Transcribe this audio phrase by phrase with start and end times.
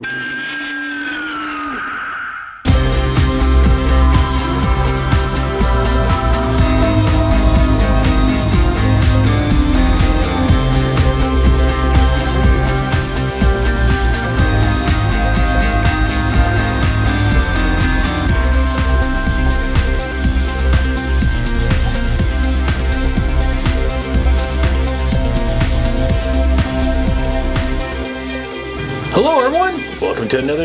[0.00, 0.36] Hello,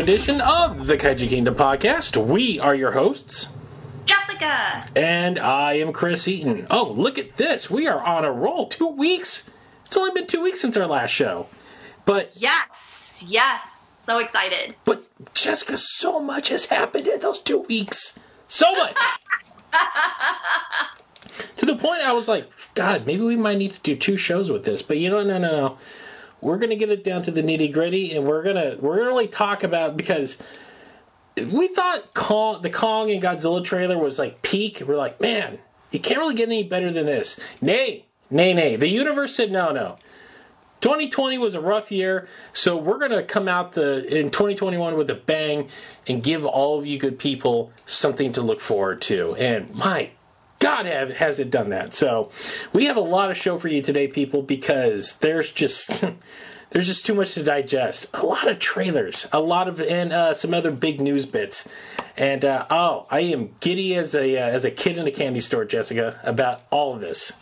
[0.04, 2.22] edition of the Kaiju Kingdom podcast.
[2.22, 3.48] We are your hosts,
[4.04, 4.86] Jessica.
[4.94, 6.66] and I am Chris Eaton.
[6.70, 7.70] Oh, look at this.
[7.70, 8.66] We are on a roll.
[8.68, 9.48] Two weeks.
[9.86, 11.46] It's only been two weeks since our last show.
[12.04, 14.02] But, Yes, yes.
[14.04, 14.76] So excited.
[14.84, 18.18] but, Jessica, so much has happened in those two weeks.
[18.46, 18.98] So much.
[21.56, 24.50] to the point I was like, God, maybe we might need to do two shows
[24.50, 24.82] with this.
[24.82, 25.78] But you know, no, no, no.
[26.44, 29.28] We're gonna get it down to the nitty gritty, and we're gonna we're gonna really
[29.28, 30.38] talk about because
[31.36, 34.82] we thought Kong, the Kong and Godzilla trailer was like peak.
[34.86, 35.58] We're like, man,
[35.90, 37.40] it can't really get any better than this.
[37.60, 38.76] Nay, nay, nay.
[38.76, 39.96] The universe said no, no.
[40.82, 45.14] 2020 was a rough year, so we're gonna come out the in 2021 with a
[45.14, 45.70] bang
[46.06, 49.34] and give all of you good people something to look forward to.
[49.34, 50.10] And my
[50.64, 51.92] God, have, has it done that?
[51.92, 52.30] So
[52.72, 56.02] we have a lot of show for you today, people, because there's just
[56.70, 58.06] there's just too much to digest.
[58.14, 61.68] A lot of trailers, a lot of and uh, some other big news bits.
[62.16, 65.40] And uh, oh, I am giddy as a uh, as a kid in a candy
[65.40, 67.32] store, Jessica, about all of this.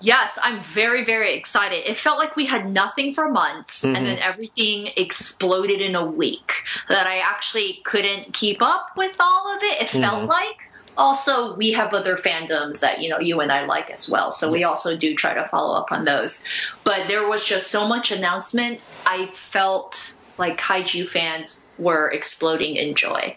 [0.00, 1.88] Yes, I'm very, very excited.
[1.88, 6.64] It felt like we had nothing for months and then everything exploded in a week.
[6.88, 9.82] That I actually couldn't keep up with all of it.
[9.82, 10.71] It felt like.
[10.96, 14.30] Also, we have other fandoms that, you know, you and I like as well.
[14.30, 16.44] So we also do try to follow up on those.
[16.84, 18.84] But there was just so much announcement.
[19.06, 23.36] I felt like kaiju fans were exploding in joy.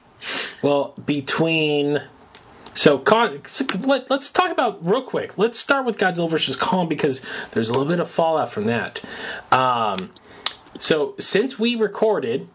[0.61, 2.01] Well, between
[2.75, 3.41] so Kong,
[3.83, 5.37] let, us talk about real quick.
[5.37, 9.01] Let's start with Godzilla versus Kong because there's a little bit of fallout from that.
[9.49, 10.11] Um,
[10.77, 12.49] so since we recorded,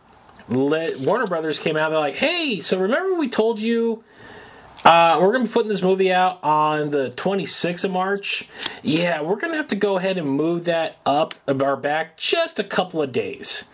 [0.48, 1.90] let, Warner Brothers came out.
[1.90, 4.04] They're like, "Hey, so remember we told you."
[4.84, 8.48] Uh, we're going to be putting this movie out on the 26th of March.
[8.82, 12.58] Yeah, we're going to have to go ahead and move that up or back just
[12.60, 13.64] a couple of days.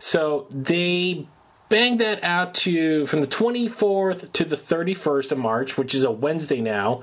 [0.00, 1.28] So they
[1.68, 6.10] banged that out to from the 24th to the 31st of March, which is a
[6.10, 7.02] Wednesday now.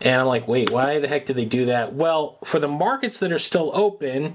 [0.00, 1.94] And I'm like, wait, why the heck did they do that?
[1.94, 4.34] Well, for the markets that are still open,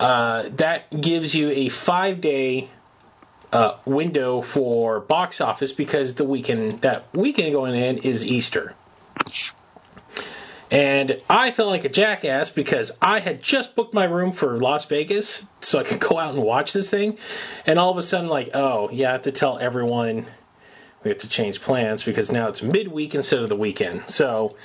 [0.00, 2.70] uh, that gives you a five day
[3.52, 8.74] uh, window for box office because the weekend that weekend going in is Easter.
[10.70, 14.84] And I felt like a jackass because I had just booked my room for Las
[14.84, 17.18] Vegas so I could go out and watch this thing.
[17.64, 20.26] And all of a sudden, like, oh, yeah, I have to tell everyone
[21.04, 24.10] we have to change plans because now it's midweek instead of the weekend.
[24.10, 24.56] So,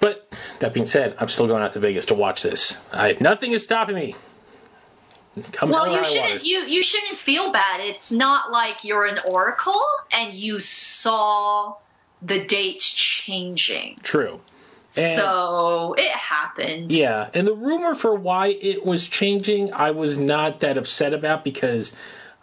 [0.00, 2.76] but that being said, I'm still going out to Vegas to watch this.
[2.92, 4.16] I, nothing is stopping me.
[5.52, 7.80] Come Well, you shouldn't you you shouldn't feel bad.
[7.80, 9.82] It's not like you're an oracle
[10.12, 11.76] and you saw
[12.20, 13.98] the dates changing.
[14.02, 14.40] True.
[14.96, 16.92] And- so it happened.
[16.92, 21.44] Yeah, and the rumor for why it was changing, I was not that upset about
[21.44, 21.94] because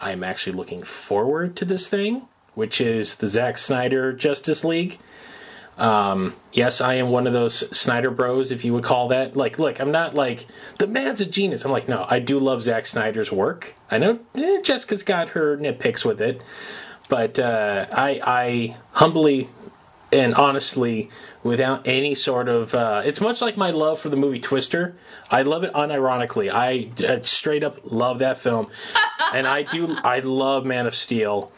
[0.02, 2.24] I'm actually looking forward to this thing,
[2.56, 4.98] which is the Zack Snyder Justice League.
[5.80, 9.38] Um, yes, I am one of those Snyder bros, if you would call that.
[9.38, 10.46] Like, look, I'm not like
[10.78, 11.64] the man's a genius.
[11.64, 13.74] I'm like, no, I do love Zack Snyder's work.
[13.90, 16.42] I know eh, Jessica's got her nitpicks with it,
[17.08, 19.50] but uh, I, I humbly
[20.12, 21.10] and honestly,
[21.44, 24.98] without any sort of, uh, it's much like my love for the movie Twister.
[25.30, 26.52] I love it unironically.
[26.52, 28.68] I uh, straight up love that film,
[29.34, 29.96] and I do.
[30.04, 31.52] I love Man of Steel.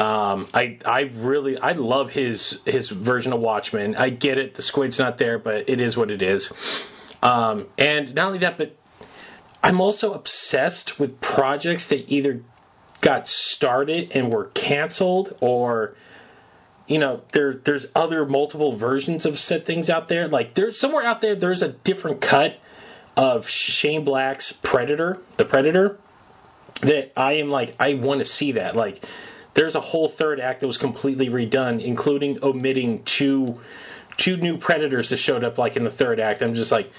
[0.00, 3.96] Um, I I really I love his his version of Watchmen.
[3.96, 4.54] I get it.
[4.54, 6.50] The squid's not there, but it is what it is.
[7.22, 8.74] Um, and not only that, but
[9.62, 12.42] I'm also obsessed with projects that either
[13.02, 15.94] got started and were canceled or
[16.86, 21.04] you know there there's other multiple versions of said things out there like there's somewhere
[21.04, 22.58] out there there's a different cut
[23.18, 25.98] of Shane Black's Predator the Predator
[26.80, 29.02] that I am like I want to see that like
[29.54, 33.60] there's a whole third act that was completely redone including omitting two
[34.16, 36.90] two new predators that showed up like in the third act I'm just like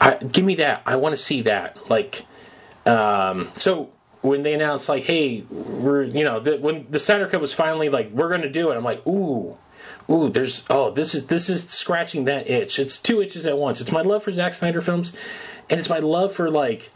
[0.00, 2.24] I, give me that I want to see that like
[2.86, 3.90] um so
[4.22, 7.88] when they announced like, hey, we're you know, the, when the Snyder Cut was finally
[7.88, 9.58] like, we're gonna do it, I'm like, ooh,
[10.08, 12.78] ooh, there's oh, this is this is scratching that itch.
[12.78, 13.80] It's two itches at once.
[13.80, 15.12] It's my love for Zack Snyder films,
[15.68, 16.90] and it's my love for like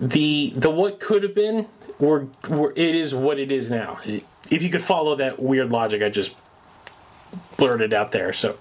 [0.00, 1.66] the the what could have been,
[1.98, 3.98] we're, we're, it is what it is now.
[4.04, 6.34] If you could follow that weird logic, I just
[7.56, 8.32] blurted out there.
[8.32, 8.56] So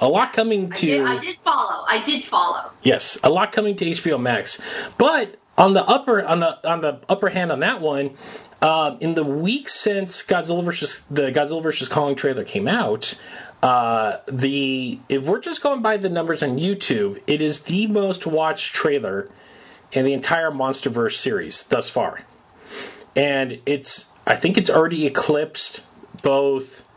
[0.00, 0.86] a lot coming to.
[0.86, 1.84] I did, I did follow.
[1.86, 2.70] I did follow.
[2.82, 4.60] Yes, a lot coming to HBO Max,
[4.98, 8.16] but on the upper on the on the upper hand on that one,
[8.60, 13.14] uh, in the week since Godzilla versus the Godzilla versus Kong trailer came out,
[13.62, 18.26] uh, the if we're just going by the numbers on YouTube, it is the most
[18.26, 19.28] watched trailer
[19.92, 22.20] in the entire MonsterVerse series thus far,
[23.16, 25.82] and it's I think it's already eclipsed
[26.22, 26.88] both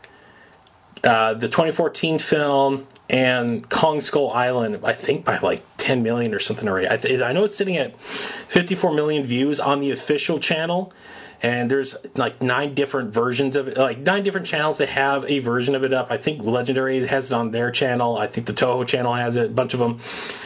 [1.04, 6.38] uh, the 2014 film and Kong Skull Island, I think by like 10 million or
[6.38, 6.88] something already.
[6.88, 10.92] I, th- I know it's sitting at 54 million views on the official channel,
[11.40, 15.38] and there's like nine different versions of it, like nine different channels that have a
[15.38, 16.10] version of it up.
[16.10, 18.16] I think Legendary has it on their channel.
[18.16, 20.00] I think the Toho channel has it, a bunch of them.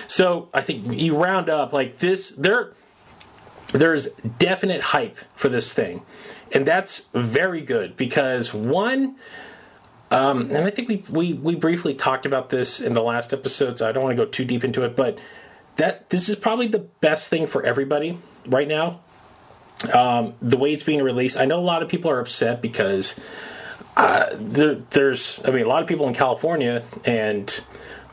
[0.07, 2.75] So I think you round up like this, there,
[3.73, 4.09] there's
[4.39, 6.03] definite hype for this thing,
[6.53, 9.17] and that's very good because one
[10.13, 13.79] um, and I think we, we, we briefly talked about this in the last episode,
[13.79, 15.19] so I don't want to go too deep into it, but
[15.77, 19.01] that this is probably the best thing for everybody right now.
[19.89, 23.19] Um, the way it's being released, I know a lot of people are upset because
[23.97, 27.63] uh, there, there's, I mean, a lot of people in California and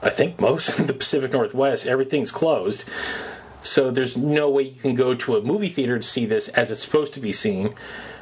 [0.01, 2.85] I think most of the Pacific Northwest, everything's closed.
[3.61, 6.71] So there's no way you can go to a movie theater to see this as
[6.71, 7.75] it's supposed to be seen.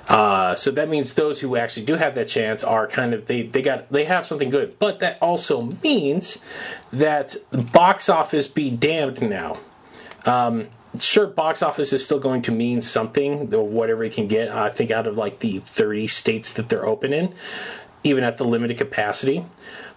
[0.08, 3.44] Uh, so that means those who actually do have that chance are kind of they
[3.44, 4.80] they got they have something good.
[4.80, 6.42] But that also means
[6.94, 9.60] that box office be damned now.
[10.26, 14.50] Um, sure, box office is still going to mean something, whatever it can get.
[14.50, 17.34] I think out of like the 30 states that they're open in,
[18.04, 19.46] even at the limited capacity.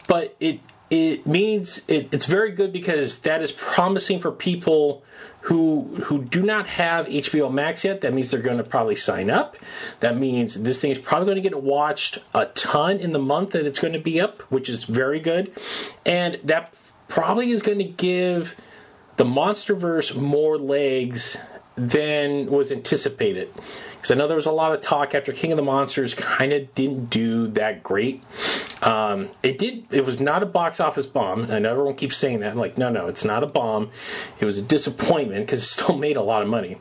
[0.09, 0.61] But it
[0.91, 5.05] it means it, it's very good because that is promising for people
[5.43, 8.01] who who do not have HBO Max yet.
[8.01, 9.57] That means they're going to probably sign up.
[10.01, 13.53] That means this thing is probably going to get watched a ton in the month
[13.53, 15.53] that it's going to be up, which is very good.
[16.05, 16.75] And that
[17.09, 18.57] probably is going to give
[19.21, 21.37] the MonsterVerse more legs
[21.77, 23.53] than was anticipated.
[23.93, 26.55] Because I know there was a lot of talk after King of the Monsters kind
[26.55, 28.23] of didn't do that great.
[28.81, 29.89] Um, it did.
[29.91, 31.51] It was not a box office bomb.
[31.51, 32.51] I know everyone keeps saying that.
[32.51, 33.91] I'm like, no, no, it's not a bomb.
[34.39, 36.79] It was a disappointment because it still made a lot of money.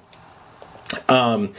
[1.08, 1.54] Um,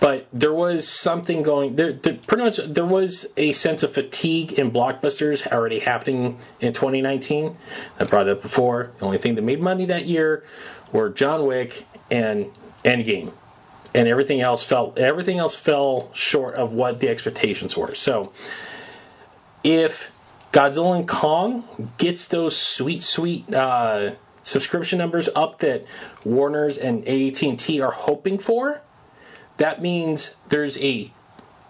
[0.00, 4.54] but there was something going there, there, Pretty much, there was a sense of fatigue
[4.54, 7.56] in blockbusters already happening in 2019.
[7.98, 8.90] I brought it up before.
[8.98, 10.44] The only thing that made money that year
[10.92, 12.50] were John Wick and
[12.84, 13.32] Endgame,
[13.94, 17.94] and everything else fell everything else fell short of what the expectations were.
[17.94, 18.32] So,
[19.62, 20.10] if
[20.52, 21.64] Godzilla and Kong
[21.98, 25.84] gets those sweet, sweet uh, subscription numbers up that
[26.24, 28.80] Warner's and AT&T are hoping for,
[29.56, 31.12] that means there's a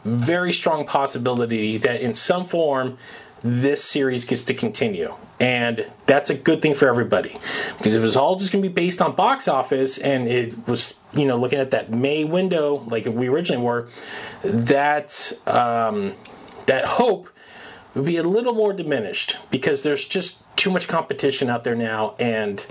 [0.05, 2.99] very strong possibility that in some form
[3.43, 5.15] this series gets to continue.
[5.39, 7.37] And that's a good thing for everybody.
[7.79, 10.99] Because if it's all just going to be based on box office and it was,
[11.15, 13.89] you know, looking at that May window like we originally were,
[14.43, 16.15] that, um,
[16.67, 17.31] that hope
[17.95, 22.15] would be a little more diminished because there's just too much competition out there now.
[22.19, 22.65] And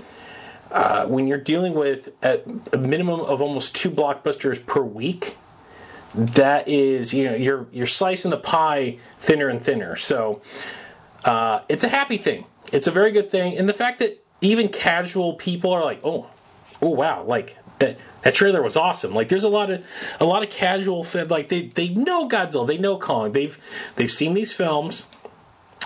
[0.70, 2.40] uh, when you're dealing with a
[2.76, 5.36] minimum of almost two blockbusters per week,
[6.14, 9.96] that is, you know, you're you're slicing the pie thinner and thinner.
[9.96, 10.42] So
[11.24, 12.46] uh, it's a happy thing.
[12.72, 16.28] It's a very good thing, and the fact that even casual people are like, oh,
[16.80, 19.14] oh wow, like that that trailer was awesome.
[19.14, 19.84] Like there's a lot of
[20.20, 23.58] a lot of casual fed like they they know Godzilla, they know Kong, they've
[23.96, 25.04] they've seen these films.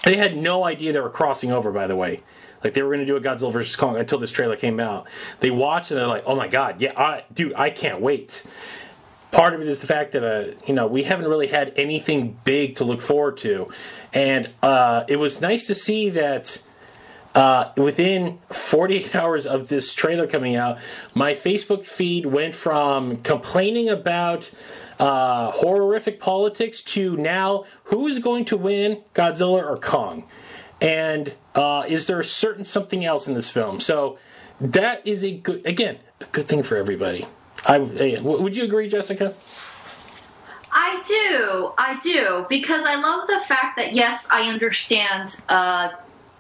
[0.05, 2.23] They had no idea they were crossing over, by the way.
[2.63, 5.07] Like they were going to do a Godzilla versus Kong until this trailer came out.
[5.41, 8.45] They watched and they're like, "Oh my god, yeah, I, dude, I can't wait."
[9.35, 12.39] part of it is the fact that uh, you know we haven't really had anything
[12.45, 13.69] big to look forward to,
[14.13, 16.59] and uh, it was nice to see that.
[17.35, 20.79] Uh, within 48 hours of this trailer coming out,
[21.15, 24.51] my Facebook feed went from complaining about
[24.99, 30.25] uh, horrific politics to now who's going to win, Godzilla or Kong?
[30.81, 33.81] And uh, is there a certain something else in this film?
[33.81, 34.19] So
[34.61, 37.27] that is a good, again, a good thing for everybody.
[37.67, 39.35] I would you agree, Jessica?
[40.71, 45.37] I do, I do, because I love the fact that yes, I understand.
[45.49, 45.91] Uh,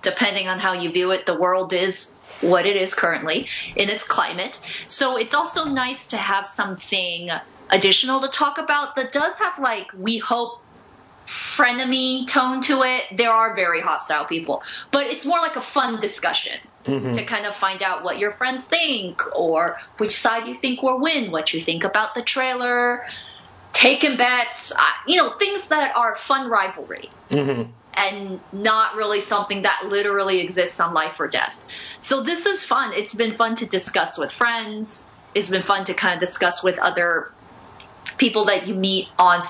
[0.04, 4.04] depending on how you view it, the world is what it is currently in its
[4.04, 4.60] climate.
[4.86, 7.30] So it's also nice to have something
[7.70, 10.60] additional to talk about that does have like we hope
[11.26, 13.04] frenemy tone to it.
[13.16, 16.58] There are very hostile people, but it's more like a fun discussion
[17.14, 21.00] to kind of find out what your friends think or which side you think will
[21.00, 23.02] win, what you think about the trailer,
[23.72, 27.08] taking bets, uh, you know, things that are fun rivalry.
[27.96, 31.64] And not really something that literally exists on life or death.
[32.00, 32.92] So this is fun.
[32.92, 35.06] It's been fun to discuss with friends.
[35.34, 37.32] It's been fun to kind of discuss with other
[38.16, 39.46] people that you meet on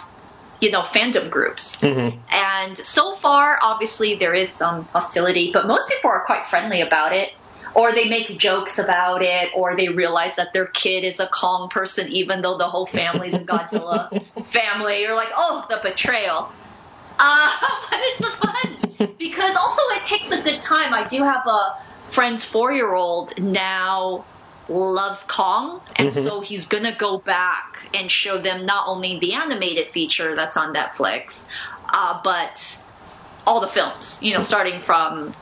[0.61, 2.17] you know fandom groups mm-hmm.
[2.33, 7.13] and so far obviously there is some hostility but most people are quite friendly about
[7.13, 7.33] it
[7.75, 11.69] or they make jokes about it or they realize that their kid is a kong
[11.69, 16.51] person even though the whole family's a godzilla family you're like oh the betrayal
[17.19, 17.51] uh,
[17.91, 21.75] but it's fun because also it takes a good time i do have a
[22.07, 24.25] friend's four-year-old now
[24.69, 29.91] loves Kong, and so he's gonna go back and show them not only the animated
[29.91, 31.47] feature that's on Netflix,
[31.91, 32.81] uh, but
[33.47, 34.19] all the films.
[34.23, 35.35] You know, starting from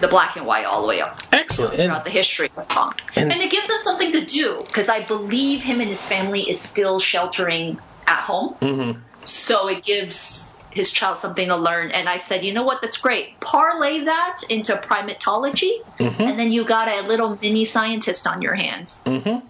[0.00, 1.74] the black and white all the way up Excellent.
[1.74, 4.88] And- throughout the history of Kong, and- and, it gives them something to do because
[4.88, 9.00] I believe him and his family is still sheltering at home, Mm-hmm.
[9.24, 11.90] so it gives his child something to learn.
[11.90, 12.80] And I said, you know what?
[12.82, 13.40] That's great.
[13.40, 16.22] Parlay that into primatology, Mm-hmm.
[16.22, 19.02] and then you got a little mini scientist on your hands.
[19.04, 19.46] Mm-hmm.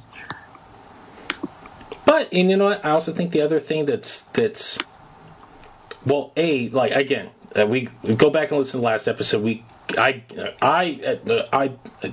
[2.05, 2.85] But and you know what?
[2.85, 4.79] I also think the other thing that's that's
[6.05, 7.83] well, a like again, uh, we
[8.17, 9.45] go back and listen to the last episode.
[9.45, 9.65] We
[9.97, 10.23] I
[10.61, 11.73] I uh, I
[12.03, 12.09] uh,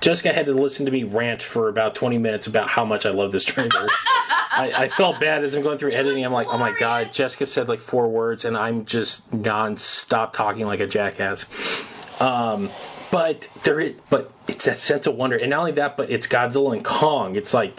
[0.00, 3.10] Jessica had to listen to me rant for about 20 minutes about how much I
[3.10, 3.68] love this trailer.
[4.56, 6.24] I, I felt bad as I'm going through editing.
[6.24, 10.66] I'm like, oh my god, Jessica said like four words, and I'm just non-stop talking
[10.66, 11.44] like a jackass.
[12.20, 12.70] Um,
[13.10, 16.26] but there is, but it's that sense of wonder, and not only that, but it's
[16.26, 17.36] Godzilla and Kong.
[17.36, 17.78] It's like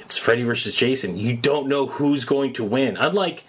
[0.00, 1.18] it's Freddy versus Jason.
[1.18, 2.96] You don't know who's going to win.
[2.96, 3.44] Unlike,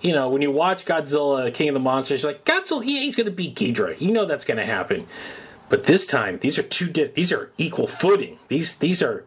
[0.00, 3.26] you know, when you watch Godzilla, King of the Monsters, like Godzilla, yeah, he's going
[3.26, 4.00] to beat Ghidorah.
[4.00, 5.06] You know that's going to happen.
[5.68, 6.88] But this time, these are two.
[6.88, 8.38] Di- these are equal footing.
[8.48, 9.24] These these are.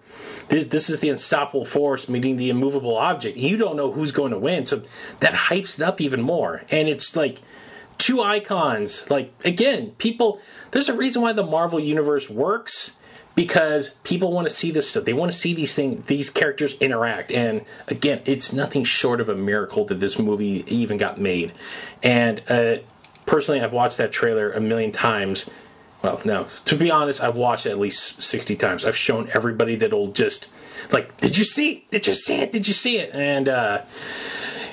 [0.49, 3.35] This, is the unstoppable force meeting the immovable object.
[3.35, 4.83] You don't know who's going to win, so
[5.19, 6.63] that hypes it up even more.
[6.69, 7.41] And it's like
[7.97, 9.09] two icons.
[9.09, 10.39] Like again, people.
[10.71, 12.91] There's a reason why the Marvel universe works
[13.37, 15.05] because people want to see this stuff.
[15.05, 17.31] They want to see these things, these characters interact.
[17.31, 21.53] And again, it's nothing short of a miracle that this movie even got made.
[22.01, 22.77] And uh,
[23.27, 25.47] personally, I've watched that trailer a million times.
[26.01, 28.85] Well, no, to be honest, I've watched it at least 60 times.
[28.85, 30.47] I've shown everybody that'll just
[30.91, 31.85] like, did you see?
[31.89, 32.51] Did you see it?
[32.51, 33.11] Did you see it?
[33.13, 33.83] And uh,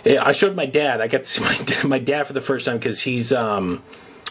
[0.07, 1.01] I showed my dad.
[1.01, 1.43] I got to see
[1.83, 3.83] my my dad for the first time because he's um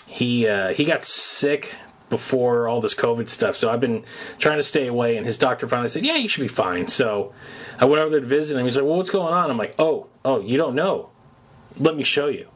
[0.08, 1.76] he uh, he got sick
[2.10, 3.56] before all this COVID stuff.
[3.56, 4.06] So I've been
[4.38, 7.34] trying to stay away, and his doctor finally said, "Yeah, you should be fine." So
[7.80, 8.66] I went over there to visit him.
[8.66, 11.10] He's like, "Well, what's going on?" I'm like, "Oh, oh, you don't know?
[11.78, 12.48] Let me show you."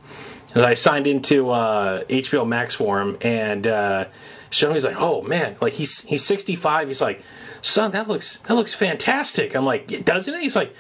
[0.66, 4.06] I signed into uh, HBO Max for him, and uh,
[4.50, 4.74] showed him.
[4.76, 7.24] He's like, "Oh man, like he's he's 65." He's like,
[7.62, 10.74] "Son, that looks that looks fantastic." I'm like, "Doesn't it?" He's like.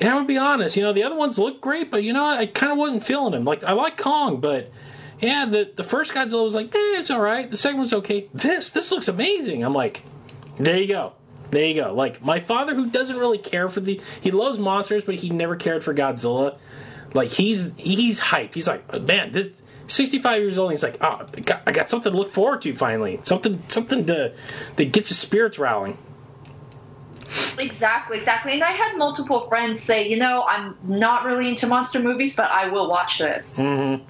[0.00, 0.76] Yeah, I'm gonna be honest.
[0.76, 3.34] You know, the other ones look great, but you know, I kind of wasn't feeling
[3.34, 3.44] him.
[3.44, 4.72] Like, I like Kong, but
[5.20, 7.48] yeah, the the first Godzilla was like, eh, it's all right.
[7.48, 8.28] The second one's okay.
[8.34, 9.64] This this looks amazing.
[9.64, 10.02] I'm like,
[10.56, 11.12] there you go,
[11.50, 11.94] there you go.
[11.94, 15.54] Like my father, who doesn't really care for the, he loves monsters, but he never
[15.54, 16.56] cared for Godzilla.
[17.14, 18.54] Like he's he's hyped.
[18.54, 19.48] He's like, man, this
[19.86, 20.70] 65 years old.
[20.70, 23.20] And he's like, oh, I got, I got something to look forward to finally.
[23.22, 24.34] Something something to
[24.76, 25.98] that gets his spirits rallying.
[27.58, 28.52] Exactly, exactly.
[28.52, 32.50] And I had multiple friends say, you know, I'm not really into monster movies, but
[32.50, 33.58] I will watch this.
[33.58, 34.04] Mm-hmm.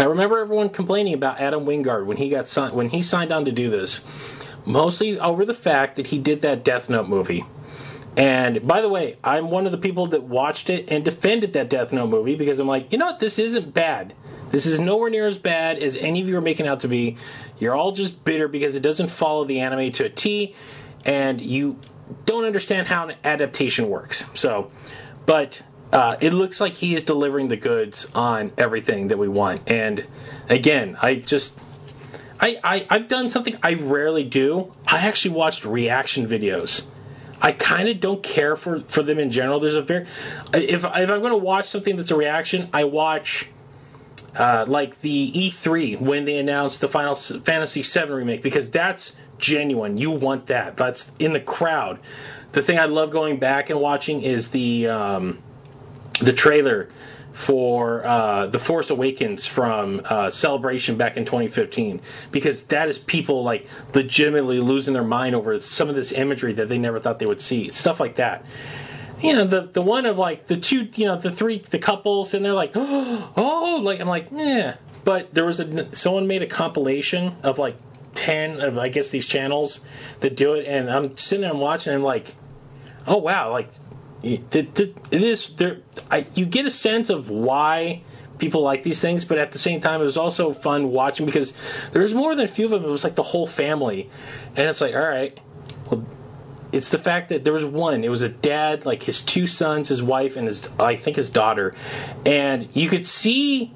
[0.00, 3.44] I remember everyone complaining about Adam Wingard when he got signed when he signed on
[3.44, 4.00] to do this,
[4.64, 7.44] mostly over the fact that he did that Death Note movie.
[8.16, 11.70] And by the way, I'm one of the people that watched it and defended that
[11.70, 14.14] Death Note movie because I'm like, you know what, this isn't bad.
[14.50, 17.16] This is nowhere near as bad as any of you are making out to be.
[17.58, 20.54] You're all just bitter because it doesn't follow the anime to a T,
[21.06, 21.78] and you
[22.26, 24.26] don't understand how an adaptation works.
[24.34, 24.70] So,
[25.24, 29.70] but uh, it looks like he is delivering the goods on everything that we want.
[29.70, 30.06] And
[30.48, 31.58] again, I just.
[32.38, 34.72] I, I, I've done something I rarely do.
[34.84, 36.84] I actually watched reaction videos.
[37.42, 39.58] I kind of don't care for, for them in general.
[39.58, 40.06] There's a very
[40.54, 43.48] if if I'm going to watch something that's a reaction, I watch
[44.36, 49.98] uh, like the E3 when they announced the Final Fantasy VII remake because that's genuine.
[49.98, 50.76] You want that.
[50.76, 51.98] That's in the crowd.
[52.52, 55.42] The thing I love going back and watching is the um,
[56.20, 56.90] the trailer
[57.32, 63.42] for uh, the Force Awakens from uh, Celebration back in 2015 because that is people
[63.42, 67.26] like legitimately losing their mind over some of this imagery that they never thought they
[67.26, 67.70] would see.
[67.70, 68.44] Stuff like that.
[69.20, 72.34] You know, the the one of like the two, you know, the three, the couples,
[72.34, 74.76] and they're like, oh, like I'm like, yeah.
[75.04, 77.76] But there was a someone made a compilation of like
[78.14, 79.80] ten of I guess these channels
[80.20, 82.34] that do it, and I'm sitting there and watching, and I'm like,
[83.06, 83.70] oh wow, like
[84.22, 85.78] it, it is there.
[86.10, 88.02] I, you get a sense of why
[88.38, 91.52] people like these things, but at the same time, it was also fun watching because
[91.92, 92.84] there was more than a few of them.
[92.84, 94.10] It was like the whole family,
[94.56, 95.38] and it's like, all right,
[95.90, 96.04] well,
[96.72, 98.02] it's the fact that there was one.
[98.02, 101.30] It was a dad, like his two sons, his wife, and his I think his
[101.30, 101.74] daughter,
[102.26, 103.72] and you could see.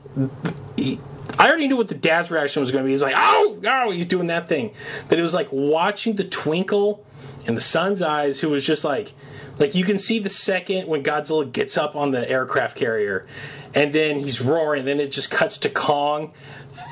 [1.38, 2.92] I already knew what the dad's reaction was going to be.
[2.92, 4.75] He's like, oh, oh, he's doing that thing.
[5.09, 7.04] But it was like watching the twinkle
[7.47, 9.12] in the son's eyes, who was just like,
[9.59, 13.26] like you can see the second when Godzilla gets up on the aircraft carrier,
[13.75, 14.85] and then he's roaring.
[14.85, 16.33] Then it just cuts to Kong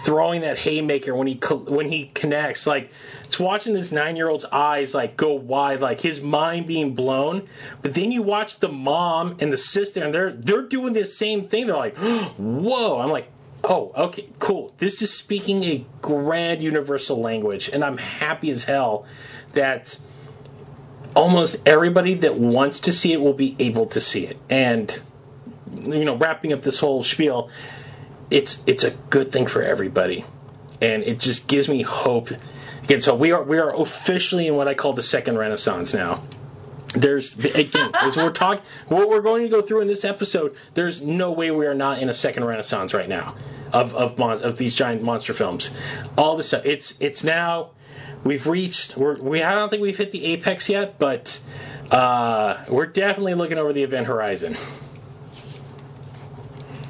[0.05, 2.67] throwing that haymaker when he when he connects.
[2.67, 2.91] Like
[3.25, 7.49] it's watching this nine year old's eyes like go wide, like his mind being blown.
[7.83, 11.45] But then you watch the mom and the sister, and they're they're doing the same
[11.45, 11.67] thing.
[11.67, 11.97] They're like,
[12.39, 13.01] whoa!
[13.01, 13.29] I'm like,
[13.65, 14.73] oh, okay, cool.
[14.79, 19.07] This is speaking a grand universal language, and I'm happy as hell
[19.53, 19.99] that
[21.17, 24.37] almost everybody that wants to see it will be able to see it.
[24.51, 25.03] And
[25.73, 27.51] you know, wrapping up this whole spiel,
[28.31, 30.25] it's it's a good thing for everybody,
[30.81, 32.31] and it just gives me hope.
[32.85, 36.23] Again, so we are we are officially in what I call the second renaissance now.
[36.95, 40.57] There's again, as we're talking, what we're going to go through in this episode.
[40.75, 43.35] There's no way we are not in a second renaissance right now
[43.73, 45.71] of of mon- of these giant monster films.
[46.17, 46.65] All this stuff.
[46.65, 47.71] It's it's now
[48.23, 48.97] we've reached.
[48.97, 51.41] We're, we I don't think we've hit the apex yet, but
[51.91, 54.57] uh, we're definitely looking over the event horizon.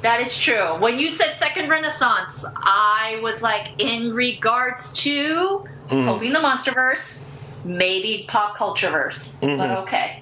[0.01, 0.77] That is true.
[0.77, 6.05] When you said second renaissance, I was like, in regards to mm.
[6.05, 7.23] hoping the MonsterVerse,
[7.65, 9.57] maybe pop culture verse, mm-hmm.
[9.57, 10.21] but okay.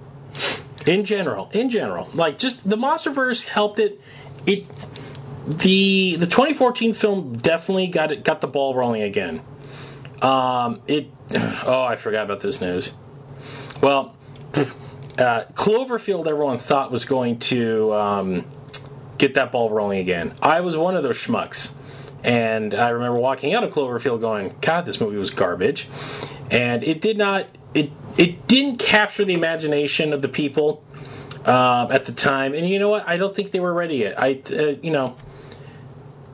[0.85, 4.01] In general, in general, like just the MonsterVerse helped it.
[4.45, 4.65] It
[5.47, 9.41] the the 2014 film definitely got it got the ball rolling again.
[10.21, 11.09] Um, it.
[11.65, 12.91] Oh, I forgot about this news.
[13.81, 14.15] Well,
[14.53, 14.65] uh,
[15.53, 18.45] Cloverfield, everyone thought was going to um,
[19.17, 20.34] get that ball rolling again.
[20.41, 21.73] I was one of those schmucks.
[22.23, 25.88] And I remember walking out of Cloverfield going, God, this movie was garbage.
[26.49, 30.83] And it did not, it, it didn't capture the imagination of the people
[31.45, 32.53] uh, at the time.
[32.53, 33.07] And you know what?
[33.07, 34.21] I don't think they were ready yet.
[34.21, 35.15] I, uh, you know,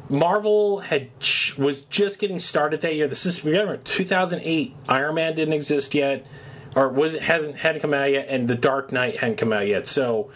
[0.09, 1.09] Marvel had
[1.57, 3.07] was just getting started that year.
[3.07, 4.75] This is remember 2008.
[4.89, 6.25] Iron Man didn't exist yet,
[6.75, 9.67] or was it hasn't hadn't come out yet, and The Dark Knight hadn't come out
[9.67, 9.87] yet.
[9.87, 10.31] So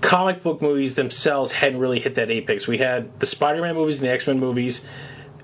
[0.00, 2.66] comic book movies themselves hadn't really hit that apex.
[2.66, 4.84] We had the Spider-Man movies and the X-Men movies,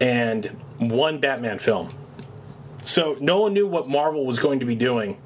[0.01, 0.47] and
[0.79, 1.89] one Batman film.
[2.83, 5.21] So no one knew what Marvel was going to be doing.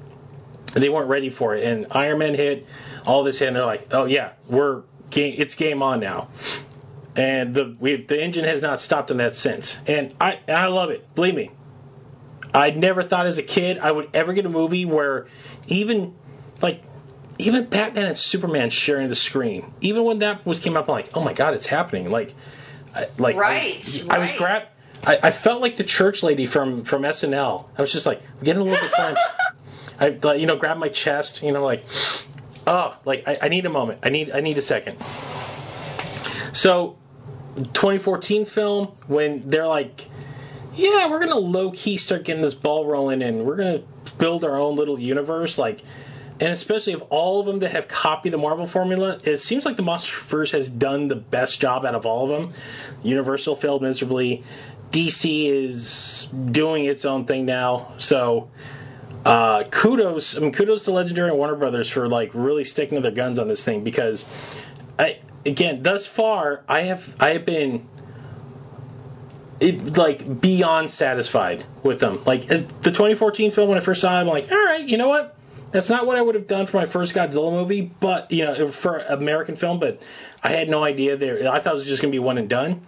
[0.73, 2.67] They weren't ready for it, and Iron Man hit,
[3.05, 6.29] all this hit, and they're like, "Oh yeah, we're game, it's game on now."
[7.17, 9.77] and the the engine has not stopped in that since.
[9.87, 11.13] And I I love it.
[11.15, 11.49] Believe me,
[12.53, 15.25] I never thought as a kid I would ever get a movie where
[15.67, 16.13] even
[16.61, 16.83] like
[17.39, 19.71] even Batman and Superman sharing the screen.
[19.81, 22.09] Even when that was came up, I'm like, oh my god, it's happening.
[22.09, 22.33] Like,
[22.95, 24.17] I, like right, I was, right.
[24.17, 24.63] I was grab.
[25.05, 27.65] I, I, felt like the church lady from from SNL.
[27.77, 29.21] I was just like getting a little bit clenched.
[29.99, 31.43] I you know grab my chest.
[31.43, 31.83] You know like
[32.65, 33.99] oh like I, I need a moment.
[34.03, 34.97] I need I need a second.
[36.53, 36.97] So
[37.55, 40.07] 2014 film when they're like,
[40.75, 43.83] yeah, we're gonna low key start getting this ball rolling and we're gonna
[44.17, 45.81] build our own little universe, like.
[46.39, 49.75] And especially of all of them that have copied the Marvel formula, it seems like
[49.75, 52.53] the MonsterVerse has done the best job out of all of them.
[53.01, 54.43] Universal failed miserably.
[54.91, 57.93] DC is doing its own thing now.
[57.97, 58.49] So
[59.25, 63.01] uh, kudos, I mean, kudos to Legendary and Warner Brothers for like really sticking to
[63.01, 64.25] their guns on this thing because
[64.97, 67.87] I again, thus far, I have I have been
[69.59, 72.23] it, like beyond satisfied with them.
[72.25, 75.09] Like the 2014 film when I first saw it, I'm like, all right, you know
[75.09, 75.36] what?
[75.71, 78.67] That's not what I would have done for my first Godzilla movie, but you know,
[78.69, 79.79] for American film.
[79.79, 80.01] But
[80.43, 81.51] I had no idea there.
[81.51, 82.81] I thought it was just going to be one and done.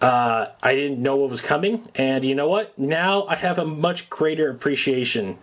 [0.00, 2.78] Uh, I didn't know what was coming, and you know what?
[2.78, 5.38] Now I have a much greater appreciation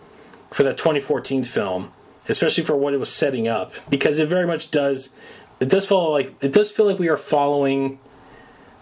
[0.52, 1.91] for that 2014 film,
[2.28, 5.10] especially for what it was setting up, because it very much does
[5.60, 8.00] it does follow like it does feel like we are following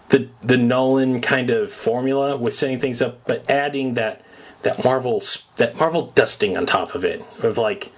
[0.08, 4.24] the the Nolan kind of formula with setting things up, but adding that
[4.62, 7.92] that Marvel's that Marvel dusting on top of it of like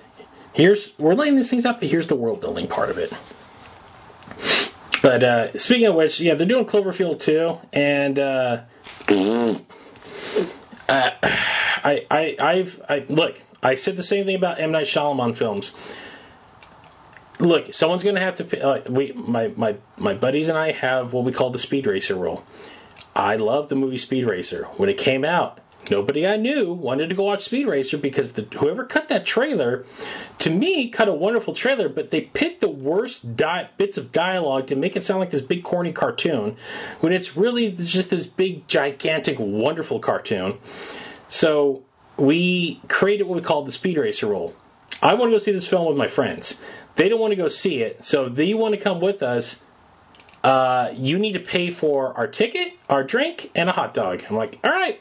[0.52, 3.12] here's we're laying these things out, but here's the world building part of it.
[5.02, 8.60] But uh, speaking of which, yeah, they're doing Cloverfield too, and uh,
[10.88, 15.36] uh, I I I've I look I said the same thing about M Night Shyamalan
[15.36, 15.72] films
[17.42, 18.64] look, someone's going to have to.
[18.64, 22.14] Uh, we, my, my, my buddies and I have what we call the Speed Racer
[22.14, 22.44] rule.
[23.14, 24.64] I love the movie Speed Racer.
[24.76, 28.42] When it came out, nobody I knew wanted to go watch Speed Racer because the,
[28.42, 29.84] whoever cut that trailer,
[30.40, 34.68] to me, cut a wonderful trailer, but they picked the worst di- bits of dialogue
[34.68, 36.56] to make it sound like this big corny cartoon
[37.00, 40.58] when it's really just this big, gigantic, wonderful cartoon.
[41.28, 41.82] So
[42.16, 44.54] we created what we called the Speed Racer rule.
[45.02, 46.60] I want to go see this film with my friends.
[46.94, 49.62] They don't want to go see it, so if they want to come with us,
[50.44, 54.24] uh, you need to pay for our ticket, our drink, and a hot dog.
[54.28, 55.00] I'm like, all right.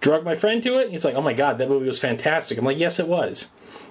[0.00, 0.84] Drug my friend to it.
[0.84, 2.58] And he's like, oh my god, that movie was fantastic.
[2.58, 3.46] I'm like, yes, it was.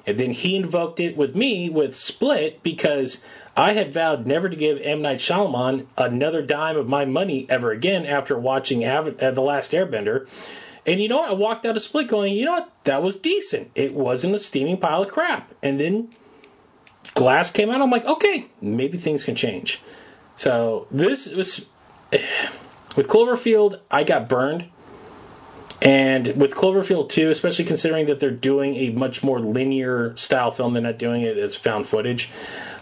[0.08, 3.22] And then he invoked it with me with Split because
[3.58, 7.72] I had vowed never to give M Night Shyamalan another dime of my money ever
[7.72, 10.28] again after watching Av- uh, The Last Airbender.
[10.86, 11.30] And you know what?
[11.30, 12.72] I walked out of Split going, you know what?
[12.84, 13.72] That was decent.
[13.74, 15.52] It wasn't a steaming pile of crap.
[15.64, 16.10] And then
[17.16, 17.82] Glass came out.
[17.82, 19.82] I'm like, okay, maybe things can change.
[20.36, 21.66] So this was
[22.96, 23.80] with Cloverfield.
[23.90, 24.66] I got burned,
[25.82, 30.74] and with Cloverfield 2, especially considering that they're doing a much more linear style film,
[30.74, 32.32] they're not doing it as found footage.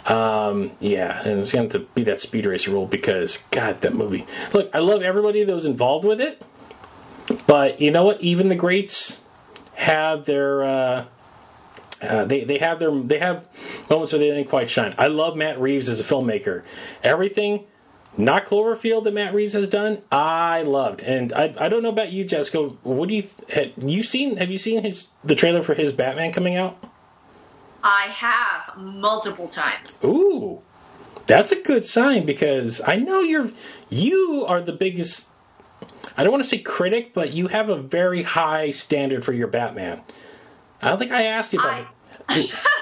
[0.05, 4.25] Um, yeah, and it's going to be that Speed Racer rule because God, that movie.
[4.53, 6.41] Look, I love everybody that was involved with it,
[7.47, 8.21] but you know what?
[8.21, 9.19] Even the greats
[9.73, 10.63] have their.
[10.63, 11.05] Uh,
[12.01, 13.47] uh, they they have their they have
[13.89, 14.93] moments where they didn't quite shine.
[14.97, 16.65] I love Matt Reeves as a filmmaker.
[17.01, 17.65] Everything,
[18.17, 21.01] not Cloverfield that Matt Reeves has done, I loved.
[21.01, 22.59] And I I don't know about you, Jessica.
[22.83, 24.37] What do you have you seen?
[24.37, 26.77] Have you seen his the trailer for his Batman coming out?
[27.83, 29.99] I have multiple times.
[30.03, 30.61] Ooh,
[31.25, 33.51] that's a good sign because I know you're
[33.89, 35.29] you are the biggest.
[36.15, 39.47] I don't want to say critic, but you have a very high standard for your
[39.47, 40.01] Batman.
[40.81, 41.87] I don't think I asked you about
[42.29, 42.55] it.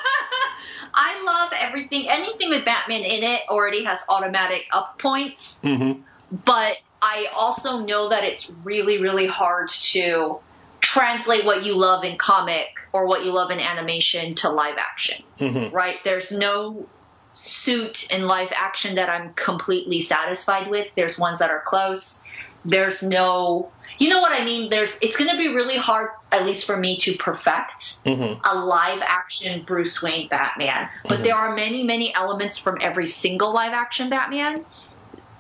[1.21, 2.10] I love everything.
[2.10, 5.60] Anything with Batman in it already has automatic up points.
[5.63, 6.01] Mm-hmm.
[6.45, 10.39] But I also know that it's really, really hard to
[10.79, 15.23] translate what you love in comic or what you love in animation to live action.
[15.39, 15.75] Mm-hmm.
[15.75, 15.97] Right?
[16.03, 16.88] There's no
[17.34, 20.88] suit in live action that I'm completely satisfied with.
[20.95, 22.23] There's ones that are close.
[22.63, 24.69] There's no, you know what I mean?
[24.69, 28.39] There's, it's going to be really hard, at least for me, to perfect Mm-hmm.
[28.43, 30.89] a live action Bruce Wayne Batman.
[31.04, 31.24] But Mhm.
[31.24, 34.63] there are many, many elements from every single live action Batman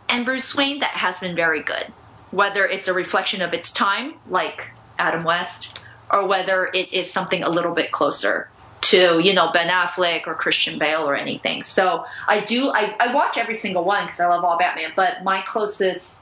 [0.09, 1.85] and Bruce Wayne that has been very good.
[2.31, 5.79] Whether it's a reflection of its time, like Adam West,
[6.11, 8.49] or whether it is something a little bit closer
[8.81, 11.61] to, you know, Ben Affleck or Christian Bale or anything.
[11.61, 15.23] So I do, I, I watch every single one because I love all Batman, but
[15.23, 16.20] my closest,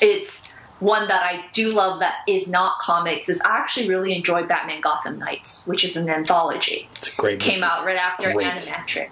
[0.00, 0.42] it's
[0.80, 4.80] one that I do love that is not comics is I actually really enjoyed Batman
[4.80, 6.88] Gotham Knights, which is an anthology.
[6.96, 7.40] It's a great.
[7.40, 8.46] Came out right after Great.
[8.48, 9.10] Animatrix.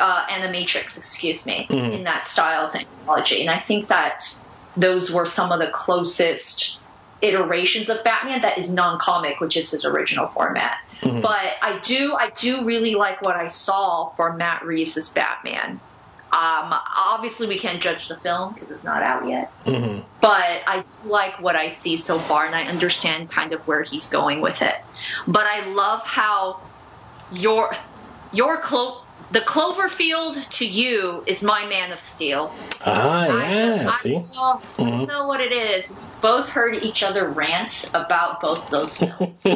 [0.00, 1.92] Uh, Animatrix, excuse me, Mhm.
[1.92, 3.40] in that style to anthology.
[3.40, 4.22] And I think that
[4.76, 6.76] those were some of the closest
[7.20, 10.78] iterations of Batman that is non-comic, which is his original format.
[11.02, 11.20] Mhm.
[11.20, 15.80] But I do, I do really like what I saw for Matt Reeves' Batman.
[16.32, 20.02] Um, obviously, we can't judge the film because it's not out yet Mhm.
[20.22, 24.06] but I like what I see so far, and I understand kind of where he's
[24.08, 24.76] going with it.
[25.26, 26.60] But I love how
[27.32, 27.70] your
[28.32, 32.52] your clo- the Cloverfield to you is my Man of Steel.
[32.84, 33.82] Ah, I yeah.
[33.84, 34.16] just- see.
[34.16, 35.90] I, don't know what it is.
[35.90, 39.42] We both heard each other rant about both those films.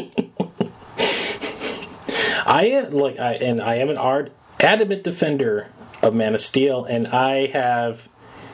[2.47, 5.69] I am like I and I am an art adamant defender
[6.03, 8.07] of Man of Steel, and I have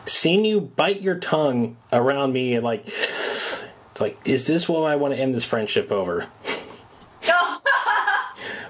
[0.07, 2.87] seen you bite your tongue around me and like,
[4.01, 6.27] like, is this what I want to end this friendship over?
[7.29, 7.59] no,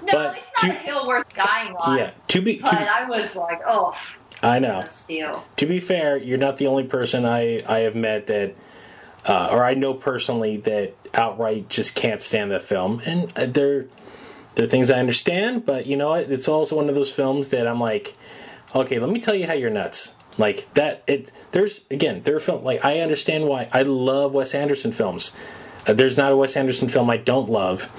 [0.03, 1.97] no But it's not to- a hill worth dying on.
[1.97, 2.11] Yeah.
[2.29, 3.97] To be, But to, I was like, oh,
[4.41, 4.73] I know.
[4.73, 5.45] Man of Steel.
[5.57, 8.55] To be fair, you're not the only person I I have met that.
[9.25, 13.85] Uh, or I know personally that outright just can't stand that film, and uh, there,
[14.55, 16.29] there are things I understand, but you know what?
[16.29, 18.13] It's also one of those films that I'm like,
[18.75, 20.13] okay, let me tell you how you're nuts.
[20.37, 24.55] Like that, it there's again there are film like I understand why I love Wes
[24.55, 25.31] Anderson films.
[25.85, 27.91] Uh, there's not a Wes Anderson film I don't love,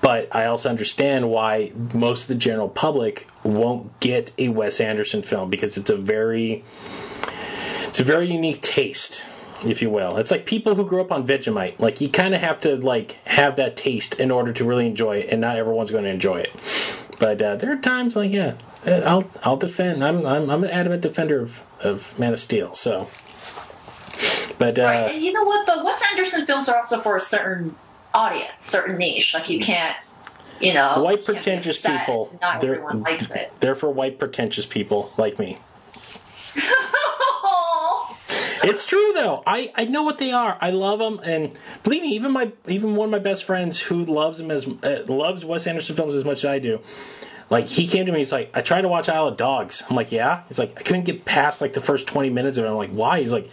[0.00, 5.22] but I also understand why most of the general public won't get a Wes Anderson
[5.22, 6.64] film because it's a very
[7.86, 9.24] it's a very unique taste,
[9.64, 10.16] if you will.
[10.16, 11.78] It's like people who grew up on Vegemite.
[11.78, 15.18] Like you kind of have to like have that taste in order to really enjoy
[15.18, 16.50] it, and not everyone's going to enjoy it.
[17.18, 18.54] But uh, there are times like yeah,
[18.86, 20.04] I'll I'll defend.
[20.04, 22.74] I'm I'm I'm an adamant defender of, of Man of Steel.
[22.74, 23.08] So,
[24.58, 25.66] but uh, Right, and you know what?
[25.66, 27.74] But Wes Anderson films are also for a certain
[28.14, 29.34] audience, certain niche.
[29.34, 29.96] Like you can't,
[30.60, 33.52] you know, white you pretentious people, Not they're everyone likes it.
[33.60, 35.58] they're for white pretentious people like me.
[38.64, 39.42] it's true though.
[39.46, 40.56] I, I know what they are.
[40.60, 44.04] I love them, and believe me, even my even one of my best friends who
[44.04, 46.80] loves them as uh, loves Wes Anderson films as much as I do.
[47.50, 49.82] Like he came to me, he's like, I tried to watch Isle of Dogs.
[49.88, 50.42] I'm like, yeah.
[50.48, 52.68] He's like, I couldn't get past like the first 20 minutes of it.
[52.68, 53.20] I'm like, why?
[53.20, 53.48] He's like,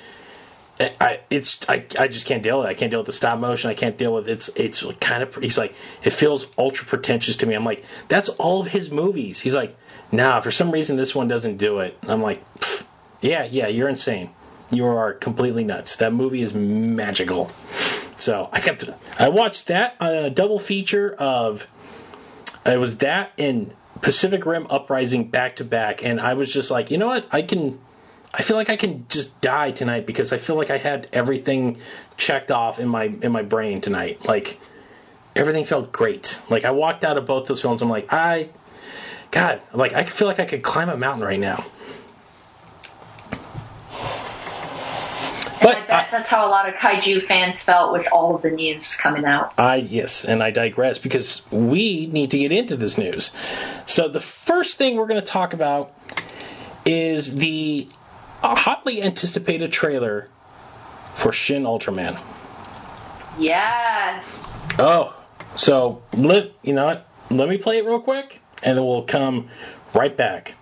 [0.79, 2.69] I it's I, I just can't deal with it.
[2.69, 3.69] I can't deal with the stop motion.
[3.69, 7.45] I can't deal with it's it's kind of he's like it feels ultra pretentious to
[7.45, 7.55] me.
[7.55, 9.39] I'm like that's all of his movies.
[9.39, 9.75] He's like
[10.11, 11.97] nah for some reason this one doesn't do it.
[12.03, 12.43] I'm like
[13.21, 14.31] yeah yeah you're insane.
[14.69, 15.97] You are completely nuts.
[15.97, 17.51] That movie is magical.
[18.17, 18.83] So I kept
[19.17, 21.65] I watched that uh, double feature of
[22.65, 23.73] it was that and
[24.05, 27.41] Pacific Rim Uprising back to back, and I was just like you know what I
[27.41, 27.79] can
[28.31, 31.79] I feel like I can just die tonight because I feel like I had everything
[32.15, 34.23] checked off in my in my brain tonight.
[34.23, 34.59] Like
[35.35, 36.39] everything felt great.
[36.51, 37.81] Like I walked out of both those films.
[37.81, 38.49] I'm like I,
[39.31, 41.65] God, like I feel like I could climb a mountain right now.
[45.65, 48.51] But I bet that's how a lot of kaiju fans felt with all of the
[48.51, 49.55] news coming out.
[49.57, 53.31] I yes, and I digress because we need to get into this news.
[53.87, 55.91] So the first thing we're going to talk about
[56.85, 57.87] is the
[58.43, 60.29] hotly anticipated trailer
[61.15, 62.21] for Shin Ultraman.
[63.39, 64.67] Yes.
[64.77, 65.15] Oh,
[65.55, 67.07] so let you know what?
[67.31, 69.49] Let me play it real quick, and then we'll come
[69.95, 70.53] right back.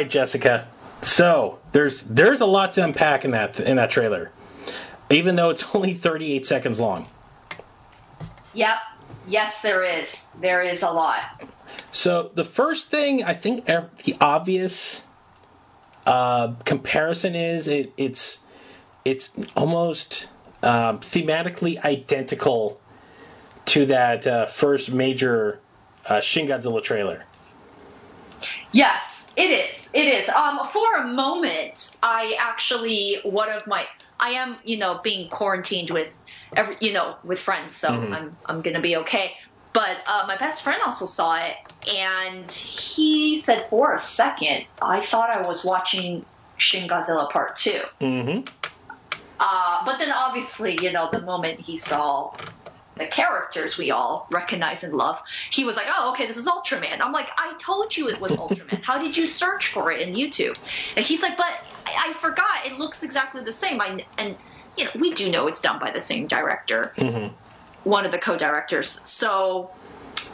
[0.00, 0.66] Right, Jessica.
[1.02, 4.30] So there's there's a lot to unpack in that in that trailer,
[5.10, 7.06] even though it's only 38 seconds long.
[8.54, 8.76] Yep.
[9.28, 10.28] Yes, there is.
[10.40, 11.20] There is a lot.
[11.92, 15.02] So the first thing I think the obvious
[16.06, 18.38] uh, comparison is it, it's
[19.04, 20.26] it's almost
[20.62, 22.80] uh, thematically identical
[23.66, 25.60] to that uh, first major
[26.06, 27.24] uh, Shin Godzilla trailer.
[28.72, 29.79] Yes, it is.
[29.92, 30.28] It is.
[30.28, 33.86] Um, for a moment, I actually one of my
[34.18, 36.16] I am you know being quarantined with
[36.56, 38.12] every you know with friends, so mm-hmm.
[38.12, 39.32] I'm I'm gonna be okay.
[39.72, 41.56] But uh, my best friend also saw it,
[41.88, 46.24] and he said for a second I thought I was watching
[46.56, 48.48] Shin Godzilla Part 2 mm-hmm.
[49.40, 52.34] uh, but then obviously, you know, the moment he saw
[53.00, 57.00] the characters we all recognize and love, he was like, "Oh, okay, this is Ultraman."
[57.00, 58.82] I'm like, "I told you it was Ultraman.
[58.82, 60.56] How did you search for it in YouTube?"
[60.96, 61.52] And he's like, "But
[61.86, 62.66] I, I forgot.
[62.66, 64.36] It looks exactly the same." I, and
[64.76, 67.34] you know, we do know it's done by the same director, mm-hmm.
[67.84, 69.00] one of the co-directors.
[69.04, 69.70] So,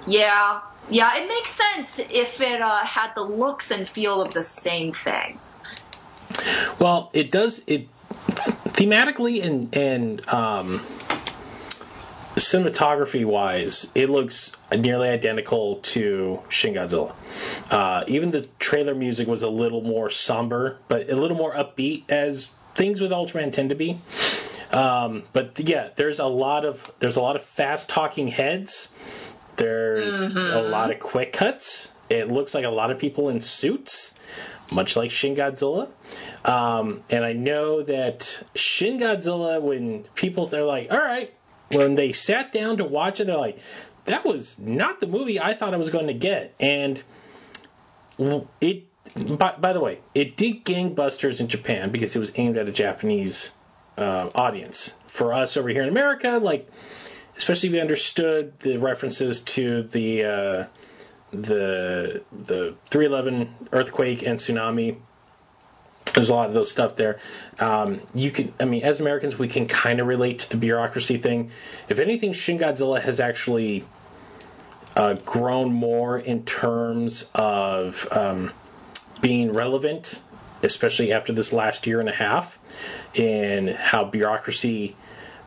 [0.07, 4.45] yeah, yeah, it makes sense if it uh, had the looks and feel of the
[4.45, 5.39] same thing.
[6.79, 7.63] Well, it does.
[7.67, 7.89] It
[8.77, 10.85] thematically and and um,
[12.37, 17.15] cinematography wise, it looks nearly identical to Shin Godzilla.
[17.71, 22.11] Uh, even the trailer music was a little more somber, but a little more upbeat,
[22.11, 23.97] as things with Ultraman tend to be.
[24.71, 28.93] Um, but yeah, there's a lot of there's a lot of fast talking heads.
[29.57, 30.57] There's mm-hmm.
[30.57, 31.89] a lot of quick cuts.
[32.11, 34.15] It looks like a lot of people in suits,
[34.71, 35.89] much like Shin Godzilla.
[36.45, 41.33] Um, and I know that Shin Godzilla, when people they're like, all right,
[41.69, 43.59] when they sat down to watch it, they're like,
[44.05, 46.55] that was not the movie I thought I was going to get.
[46.61, 47.03] And
[48.61, 52.69] it, by, by the way, it did gangbusters in Japan because it was aimed at
[52.69, 53.53] a Japanese
[53.99, 54.95] uh, audience.
[55.07, 56.69] For us over here in America, like,
[57.37, 60.65] especially if we understood the references to the uh,
[61.33, 64.99] the the 311 earthquake and tsunami
[66.15, 67.19] there's a lot of those stuff there.
[67.59, 71.19] Um, you can, I mean, as Americans, we can kind of relate to the bureaucracy
[71.19, 71.51] thing.
[71.89, 73.85] If anything, Shin Godzilla has actually
[74.95, 78.53] uh, grown more in terms of um,
[79.21, 80.21] being relevant,
[80.63, 82.59] especially after this last year and a half,
[83.15, 84.97] in how bureaucracy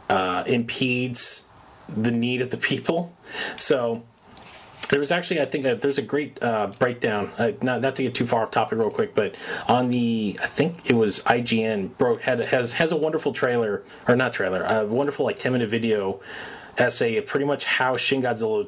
[0.10, 1.44] uh, impedes
[1.88, 3.12] the need of the people.
[3.58, 4.04] So
[4.90, 7.32] there was actually, I think, uh, there's a great uh, breakdown.
[7.38, 9.36] Uh, not not to get too far off topic, real quick, but
[9.68, 14.16] on the, I think it was IGN broke had has has a wonderful trailer or
[14.16, 16.22] not trailer, a wonderful like 10 minute video
[16.78, 18.68] essay of pretty much how Shin Godzilla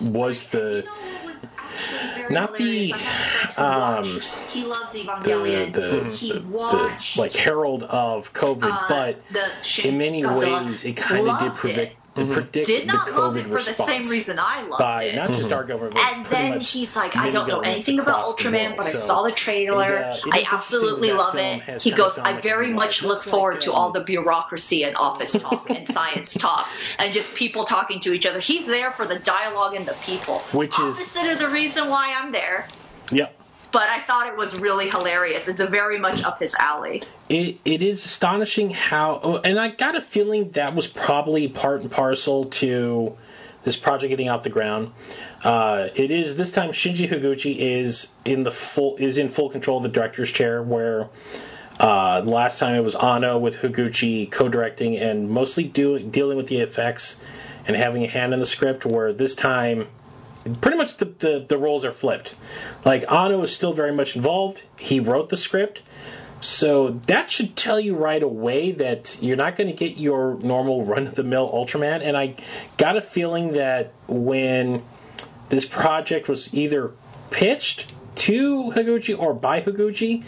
[0.00, 0.86] was the.
[2.30, 2.94] not the
[3.56, 5.72] um, he loves Evangelion.
[5.72, 10.66] The, the, he the, the, like herald of COVID, uh, but in many Godzilla.
[10.66, 12.22] ways it kind of did predict, it.
[12.22, 15.14] it predict Did not the love it for the same reason I loved by it.
[15.16, 18.66] not just our government, but And then he's like, I don't know anything about Ultraman,
[18.68, 18.76] world.
[18.78, 19.96] but I saw the trailer.
[19.96, 21.80] it, uh, I absolutely love it.
[21.82, 24.96] He goes, I very much look Looks forward like, to um, all the bureaucracy and
[24.96, 26.66] office talk and science talk
[26.98, 28.40] and just people talking to each other.
[28.40, 30.46] He's there for the dialogue and the people.
[30.52, 32.68] Which is- opposite of the reason why I'm there.
[33.10, 33.41] Yep.
[33.72, 35.48] But I thought it was really hilarious.
[35.48, 37.02] It's a very much up his alley.
[37.28, 41.80] It, it is astonishing how, oh, and I got a feeling that was probably part
[41.80, 43.16] and parcel to
[43.64, 44.92] this project getting off the ground.
[45.42, 49.78] Uh, it is this time Shinji Higuchi is in the full is in full control
[49.78, 51.08] of the director's chair, where
[51.80, 56.58] uh, last time it was Anno with Higuchi co-directing and mostly doing dealing with the
[56.58, 57.16] effects
[57.66, 58.84] and having a hand in the script.
[58.84, 59.88] Where this time
[60.60, 62.34] pretty much the, the, the roles are flipped.
[62.84, 64.62] Like Anno is still very much involved.
[64.78, 65.82] He wrote the script.
[66.40, 70.84] So that should tell you right away that you're not going to get your normal
[70.84, 72.02] run of the mill Ultraman.
[72.02, 72.34] And I
[72.76, 74.82] got a feeling that when
[75.48, 76.92] this project was either
[77.30, 80.24] pitched to Higuchi or by Higuchi,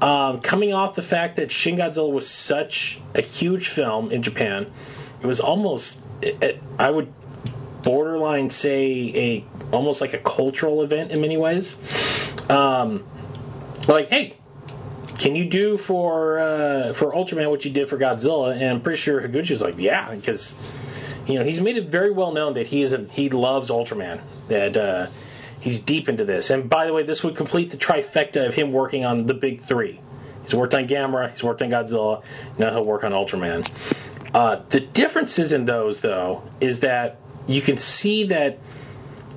[0.00, 4.72] um, coming off the fact that Shin Godzilla was such a huge film in Japan,
[5.20, 7.12] it was almost, it, it, I would
[8.50, 11.76] say a almost like a cultural event in many ways.
[12.48, 13.04] Um,
[13.88, 14.34] like, hey,
[15.18, 18.52] can you do for uh, for Ultraman what you did for Godzilla?
[18.52, 20.54] And I'm pretty sure Higuchi's like, yeah, because
[21.26, 24.20] you know he's made it very well known that he is a, he loves Ultraman.
[24.48, 25.06] That uh,
[25.60, 26.50] he's deep into this.
[26.50, 29.62] And by the way, this would complete the trifecta of him working on the big
[29.62, 30.00] three.
[30.42, 32.22] He's worked on Gamera, he's worked on Godzilla,
[32.58, 33.66] now he'll work on Ultraman.
[34.34, 38.58] Uh, the differences in those, though, is that you can see that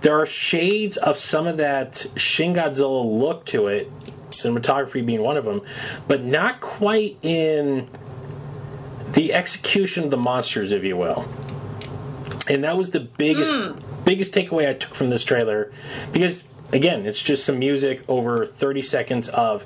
[0.02, 3.92] there are shades of some of that Shin Godzilla look to it,
[4.30, 5.62] cinematography being one of them,
[6.08, 7.90] but not quite in
[9.14, 11.28] the execution of the monsters, if you will.
[12.48, 13.80] And that was the biggest hmm.
[14.06, 15.72] biggest takeaway I took from this trailer,
[16.14, 19.66] because again, it's just some music over 30 seconds of.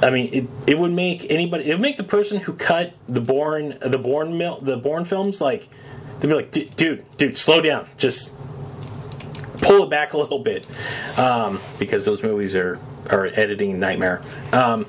[0.00, 1.68] I mean, it, it would make anybody.
[1.68, 5.40] It would make the person who cut the Bourne the Bourne mil, the Bourne films
[5.40, 5.68] like
[6.20, 8.32] they'd be like, dude, dude, slow down, just
[9.58, 10.66] pull it back a little bit,
[11.16, 12.78] um, because those movies are
[13.10, 14.20] are editing nightmare.
[14.52, 14.86] Um,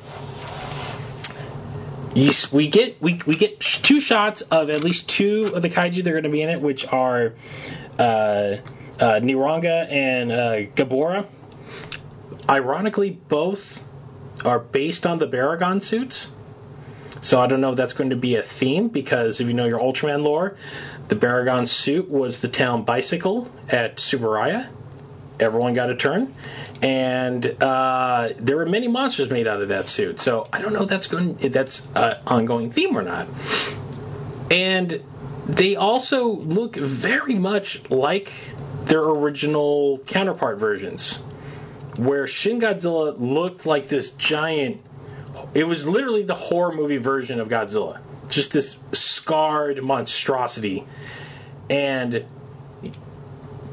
[2.15, 6.03] you, we get we, we get two shots of at least two of the kaiju
[6.03, 7.33] that are going to be in it, which are
[7.99, 8.59] uh, uh,
[8.99, 10.35] Neronga and uh,
[10.75, 11.27] Gabora.
[12.49, 13.85] Ironically, both
[14.45, 16.31] are based on the Baragon suits.
[17.21, 19.65] So I don't know if that's going to be a theme because if you know
[19.65, 20.55] your Ultraman lore,
[21.07, 24.69] the Baragon suit was the town bicycle at Tsuburaya.
[25.39, 26.33] Everyone got a turn,
[26.81, 30.19] and uh, there were many monsters made out of that suit.
[30.19, 33.27] So I don't know if that's going if that's an ongoing theme or not.
[34.49, 35.03] And
[35.45, 38.31] they also look very much like
[38.85, 41.17] their original counterpart versions,
[41.97, 44.81] where Shin Godzilla looked like this giant
[45.53, 47.99] it was literally the horror movie version of Godzilla.
[48.29, 50.85] Just this scarred monstrosity.
[51.69, 52.25] And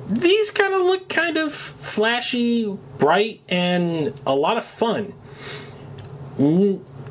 [0.09, 5.12] these kind of look kind of flashy, bright, and a lot of fun.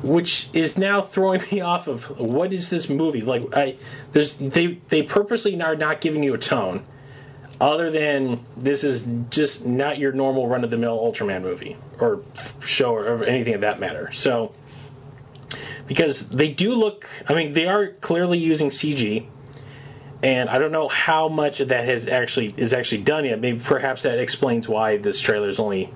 [0.02, 3.22] Which is now throwing me off of what is this movie?
[3.22, 3.76] Like I
[4.12, 6.84] there's they they purposely are not giving you a tone
[7.60, 12.22] other than this is just not your normal run of the mill Ultraman movie or
[12.62, 14.10] show or anything of that matter.
[14.12, 14.52] So,
[15.86, 19.26] because they do look, I mean, they are clearly using CG,
[20.22, 23.40] and I don't know how much of that has actually is actually done yet.
[23.40, 25.92] Maybe perhaps that explains why this trailer is only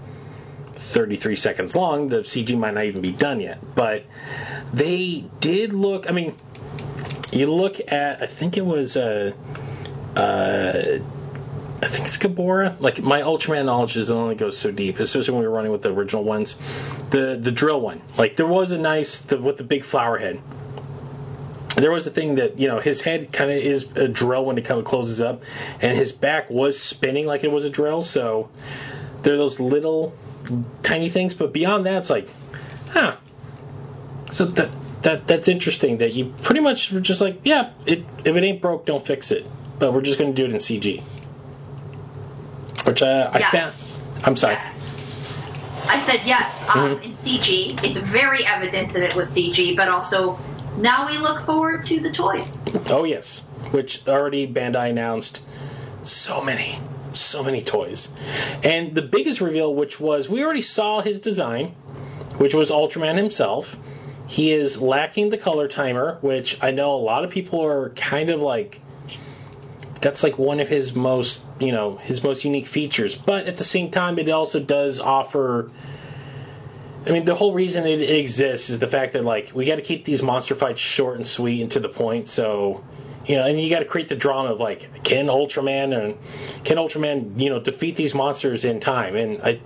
[0.77, 2.09] 33 seconds long.
[2.09, 4.05] The CG might not even be done yet, but
[4.73, 6.09] they did look.
[6.09, 6.35] I mean,
[7.33, 8.97] you look at, I think it was.
[8.97, 9.33] Uh,
[10.17, 10.99] uh,
[11.81, 12.81] I think it's Gabora.
[12.81, 15.83] Like my Ultraman knowledge is only goes so deep, especially when we were running with
[15.83, 16.57] the original ones.
[17.11, 20.41] The the drill one, like there was a nice the, with the big flower head.
[21.77, 24.59] There was a thing that you know his head kind of is a drill when
[24.59, 25.43] it kind of closes up,
[25.81, 28.03] and his back was spinning like it was a drill.
[28.03, 28.51] So
[29.23, 30.17] there are those little
[30.83, 32.29] tiny things, but beyond that, it's like,
[32.91, 33.15] huh.
[34.33, 34.71] So that
[35.03, 35.99] that that's interesting.
[35.99, 39.31] That you pretty much were just like, yeah, it if it ain't broke, don't fix
[39.31, 39.47] it.
[39.79, 41.05] But we're just going to do it in CG
[42.89, 43.53] which uh, I Yes.
[44.11, 44.25] found.
[44.25, 44.57] I'm sorry.
[45.91, 47.03] I said yes um, Mhm.
[47.05, 47.79] in CG.
[47.85, 50.39] It's very evident that it was CG, but also
[50.77, 52.63] now we look forward to the toys.
[52.91, 55.43] Oh yes, which already Bandai announced
[56.03, 56.79] so many,
[57.13, 58.11] So many toys.
[58.63, 61.75] And the biggest reveal, which was we already saw his design,
[62.37, 63.77] which was Ultraman himself.
[64.27, 68.29] He is lacking the color timer, which I know a lot of people are kind
[68.29, 68.83] of like
[70.01, 73.15] that's like one of his most, you know, his most unique features.
[73.15, 75.71] But at the same time, it also does offer.
[77.07, 79.83] I mean, the whole reason it exists is the fact that like we got to
[79.83, 82.29] keep these monster fights short and sweet and to the point.
[82.29, 82.85] So,
[83.27, 86.19] you know, and you got to create the drama of like, can Ultraman and
[86.65, 89.17] can Ultraman, you know, defeat these monsters in time?
[89.17, 89.61] And I,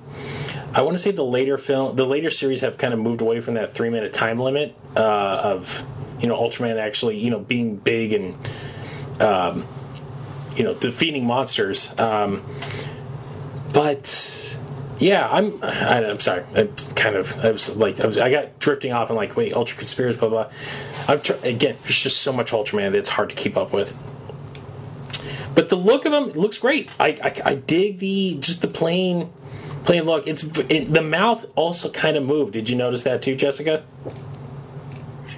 [0.73, 3.41] I want to say the later film, the later series have kind of moved away
[3.41, 5.83] from that three minute time limit uh, of,
[6.21, 8.37] you know, Ultraman actually, you know, being big and.
[9.21, 9.67] Um,
[10.57, 11.91] you know defeating monsters.
[11.99, 12.45] Um,
[13.73, 14.59] but
[14.99, 16.45] yeah, I'm I, am sorry.
[16.55, 19.53] I kind of I was like I, was, I got drifting off and like wait
[19.55, 20.51] Ultra Conspiracy blah blah.
[21.09, 23.95] I'm tr- again there's just so much Ultraman that it's hard to keep up with.
[25.55, 26.91] But the look of him looks great.
[26.99, 29.31] I, I, I dig the just the plain
[29.85, 30.27] plain look.
[30.27, 32.53] It's it, the mouth also kind of moved.
[32.53, 33.85] Did you notice that too, Jessica?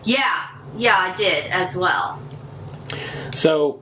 [0.05, 2.21] Yeah, yeah, I did as well.
[3.35, 3.81] So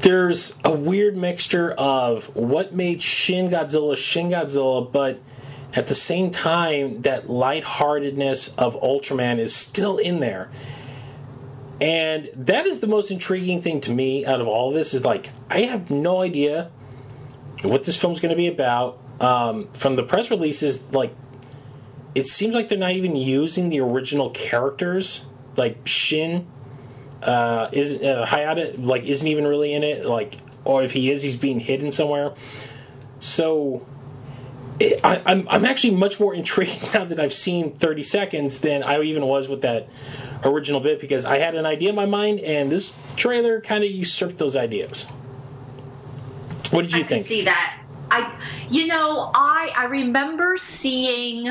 [0.00, 5.20] there's a weird mixture of what made Shin Godzilla Shin Godzilla, but
[5.74, 10.50] at the same time, that lightheartedness of Ultraman is still in there.
[11.80, 15.04] And that is the most intriguing thing to me out of all of this is
[15.04, 16.70] like I have no idea
[17.62, 18.98] what this film's going to be about.
[19.20, 21.14] Um, from the press releases, like
[22.14, 25.24] it seems like they're not even using the original characters,
[25.56, 26.46] like Shin
[27.22, 31.22] uh, is uh, Hayata like isn't even really in it, like, or if he is,
[31.22, 32.34] he's being hidden somewhere.
[33.20, 33.86] So
[34.80, 38.82] it, I, I'm I'm actually much more intrigued now that I've seen 30 seconds than
[38.82, 39.88] I even was with that
[40.44, 43.90] original bit because I had an idea in my mind and this trailer kind of
[43.90, 45.04] usurped those ideas.
[46.70, 47.26] What did you I think?
[47.26, 47.82] see that.
[48.10, 48.40] I,
[48.70, 51.48] you know, I I remember seeing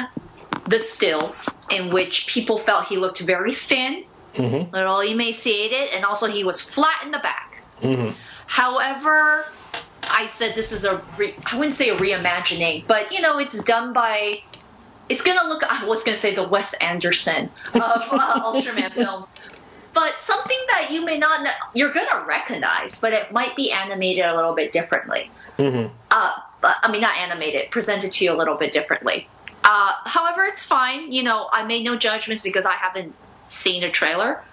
[0.68, 4.04] the stills in which people felt he looked very thin
[4.34, 4.74] mm-hmm.
[4.74, 7.62] little emaciated, and also he was flat in the back.
[7.82, 8.12] Mm-hmm.
[8.46, 9.46] However,
[10.10, 13.60] I said this is a re- I wouldn't say a reimagining, but you know it's
[13.64, 14.42] done by.
[15.10, 15.64] It's gonna look.
[15.64, 19.34] I was gonna say the Wes Anderson of uh, Ultraman films,
[19.94, 24.26] but something that you may not know, you're gonna recognize, but it might be animated
[24.26, 25.32] a little bit differently.
[25.58, 25.94] Mm-hmm.
[26.12, 29.28] Uh, but, I mean, not animated, presented to you a little bit differently.
[29.64, 31.12] Uh, however, it's fine.
[31.12, 33.14] You know, I made no judgments because I haven't
[33.48, 34.44] seen a trailer.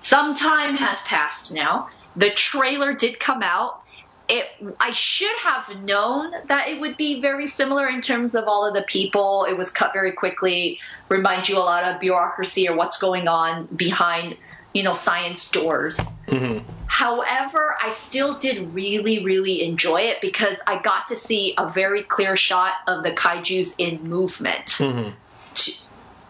[0.00, 1.88] Some time has passed now.
[2.16, 3.82] The trailer did come out.
[4.28, 4.46] It,
[4.80, 8.74] I should have known that it would be very similar in terms of all of
[8.74, 9.46] the people.
[9.48, 13.66] It was cut very quickly, reminds you a lot of bureaucracy or what's going on
[13.66, 14.36] behind,
[14.74, 16.00] you know, science doors.
[16.26, 16.68] Mm-hmm.
[16.86, 22.02] However, I still did really, really enjoy it because I got to see a very
[22.02, 24.66] clear shot of the kaiju's in movement.
[24.78, 25.10] Mm-hmm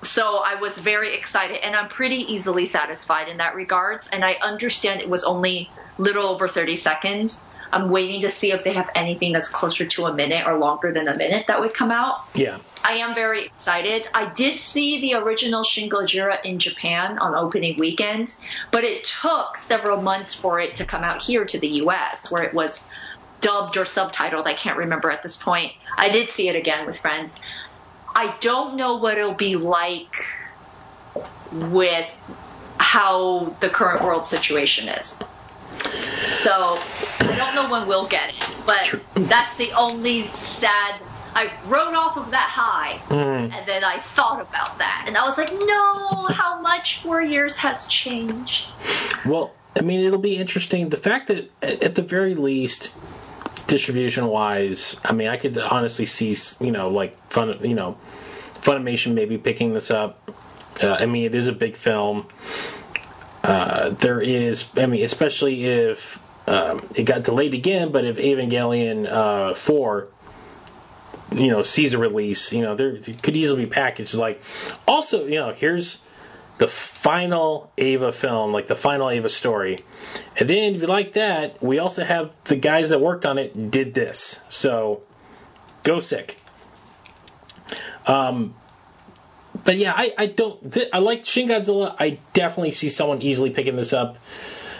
[0.03, 4.09] so I was very excited, and I'm pretty easily satisfied in that regards.
[4.09, 7.42] And I understand it was only little over 30 seconds.
[7.72, 10.92] I'm waiting to see if they have anything that's closer to a minute or longer
[10.92, 12.20] than a minute that would come out.
[12.34, 12.59] Yeah.
[12.84, 14.09] I am very excited.
[14.14, 18.34] I did see the original Shin Gojira in Japan on opening weekend,
[18.70, 22.44] but it took several months for it to come out here to the US, where
[22.44, 22.86] it was
[23.40, 24.47] dubbed or subtitled.
[24.47, 25.72] I can't remember at this point.
[25.97, 27.38] I did see it again with friends.
[28.17, 30.17] I don't know what it'll be like
[31.53, 32.09] with
[32.79, 35.19] how the current world situation is.
[36.29, 36.79] So
[37.21, 40.99] I don't know when we'll get it, but that's the only sad.
[41.35, 43.53] I rode off of that high, mm.
[43.53, 47.59] and then I thought about that, and I was like, no, how much four years
[47.59, 48.73] has changed.
[49.27, 50.89] Well, I mean, it'll be interesting.
[50.89, 52.91] The fact that, at the very least,
[53.67, 57.99] distribution wise, I mean, I could honestly see, you know, like fun, you know,
[58.61, 60.31] Funimation maybe picking this up.
[60.83, 62.27] Uh, I mean, it is a big film.
[63.43, 69.07] Uh, there is, I mean, especially if um, it got delayed again, but if Evangelion
[69.11, 70.09] uh, 4,
[71.33, 74.43] you know, sees a release, you know, there could easily be packaged like.
[74.87, 75.99] Also, you know, here's
[76.59, 79.77] the final Eva film, like the final Eva story.
[80.39, 83.71] And then if you like that, we also have the guys that worked on it
[83.71, 84.41] did this.
[84.49, 85.03] So
[85.83, 86.41] go sick.
[88.07, 88.55] Um,
[89.65, 90.73] but yeah, I, I don't.
[90.73, 91.95] Th- I like Shin Godzilla.
[91.99, 94.19] I definitely see someone easily picking this up.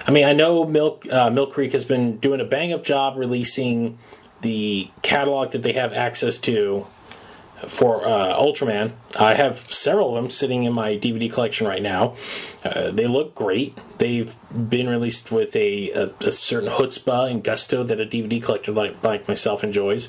[0.07, 3.17] I mean, I know Milk uh, Mill Creek has been doing a bang up job
[3.17, 3.99] releasing
[4.43, 6.87] the catalog that they have access to
[7.69, 8.93] for uh, Ultraman.
[9.19, 12.17] I have several of them sitting in my DVD collection right now.
[12.63, 13.79] Uh, they look great.
[13.99, 18.73] They've been released with a, a, a, certain chutzpah and gusto that a DVD collector
[18.73, 20.09] like, like myself enjoys.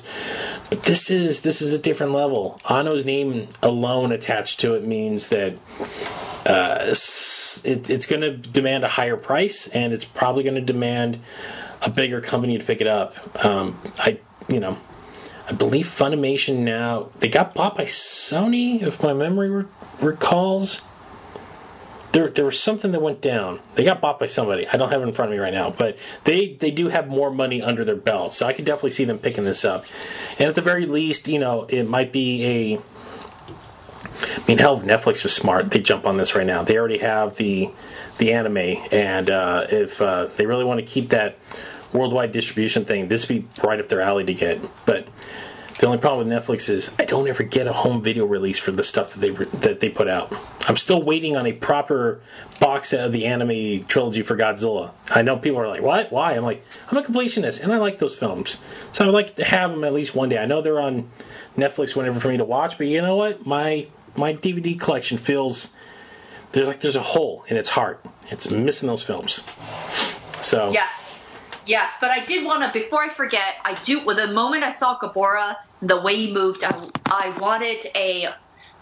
[0.68, 2.60] But this is this is a different level.
[2.68, 5.54] Anno's name alone attached to it means that
[6.46, 6.94] uh,
[7.64, 11.20] it, it's going to demand a higher price, and it's probably going to demand
[11.82, 13.44] a bigger company to pick it up.
[13.44, 14.76] Um, I, you know,
[15.48, 19.64] I believe Funimation now they got bought by Sony, if my memory re-
[20.00, 20.82] recalls.
[22.10, 23.60] There, there was something that went down.
[23.74, 24.66] They got bought by somebody.
[24.66, 27.06] I don't have it in front of me right now, but they they do have
[27.06, 29.84] more money under their belt, so I could definitely see them picking this up.
[30.38, 32.78] And at the very least, you know, it might be a
[34.20, 36.62] I mean, hell, Netflix was smart, they jump on this right now.
[36.62, 37.70] They already have the
[38.18, 41.38] the anime, and uh, if uh, they really want to keep that
[41.92, 44.60] worldwide distribution thing, this would be right up their alley to get.
[44.84, 45.08] But
[45.78, 48.72] the only problem with Netflix is I don't ever get a home video release for
[48.72, 50.34] the stuff that they that they put out.
[50.66, 52.20] I'm still waiting on a proper
[52.58, 54.90] box set of the anime trilogy for Godzilla.
[55.08, 56.10] I know people are like, "What?
[56.10, 58.58] Why?" I'm like, "I'm a completionist, and I like those films,
[58.90, 61.10] so I'd like to have them at least one day." I know they're on
[61.56, 63.46] Netflix whenever for me to watch, but you know what?
[63.46, 63.86] My
[64.16, 65.72] my DVD collection feels
[66.52, 68.04] there's like there's a hole in its heart.
[68.30, 69.42] It's missing those films.
[70.42, 71.07] So yes,
[71.68, 71.92] yes.
[72.00, 73.54] But I did want to before I forget.
[73.64, 74.04] I do.
[74.04, 78.28] Well, the moment I saw Gabora, the way he moved, I, I wanted a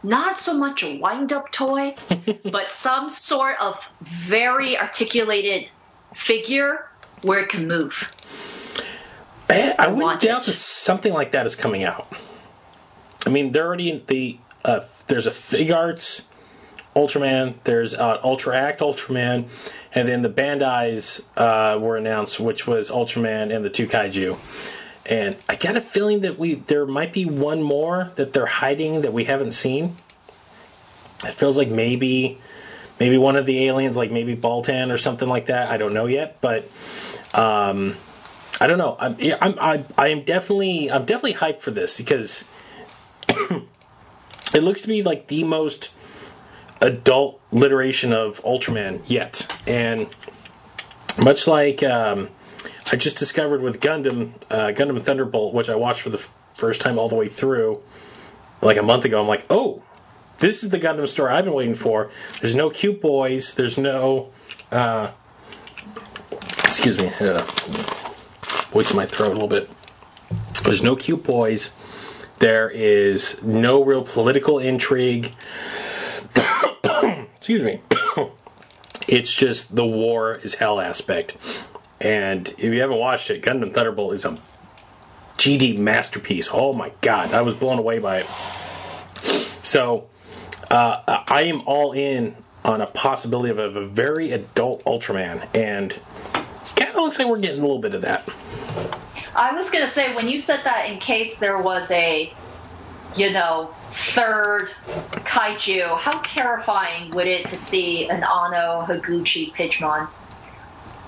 [0.03, 1.95] not so much a wind up toy,
[2.45, 5.71] but some sort of very articulated
[6.15, 6.89] figure
[7.23, 8.11] where it can move.
[9.51, 12.11] I, I, I wouldn't doubt that something like that is coming out.
[13.27, 16.23] I mean, they're already in the uh, there's a Figuarts
[16.97, 19.49] Ultraman, there's uh, Ultra Act Ultraman,
[19.93, 24.39] and then the Bandai's uh, were announced, which was Ultraman and the two Kaiju.
[25.05, 29.03] And I got a feeling that we there might be one more that they're hiding
[29.03, 29.95] that we haven't seen.
[31.23, 32.39] It feels like maybe
[32.99, 35.71] maybe one of the aliens, like maybe Baltan or something like that.
[35.71, 36.69] I don't know yet, but
[37.35, 37.95] um,
[38.59, 38.97] I don't know.
[38.99, 42.45] I'm, I'm I, I am definitely I'm definitely hyped for this because
[43.29, 45.91] it looks to be like the most
[46.81, 49.51] adult literation of Ultraman yet.
[49.67, 50.09] And
[51.19, 52.29] much like um,
[52.93, 56.81] I just discovered with Gundam, uh, Gundam Thunderbolt, which I watched for the f- first
[56.81, 57.83] time all the way through,
[58.61, 59.83] like a month ago, I'm like, oh,
[60.39, 62.11] this is the Gundam story I've been waiting for.
[62.41, 63.55] There's no cute boys.
[63.55, 64.31] There's no,
[64.71, 65.11] uh,
[66.65, 67.43] excuse me, uh,
[68.71, 69.71] voice in my throat a little bit.
[70.63, 71.71] There's no cute boys.
[72.39, 75.33] There is no real political intrigue.
[77.47, 77.81] Excuse me.
[79.07, 81.37] it's just the war is hell aspect.
[82.01, 84.37] And if you haven't watched it, Gundam Thunderbolt is a
[85.37, 86.49] GD masterpiece.
[86.53, 88.27] Oh my god, I was blown away by it.
[89.63, 90.09] So,
[90.73, 92.35] uh, I am all in
[92.65, 95.97] on a possibility of a, very adult Ultraman, and
[96.75, 98.29] kind of looks like we're getting a little bit of that.
[99.37, 102.35] I was going to say, when you said that, in case there was a,
[103.17, 110.09] you know, third kaiju, how terrifying would it to see an Anno Higuchi Pigmon?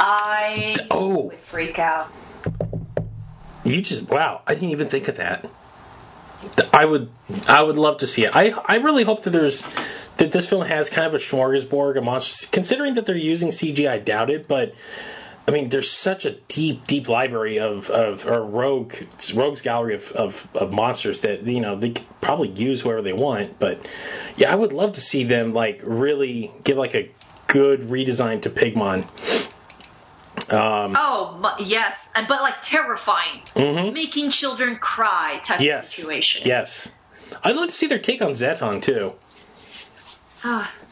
[0.00, 1.24] I oh.
[1.24, 2.10] would freak out.
[3.64, 4.42] You just wow!
[4.46, 5.48] I didn't even think of that.
[6.72, 7.10] I would
[7.48, 8.34] I would love to see it.
[8.34, 9.66] I I really hope that there's
[10.16, 12.48] that this film has kind of a smorgasbord of monsters.
[12.50, 14.74] Considering that they're using CGI, I doubt it, but
[15.48, 18.92] I mean, there's such a deep, deep library of, of or rogue
[19.32, 23.14] rogues gallery of, of, of monsters that you know they could probably use whoever they
[23.14, 23.58] want.
[23.58, 23.88] But
[24.36, 27.10] yeah, I would love to see them like really give like a
[27.46, 29.04] good redesign to Pigmon.
[30.52, 33.94] Um, oh yes, but like terrifying, mm-hmm.
[33.94, 36.42] making children cry type yes, of situation.
[36.44, 36.92] Yes,
[37.42, 39.14] I'd love to see their take on Zetton too.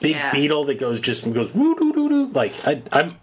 [0.00, 0.32] Big yeah.
[0.32, 2.26] beetle that goes just goes woo doo doo doo.
[2.32, 3.16] Like I, I'm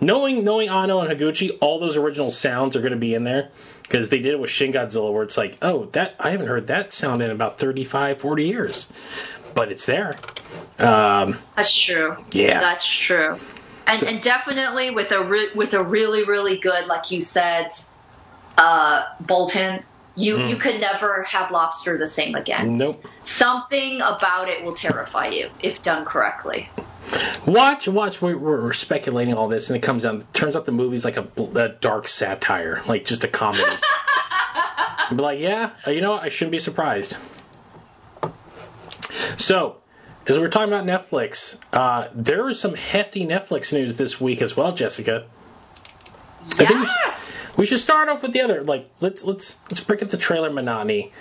[0.00, 3.50] knowing knowing Anno and Higuchi, all those original sounds are going to be in there
[3.82, 6.68] because they did it with Shin Godzilla, where it's like, oh, that I haven't heard
[6.68, 8.92] that sound in about 35, 40 years,
[9.54, 10.16] but it's there.
[10.78, 12.16] Um, That's true.
[12.32, 13.38] Yeah, that's true.
[13.86, 17.70] And, so, and definitely with a re- with a really really good, like you said,
[18.56, 19.82] uh, Baltan.
[20.16, 20.50] You mm.
[20.50, 22.78] you could never have lobster the same again.
[22.78, 23.06] Nope.
[23.22, 26.68] Something about it will terrify you if done correctly.
[27.46, 28.20] Watch, watch.
[28.20, 30.24] We're, we're, speculating all this, and it comes down.
[30.32, 33.64] Turns out the movie's like a, a dark satire, like just a comedy.
[35.16, 36.22] be like, yeah, uh, you know what?
[36.22, 37.16] I shouldn't be surprised.
[39.38, 39.78] So,
[40.26, 44.56] as we're talking about Netflix, uh, there is some hefty Netflix news this week as
[44.56, 45.26] well, Jessica.
[46.58, 46.68] Yes.
[46.68, 48.62] We should, we should start off with the other.
[48.62, 51.12] Like, let's let's let's break up the trailer monotony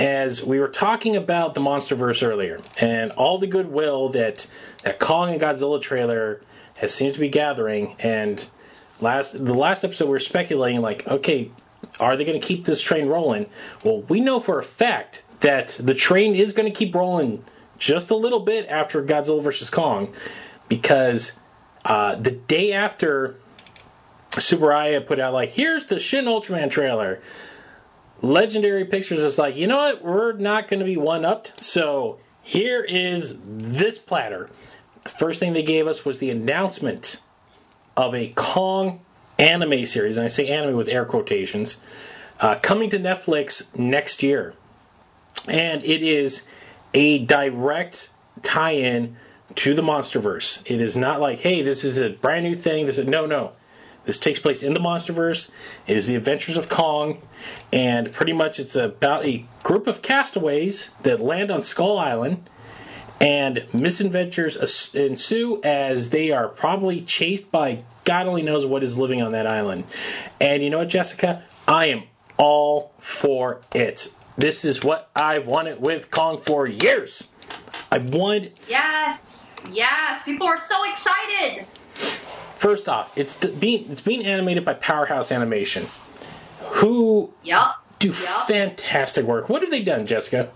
[0.00, 4.46] as we were talking about the MonsterVerse earlier, and all the goodwill that
[4.84, 6.40] that Kong and Godzilla trailer
[6.76, 8.46] has seemed to be gathering, and
[9.00, 11.50] last the last episode we were speculating like, okay,
[11.98, 13.46] are they going to keep this train rolling?
[13.84, 17.44] Well, we know for a fact that the train is going to keep rolling
[17.78, 20.14] just a little bit after Godzilla vs Kong,
[20.68, 21.32] because
[21.84, 23.36] uh, the day after
[24.30, 27.20] Tsuburaya put out like, here's the Shin Ultraman trailer.
[28.20, 30.04] Legendary Pictures is like, you know what?
[30.04, 31.62] We're not going to be one upped.
[31.62, 34.50] So here is this platter.
[35.04, 37.20] The first thing they gave us was the announcement
[37.96, 39.00] of a Kong
[39.38, 41.76] anime series, and I say anime with air quotations,
[42.40, 44.54] uh, coming to Netflix next year.
[45.46, 46.42] And it is
[46.92, 48.10] a direct
[48.42, 49.16] tie in
[49.56, 50.62] to the Monsterverse.
[50.66, 52.86] It is not like, hey, this is a brand new thing.
[52.86, 53.52] This is no, no.
[54.04, 55.50] This takes place in the Monsterverse.
[55.86, 57.20] It is the adventures of Kong,
[57.72, 62.48] and pretty much it's about a group of castaways that land on Skull Island,
[63.20, 69.22] and misadventures ensue as they are probably chased by God only knows what is living
[69.22, 69.84] on that island.
[70.40, 71.42] And you know what, Jessica?
[71.66, 72.04] I am
[72.36, 74.08] all for it.
[74.36, 77.26] This is what I wanted with Kong for years.
[77.90, 78.52] I wanted.
[78.68, 80.22] Yes, yes.
[80.22, 81.66] People are so excited.
[82.58, 85.86] First off, it's being it's being animated by Powerhouse Animation,
[86.70, 87.68] who yep.
[88.00, 88.16] do yep.
[88.16, 89.48] fantastic work.
[89.48, 90.50] What have they done, Jessica?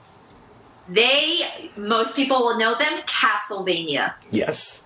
[0.89, 4.15] They most people will know them Castlevania.
[4.33, 4.85] Yes.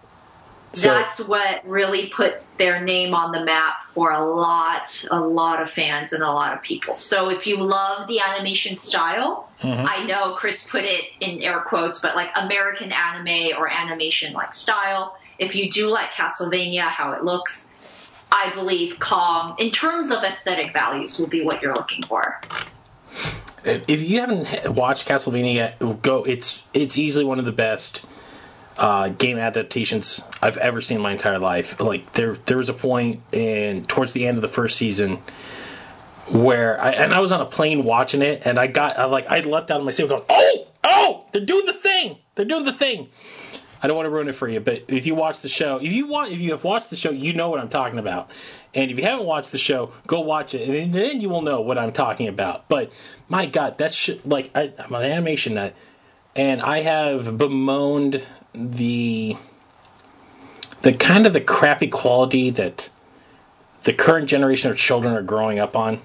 [0.75, 5.62] So, That's what really put their name on the map for a lot, a lot
[5.62, 6.97] of fans and a lot of people.
[6.97, 9.87] So if you love the animation style, mm-hmm.
[9.87, 14.53] I know Chris put it in air quotes, but like American anime or animation like
[14.53, 17.70] style, if you do like Castlevania, how it looks,
[18.30, 22.41] I believe Kong, in terms of aesthetic values, will be what you're looking for.
[23.64, 26.22] If you haven't watched Castlevania go.
[26.22, 28.07] It's it's easily one of the best
[28.78, 31.80] uh, game adaptations I've ever seen in my entire life.
[31.80, 35.22] Like there there was a point in towards the end of the first season
[36.28, 39.26] where I and I was on a plane watching it and I got I like
[39.28, 42.64] I leapt out of my seat going oh oh they're doing the thing they're doing
[42.64, 43.09] the thing
[43.83, 45.93] I don't want to ruin it for you, but if you watch the show, if
[45.93, 48.31] you want, if you have watched the show, you know what I'm talking about.
[48.74, 51.61] And if you haven't watched the show, go watch it, and then you will know
[51.61, 52.68] what I'm talking about.
[52.68, 52.93] But
[53.29, 55.74] my God, that's like I, am an animation nut,
[56.35, 58.24] and I have bemoaned
[58.55, 59.37] the
[60.83, 62.89] the kind of the crappy quality that
[63.83, 66.01] the current generation of children are growing up on.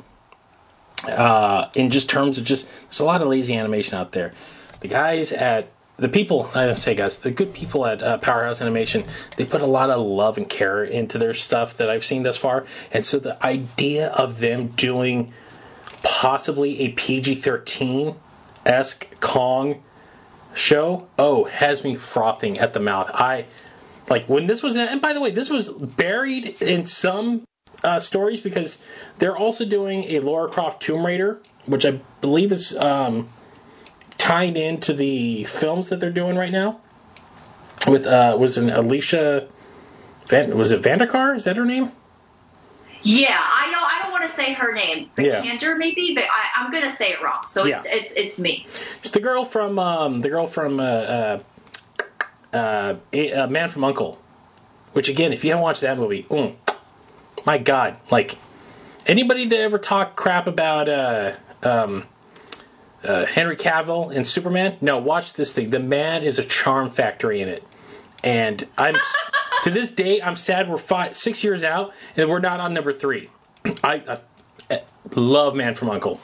[1.07, 4.34] Uh, in just terms of just, there's a lot of lazy animation out there.
[4.82, 5.67] The guys at
[6.01, 9.05] the people, I don't say guys, the good people at uh, Powerhouse Animation,
[9.37, 12.37] they put a lot of love and care into their stuff that I've seen thus
[12.37, 12.65] far.
[12.91, 15.31] And so the idea of them doing
[16.01, 18.15] possibly a PG 13
[18.65, 19.83] esque Kong
[20.55, 23.11] show, oh, has me frothing at the mouth.
[23.13, 23.45] I,
[24.09, 27.45] like, when this was, and by the way, this was buried in some
[27.83, 28.79] uh, stories because
[29.19, 32.75] they're also doing a Lara Croft Tomb Raider, which I believe is.
[32.75, 33.29] Um,
[34.22, 36.80] tying into the films that they're doing right now.
[37.88, 39.47] With uh, was an Alicia,
[40.28, 41.36] Van, was it Vandekar?
[41.36, 41.91] Is that her name?
[43.01, 43.80] Yeah, I know.
[43.80, 45.09] I don't want to say her name.
[45.17, 45.74] Vikander, yeah.
[45.74, 47.47] maybe, but I, am gonna say it wrong.
[47.47, 47.91] So it's yeah.
[47.91, 48.67] it's it's me.
[48.99, 51.39] It's the girl from um, the girl from uh, uh,
[52.53, 54.19] uh, a, Man from Uncle.
[54.93, 56.55] Which again, if you haven't watched that movie, mm,
[57.43, 58.38] my God, like
[59.07, 62.05] anybody that ever talked crap about uh, um,
[63.03, 64.77] uh, Henry Cavill in Superman.
[64.81, 65.69] No, watch this thing.
[65.69, 67.63] The man is a charm factory in it,
[68.23, 68.95] and I'm
[69.63, 72.93] to this day I'm sad we're five six years out and we're not on number
[72.93, 73.29] three.
[73.83, 74.19] I,
[74.69, 74.81] I
[75.15, 76.19] love Man from Uncle,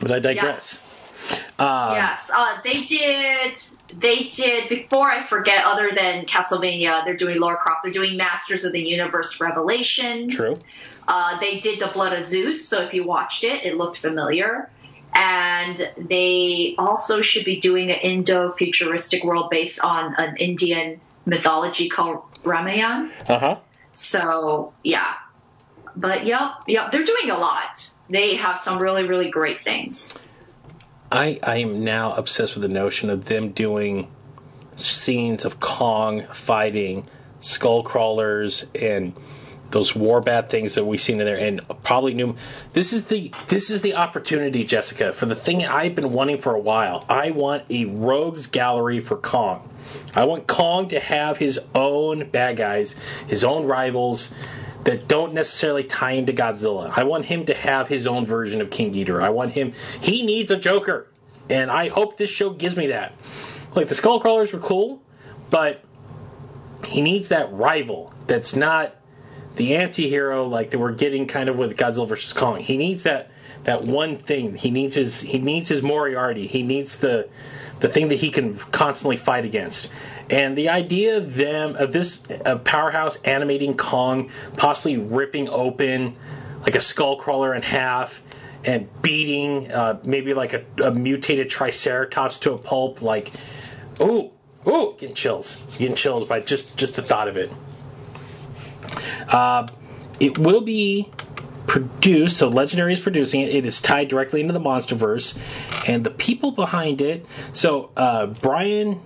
[0.00, 0.74] but I digress.
[0.74, 0.88] Yes.
[1.56, 3.62] Uh, yes, uh, they did.
[3.96, 5.64] They did before I forget.
[5.64, 7.84] Other than Castlevania, they're doing Lara Croft.
[7.84, 10.28] They're doing Masters of the Universe Revelation.
[10.28, 10.58] True.
[11.06, 12.66] Uh, they did the Blood of Zeus.
[12.66, 14.68] So if you watched it, it looked familiar
[15.14, 22.22] and they also should be doing an Indo-futuristic world based on an Indian mythology called
[22.44, 23.10] Ramayana.
[23.28, 23.56] Uh huh.
[23.92, 25.14] So yeah,
[25.94, 27.90] but yep, yep, they're doing a lot.
[28.08, 30.18] They have some really, really great things.
[31.10, 34.10] I I am now obsessed with the notion of them doing
[34.76, 37.06] scenes of Kong fighting
[37.40, 39.14] skull crawlers and
[39.72, 42.36] those war bat things that we've seen in there, and probably new.
[42.72, 46.54] This is the this is the opportunity, Jessica, for the thing I've been wanting for
[46.54, 47.04] a while.
[47.08, 49.68] I want a rogues gallery for Kong.
[50.14, 52.94] I want Kong to have his own bad guys,
[53.26, 54.32] his own rivals
[54.84, 56.92] that don't necessarily tie into Godzilla.
[56.94, 59.22] I want him to have his own version of King Ghidorah.
[59.22, 59.72] I want him.
[60.00, 61.08] He needs a Joker.
[61.48, 63.14] and I hope this show gives me that.
[63.74, 65.02] Like the Skullcrawlers were cool,
[65.50, 65.82] but
[66.84, 68.94] he needs that rival that's not
[69.56, 72.60] the anti-hero like that we're getting kind of with Godzilla versus Kong.
[72.60, 73.30] He needs that
[73.64, 74.56] that one thing.
[74.56, 76.46] He needs his he needs his Moriarty.
[76.46, 77.28] He needs the
[77.80, 79.90] the thing that he can constantly fight against.
[80.30, 86.16] And the idea of them of this uh, powerhouse animating Kong possibly ripping open
[86.62, 88.22] like a skull crawler in half
[88.64, 93.32] and beating uh, maybe like a, a, mutated triceratops to a pulp like
[94.00, 94.30] ooh
[94.66, 97.50] ooh getting chills getting chills by just just the thought of it
[99.28, 99.68] uh,
[100.20, 101.10] it will be
[101.66, 103.54] produced, so Legendary is producing it.
[103.54, 105.36] It is tied directly into the MonsterVerse,
[105.88, 107.26] and the people behind it.
[107.52, 109.00] So uh, Brian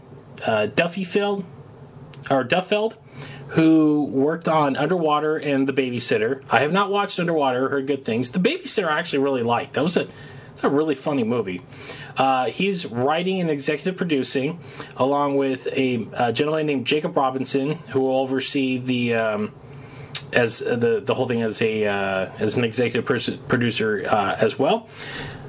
[0.45, 1.45] uh, Duffyfeld
[2.31, 2.97] or Duffield,
[3.49, 6.43] who worked on Underwater and The Babysitter.
[6.51, 8.31] I have not watched Underwater, heard good things.
[8.31, 9.75] The Babysitter I actually really liked.
[9.75, 10.09] That was a
[10.53, 11.61] it's a really funny movie.
[12.17, 14.59] Uh, he's writing and executive producing,
[14.97, 19.55] along with a, a, gentleman named Jacob Robinson, who will oversee the um,
[20.33, 23.05] as the the whole thing as a uh, as an executive
[23.49, 24.89] producer uh, as well.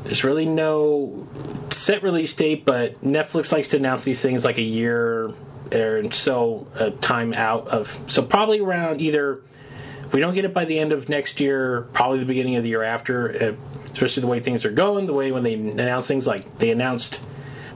[0.04, 1.28] There's really no
[1.72, 5.34] set release date, but Netflix likes to announce these things like a year
[5.72, 7.98] or so a time out of.
[8.08, 9.42] So probably around either
[10.06, 12.64] if we don't get it by the end of next year, probably the beginning of
[12.64, 13.50] the year after.
[13.50, 13.56] Uh,
[13.98, 17.20] especially the way things are going, the way when they announce things like they announced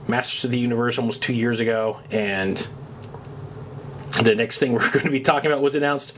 [0.06, 2.56] Masters of the Universe almost two years ago, and
[4.22, 6.12] the next thing we're going to be talking about was announced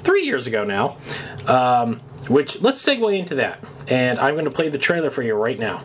[0.00, 0.96] three years ago now.
[1.46, 5.34] Um, which let's segue into that, and I'm going to play the trailer for you
[5.34, 5.84] right now.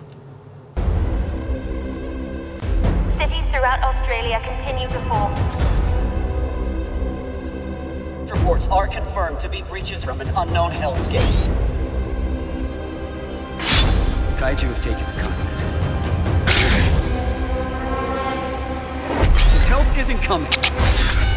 [3.18, 5.30] Cities throughout Australia continue to fall.
[8.32, 11.22] Reports are confirmed to be breaches from an unknown Hell's Gate.
[14.40, 15.60] Kaiju have taken the continent.
[19.68, 21.31] Help isn't coming.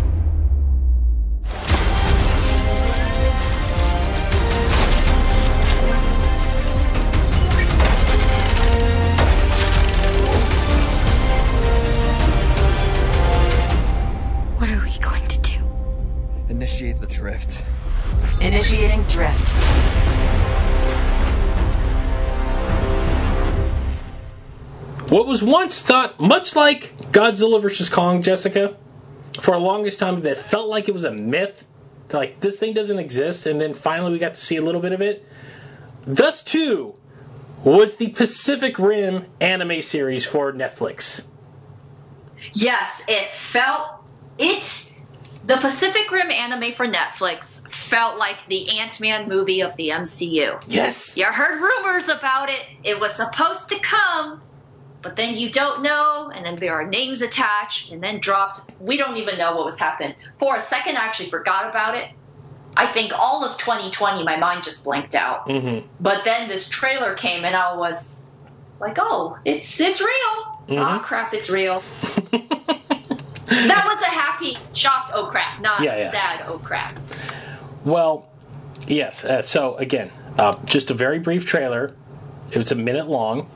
[16.48, 17.62] Initiate the drift.
[18.40, 19.48] Initiating drift.
[25.10, 27.88] What was once thought much like Godzilla vs.
[27.88, 28.76] Kong, Jessica,
[29.40, 31.64] for a longest time that felt like it was a myth,
[32.12, 34.92] like this thing doesn't exist, and then finally we got to see a little bit
[34.92, 35.26] of it.
[36.06, 36.94] Thus, too,
[37.64, 41.24] was the Pacific Rim anime series for Netflix.
[42.52, 44.03] Yes, it felt
[44.38, 44.90] it
[45.46, 50.62] the Pacific Rim anime for Netflix felt like the Ant Man movie of the MCU.
[50.68, 51.16] Yes.
[51.18, 52.60] You heard rumors about it.
[52.82, 54.40] It was supposed to come,
[55.02, 58.72] but then you don't know, and then there are names attached, and then dropped.
[58.80, 60.14] We don't even know what was happening.
[60.38, 62.08] For a second, I actually forgot about it.
[62.76, 65.46] I think all of 2020, my mind just blanked out.
[65.46, 65.86] Mm-hmm.
[66.00, 68.24] But then this trailer came, and I was
[68.80, 70.08] like, "Oh, it's it's real!
[70.08, 70.78] Mm-hmm.
[70.78, 71.82] Oh crap, it's real!"
[73.46, 76.10] that was a happy, shocked oh crap, not yeah, yeah.
[76.10, 76.98] sad oh crap.
[77.84, 78.28] Well,
[78.86, 79.24] yes.
[79.24, 81.94] Uh, so again, uh, just a very brief trailer.
[82.50, 83.50] It was a minute long.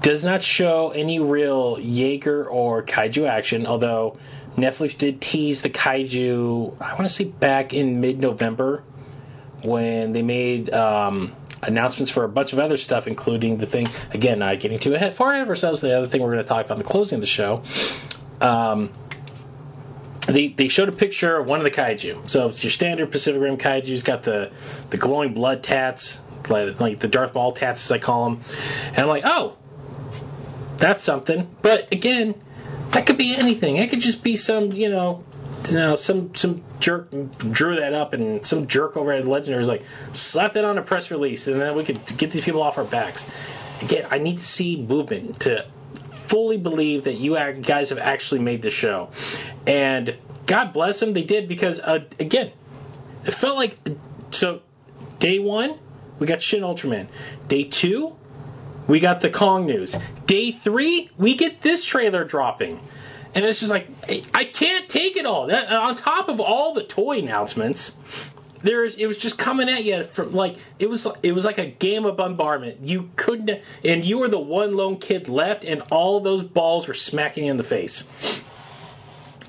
[0.00, 4.18] Does not show any real Jaeger or kaiju action, although
[4.56, 6.76] Netflix did tease the kaiju.
[6.80, 8.82] I want to say back in mid-November
[9.62, 13.88] when they made um, announcements for a bunch of other stuff, including the thing.
[14.10, 15.80] Again, not getting too ahead, far ahead of ourselves.
[15.80, 17.62] The other thing we're going to talk about in the closing of the show.
[18.40, 18.90] Um,
[20.26, 22.30] they, they showed a picture of one of the kaiju.
[22.30, 23.86] So it's your standard Pacific Rim kaiju.
[23.86, 24.52] He's got the
[24.90, 28.40] the glowing blood tats, like, like the Darth Maul tats as I call them.
[28.88, 29.56] And I'm like, oh,
[30.76, 31.48] that's something.
[31.60, 32.34] But again,
[32.90, 33.76] that could be anything.
[33.76, 35.24] It could just be some, you know,
[35.68, 39.68] you know, some some jerk drew that up, and some jerk over at Legendary was
[39.68, 42.78] like, slap that on a press release, and then we could get these people off
[42.78, 43.28] our backs.
[43.80, 45.66] Again, I need to see movement to
[46.32, 49.10] fully believe that you guys have actually made the show.
[49.66, 50.16] And
[50.46, 52.52] God bless them, they did because, uh, again,
[53.26, 53.76] it felt like.
[54.30, 54.62] So,
[55.18, 55.78] day one,
[56.18, 57.08] we got Shin Ultraman.
[57.48, 58.16] Day two,
[58.88, 59.94] we got the Kong news.
[60.24, 62.80] Day three, we get this trailer dropping.
[63.34, 63.88] And it's just like,
[64.34, 65.48] I can't take it all.
[65.48, 67.94] That, on top of all the toy announcements,
[68.62, 71.66] there's it was just coming at you from like it was it was like a
[71.66, 72.86] game of bombardment.
[72.86, 76.94] You couldn't, and you were the one lone kid left, and all those balls were
[76.94, 78.04] smacking you in the face.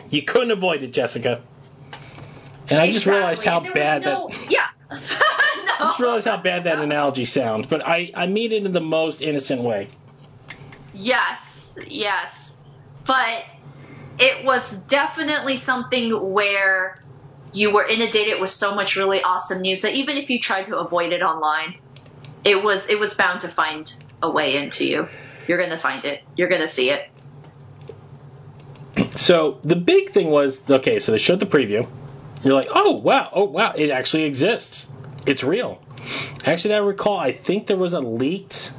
[0.09, 1.41] You couldn't avoid it, Jessica.
[2.69, 4.51] And I just realized how bad no, that.
[4.51, 4.67] Yeah.
[4.91, 4.97] no.
[4.99, 8.81] I just realized how bad that analogy sounds, but I I mean it in the
[8.81, 9.89] most innocent way.
[10.93, 12.57] Yes, yes.
[13.05, 13.43] But
[14.19, 17.02] it was definitely something where
[17.53, 20.77] you were inundated with so much really awesome news that even if you tried to
[20.77, 21.75] avoid it online,
[22.43, 25.07] it was it was bound to find a way into you.
[25.47, 26.23] You're gonna find it.
[26.35, 27.09] You're gonna see it.
[29.15, 30.99] So the big thing was okay.
[30.99, 31.87] So they showed the preview.
[32.43, 34.87] You're like, oh wow, oh wow, it actually exists.
[35.25, 35.81] It's real.
[36.45, 37.17] Actually, I recall.
[37.17, 38.71] I think there was a leaked.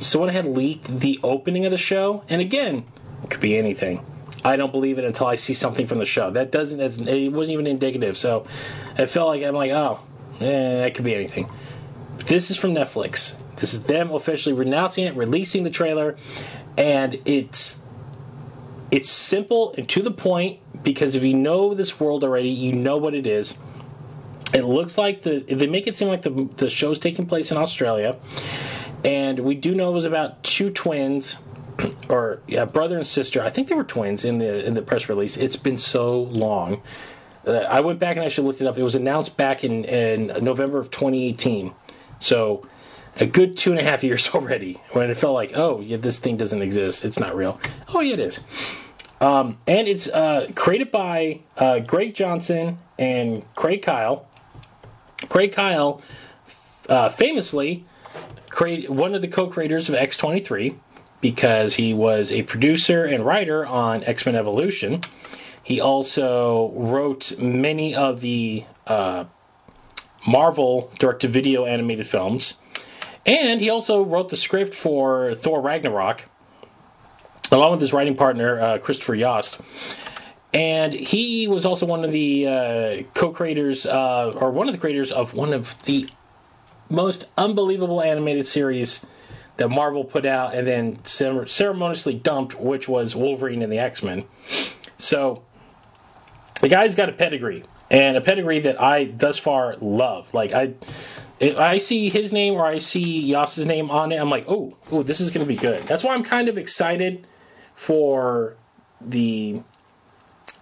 [0.00, 2.84] Someone had leaked the opening of the show, and again,
[3.22, 4.04] it could be anything.
[4.44, 6.30] I don't believe it until I see something from the show.
[6.30, 6.78] That doesn't.
[6.78, 8.16] That's, it wasn't even indicative.
[8.16, 8.46] So
[8.96, 10.00] I felt like I'm like, oh,
[10.40, 11.50] eh, that could be anything.
[12.26, 13.34] This is from Netflix.
[13.56, 16.16] This is them officially renouncing it, releasing the trailer,
[16.76, 17.76] and it's
[18.90, 22.96] it's simple and to the point because if you know this world already, you know
[22.98, 23.54] what it is.
[24.54, 27.58] It looks like the they make it seem like the the show's taking place in
[27.58, 28.16] Australia,
[29.04, 31.36] and we do know it was about two twins
[32.08, 33.42] or yeah, brother and sister.
[33.42, 35.36] I think they were twins in the in the press release.
[35.36, 36.82] It's been so long.
[37.46, 38.76] Uh, I went back and actually looked it up.
[38.78, 41.72] It was announced back in, in November of 2018.
[42.20, 42.66] So
[43.16, 44.80] a good two and a half years already.
[44.92, 47.04] When it felt like, oh yeah, this thing doesn't exist.
[47.04, 47.60] It's not real.
[47.88, 48.40] Oh yeah, it is.
[49.20, 54.26] Um, and it's uh, created by uh, Greg Johnson and Craig Kyle.
[55.28, 56.02] Craig Kyle,
[56.88, 57.84] uh, famously,
[58.48, 60.76] create, one of the co-creators of X23
[61.20, 65.02] because he was a producer and writer on X Men Evolution.
[65.62, 69.24] He also wrote many of the uh,
[70.26, 72.54] Marvel direct to video animated films.
[73.26, 76.24] And he also wrote the script for Thor Ragnarok,
[77.52, 79.58] along with his writing partner, uh, Christopher Yost.
[80.54, 85.12] And he was also one of the uh, co creators, or one of the creators
[85.12, 86.08] of one of the
[86.88, 89.04] most unbelievable animated series
[89.58, 94.24] that Marvel put out and then ceremoniously dumped, which was Wolverine and the X Men.
[94.96, 95.42] So
[96.60, 100.32] the guy's got a pedigree, and a pedigree that I thus far love.
[100.32, 100.74] Like I,
[101.40, 105.02] I see his name or I see Yost's name on it, I'm like, oh, oh,
[105.02, 105.84] this is going to be good.
[105.84, 107.26] That's why I'm kind of excited
[107.74, 108.56] for
[109.00, 109.62] the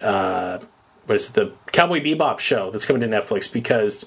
[0.01, 0.59] uh,
[1.07, 4.05] what is it, the Cowboy Bebop show that's coming to Netflix because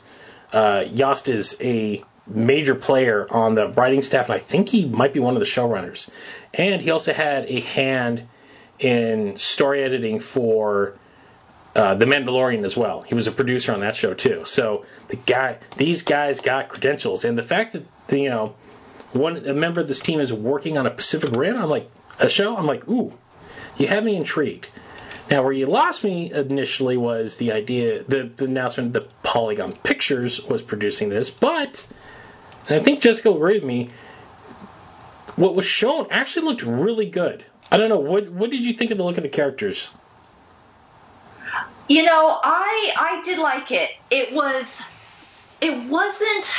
[0.51, 5.13] uh, Yost is a major player on the writing staff, and I think he might
[5.13, 6.09] be one of the showrunners.
[6.53, 8.27] And he also had a hand
[8.79, 10.95] in story editing for
[11.75, 13.01] uh, The Mandalorian as well.
[13.01, 14.43] He was a producer on that show too.
[14.45, 17.85] So the guy, these guys got credentials, and the fact that
[18.17, 18.55] you know
[19.13, 22.29] one a member of this team is working on a Pacific Rim, I'm like a
[22.29, 22.55] show.
[22.55, 23.13] I'm like, ooh,
[23.77, 24.69] you have me intrigued.
[25.29, 30.41] Now, where you lost me initially was the idea, the, the announcement that Polygon Pictures
[30.43, 31.85] was producing this, but
[32.69, 33.89] and I think Jessica will agree with me.
[35.35, 37.43] What was shown actually looked really good.
[37.71, 39.89] I don't know what what did you think of the look of the characters?
[41.87, 43.89] You know, I I did like it.
[44.11, 44.81] It was
[45.61, 46.53] it wasn't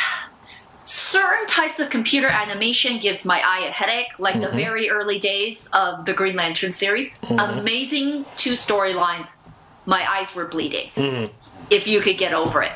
[0.84, 4.42] certain types of computer animation gives my eye a headache, like mm-hmm.
[4.42, 7.10] the very early days of the Green Lantern series.
[7.10, 7.38] Mm-hmm.
[7.38, 9.30] Amazing two storylines.
[9.86, 10.90] My eyes were bleeding.
[10.96, 11.32] Mm-hmm.
[11.70, 12.72] If you could get over it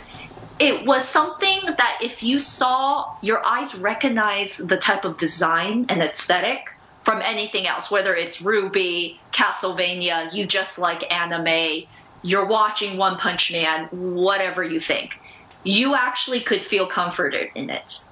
[0.59, 6.03] it was something that if you saw, your eyes recognize the type of design and
[6.03, 6.71] aesthetic
[7.03, 11.85] from anything else, whether it's RWBY, Castlevania, you just like anime,
[12.23, 15.21] you're watching One Punch Man, whatever you think.
[15.65, 18.03] You actually could feel comforted in it.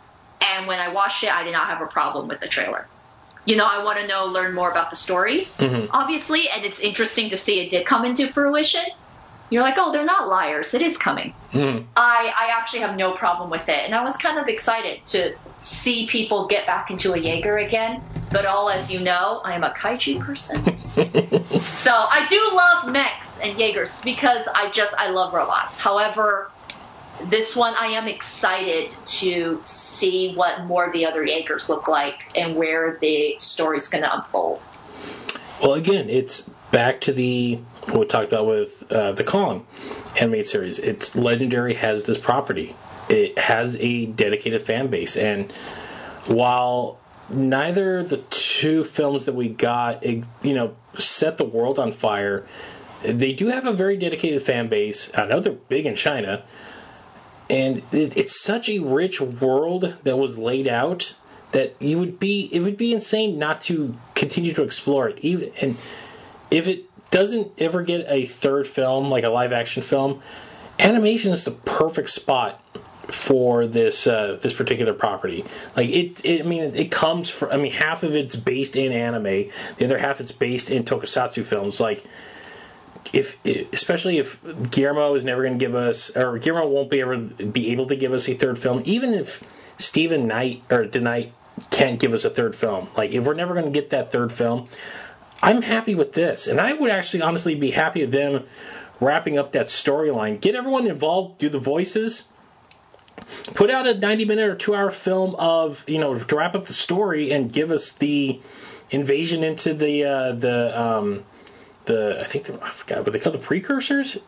[0.43, 2.87] And when I watched it, I did not have a problem with the trailer.
[3.45, 5.87] You know, I want to know, learn more about the story, mm-hmm.
[5.91, 8.85] obviously, and it's interesting to see it did come into fruition
[9.53, 10.73] you're like, oh, they're not liars.
[10.73, 11.35] It is coming.
[11.53, 11.85] Mm.
[11.95, 13.77] I, I actually have no problem with it.
[13.77, 18.03] And I was kind of excited to see people get back into a Jaeger again.
[18.31, 20.65] But all as you know, I am a kaiju person.
[21.61, 25.79] so I do love mechs and Jaegers because I just, I love robots.
[25.79, 26.51] However,
[27.21, 32.25] this one I am excited to see what more of the other Jaegers look like
[32.35, 34.63] and where the story's going to unfold.
[35.61, 36.43] Well, again, it's
[36.73, 39.67] back to the what we talked about with uh, the Kong
[40.21, 40.79] animated series.
[40.79, 42.75] It's legendary has this property.
[43.09, 45.53] It has a dedicated fan base, and
[46.27, 46.99] while
[47.29, 52.47] neither the two films that we got, you know, set the world on fire,
[53.03, 55.11] they do have a very dedicated fan base.
[55.17, 56.45] I know they're big in China,
[57.51, 61.15] and it, it's such a rich world that was laid out
[61.53, 65.19] that you would be it would be insane not to continue to explore it.
[65.21, 65.77] Even and
[66.53, 70.23] if it doesn't ever get a third film, like a live action film,
[70.79, 72.61] animation is the perfect spot
[73.11, 75.45] for this uh, this particular property.
[75.77, 77.51] Like it, it, I mean, it comes from.
[77.51, 81.45] I mean, half of it's based in anime, the other half it's based in tokusatsu
[81.45, 81.81] films.
[81.81, 82.05] Like
[83.13, 83.39] if
[83.73, 84.39] especially if
[84.71, 87.97] Guillermo is never going to give us, or Guillermo won't be ever be able to
[87.97, 89.43] give us a third film, even if
[89.79, 91.31] Stephen Knight or DeKnight
[91.71, 92.89] can't give us a third film.
[92.97, 94.69] Like if we're never going to get that third film,
[95.43, 98.45] I'm happy with this, and I would actually honestly be happy with them
[99.01, 100.41] wrapping up that storyline.
[100.41, 102.23] Get everyone involved, do the voices,
[103.55, 106.67] put out a 90 minute or two hour film of you know to wrap up
[106.67, 108.41] the story and give us the
[108.91, 111.25] invasion into the uh, the um,
[111.87, 114.19] the I think I forgot what they call the precursors.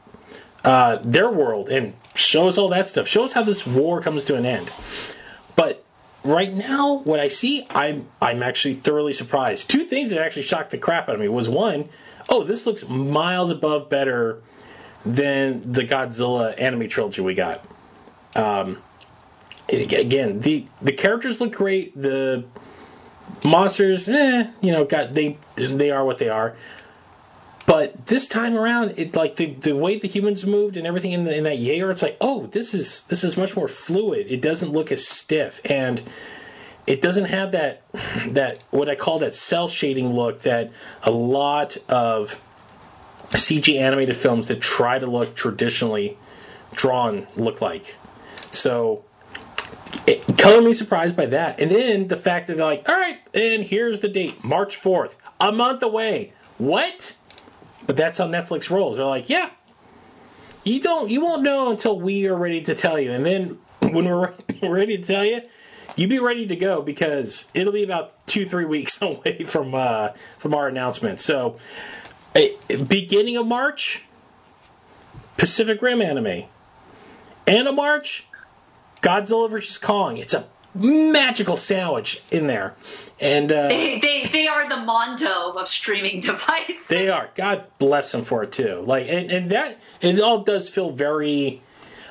[0.65, 3.07] Uh, their world and show us all that stuff.
[3.07, 4.71] Show us how this war comes to an end.
[6.25, 9.69] Right now, what I see, I'm I'm actually thoroughly surprised.
[9.69, 11.91] Two things that actually shocked the crap out of me was one,
[12.31, 14.41] oh, this looks miles above better
[15.05, 17.63] than the Godzilla anime trilogy we got.
[18.35, 18.79] Um,
[19.69, 22.01] again, the the characters look great.
[22.01, 22.45] The
[23.45, 26.57] monsters, eh, you know, got they they are what they are.
[27.67, 31.25] But this time around, it like the the way the humans moved and everything in,
[31.25, 34.27] the, in that Jaeger, it's like, oh, this is this is much more fluid.
[34.29, 36.03] It doesn't look as stiff, and
[36.87, 37.83] it doesn't have that
[38.29, 42.39] that what I call that cell shading look that a lot of
[43.31, 46.19] CG animated films that try to look traditionally
[46.75, 47.97] drawn look like.
[48.51, 49.05] So
[50.07, 51.61] it, color me surprised by that.
[51.61, 55.17] And then the fact that they're like, all right, and here's the date, March 4th,
[55.41, 56.33] a month away.
[56.59, 57.17] What?
[57.87, 58.97] But that's how Netflix rolls.
[58.97, 59.51] They're like, yeah,
[60.65, 63.13] you don't, you won't know until we are ready to tell you.
[63.13, 64.33] And then when we're
[64.63, 65.43] ready to tell you,
[65.97, 70.11] you be ready to go because it'll be about two, three weeks away from uh,
[70.39, 71.21] from our announcement.
[71.21, 71.59] So,
[72.67, 74.03] beginning of March,
[75.37, 76.45] Pacific Rim anime.
[77.47, 78.27] End of March,
[79.03, 80.17] Godzilla vs Kong.
[80.17, 82.75] It's a magical sandwich in there,
[83.21, 86.89] and uh, they, they they are the Mondo of streaming devices.
[86.89, 87.29] They are.
[87.35, 88.83] God bless them for it too.
[88.85, 91.63] Like and, and that it all does feel very.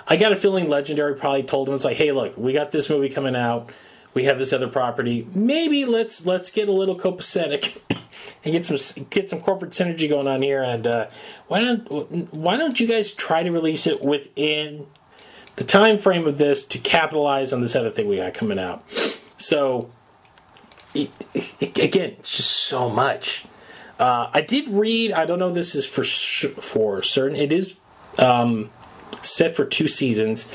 [0.05, 2.89] I got a feeling Legendary probably told them it's like, hey, look, we got this
[2.89, 3.71] movie coming out.
[4.13, 5.27] We have this other property.
[5.33, 7.77] Maybe let's let's get a little copacetic
[8.43, 10.61] and get some get some corporate synergy going on here.
[10.61, 11.07] And uh,
[11.47, 14.87] why don't why don't you guys try to release it within
[15.55, 18.83] the time frame of this to capitalize on this other thing we got coming out?
[19.37, 19.91] So
[20.93, 23.45] it, it, again, it's just so much.
[23.99, 25.11] Uh, I did read.
[25.11, 25.49] I don't know.
[25.49, 27.37] If this is for for certain.
[27.37, 27.75] It is
[28.17, 28.71] um,
[29.21, 30.47] set for two seasons.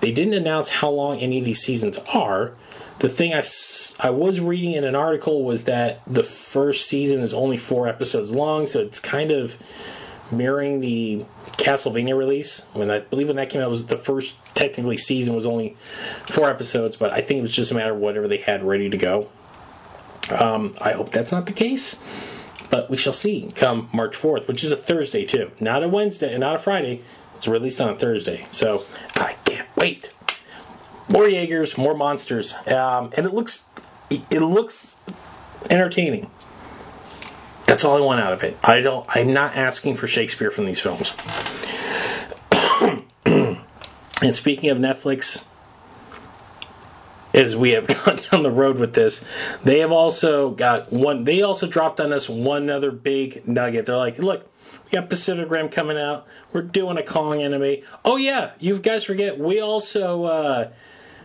[0.00, 2.54] They didn't announce how long any of these seasons are
[2.98, 3.42] the thing I,
[3.98, 8.32] I was reading in an article was that the first season is only four episodes
[8.32, 9.56] long, so it's kind of
[10.30, 12.62] mirroring the Castlevania release.
[12.72, 15.76] When I believe when that came out, was the first technically season was only
[16.26, 18.90] four episodes, but I think it was just a matter of whatever they had ready
[18.90, 19.28] to go.
[20.30, 22.00] Um, I hope that's not the case,
[22.70, 26.32] but we shall see come March 4th, which is a Thursday too, not a Wednesday
[26.32, 27.02] and not a Friday.
[27.36, 28.84] It's released on a Thursday, so
[29.16, 30.10] I can't wait
[31.08, 33.64] more Jaegers, more monsters, um, and it looks
[34.10, 34.96] it looks
[35.70, 36.30] entertaining.
[37.66, 38.56] That's all I want out of it.
[38.62, 39.06] I don't.
[39.08, 41.12] I'm not asking for Shakespeare from these films.
[43.24, 45.42] and speaking of Netflix,
[47.32, 49.24] as we have gone down the road with this,
[49.62, 51.24] they have also got one.
[51.24, 53.86] They also dropped on us one other big nugget.
[53.86, 54.46] They're like, look,
[54.84, 56.26] we got Pacific Rim coming out.
[56.52, 57.82] We're doing a Kong anime.
[58.04, 60.70] Oh yeah, you guys forget we also uh,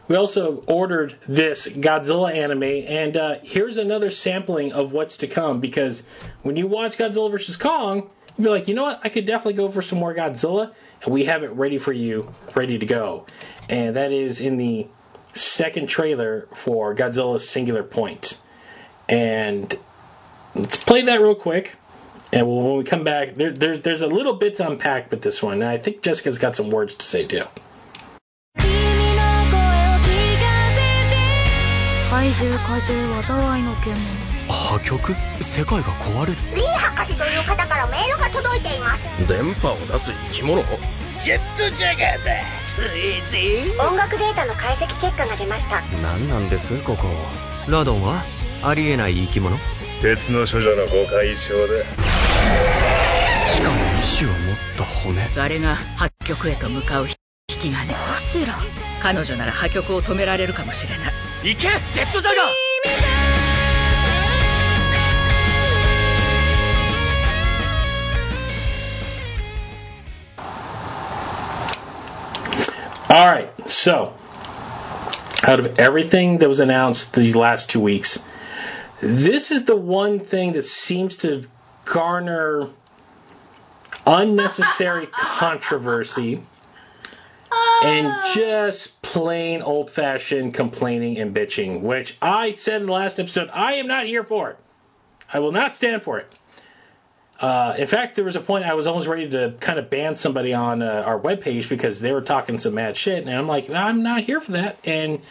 [0.09, 5.59] we also ordered this Godzilla anime, and uh, here's another sampling of what's to come.
[5.59, 6.01] Because
[6.41, 9.01] when you watch Godzilla vs Kong, you'll be like, you know what?
[9.03, 12.33] I could definitely go for some more Godzilla, and we have it ready for you,
[12.55, 13.27] ready to go.
[13.69, 14.87] And that is in the
[15.33, 18.41] second trailer for Godzilla Singular Point.
[19.07, 19.77] And
[20.55, 21.75] let's play that real quick.
[22.33, 25.41] And when we come back, there, there's there's a little bit to unpack with this
[25.41, 25.61] one.
[25.61, 27.43] And I think Jessica's got some words to say too.
[32.09, 33.93] 怪獣怪獣災いの件
[34.47, 35.13] 破局？
[35.41, 36.37] 世界が壊れる？
[36.55, 39.05] リー博士という方からメールが届いています。
[39.27, 40.63] 電波を出す生き物？
[41.19, 42.31] ジェットジャガーだ。
[42.65, 45.81] ついぜ音楽データの解析結果が出ました。
[46.01, 46.81] 何なんです？
[46.83, 47.05] ここ
[47.67, 48.23] ラドンは
[48.63, 49.55] ありえない生き物？
[50.01, 51.83] 鉄の処女のご会長だ
[53.45, 54.37] しかも意志を持っ
[54.77, 55.21] た骨。
[55.37, 57.07] あれが破局へと向かう
[57.64, 58.54] 引き金ゴシラ
[59.02, 62.46] 彼女なら破局を止められるかもしれない行けジェットジャガー
[73.10, 74.12] All right, so
[75.44, 78.24] out of everything that was announced these last two weeks,
[79.00, 81.44] this is the one thing that seems to
[81.84, 82.70] garner
[84.04, 86.42] unnecessary controversy
[87.83, 93.49] and just plain old fashioned complaining and bitching, which I said in the last episode,
[93.51, 94.51] I am not here for.
[94.51, 94.57] It.
[95.31, 96.35] I will not stand for it.
[97.39, 100.17] Uh, in fact, there was a point I was almost ready to kind of ban
[100.17, 103.69] somebody on uh, our webpage because they were talking some mad shit, and I'm like,
[103.69, 105.21] I'm not here for that, and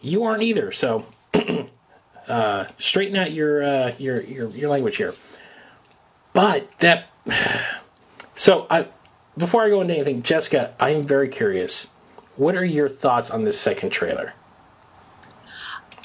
[0.00, 0.70] you aren't either.
[0.70, 1.06] So
[2.28, 5.14] uh, straighten out your, uh, your your your language here.
[6.32, 7.08] But that,
[8.36, 8.86] so I
[9.36, 11.86] before I go into anything, Jessica, I am very curious.
[12.36, 14.32] What are your thoughts on this second trailer?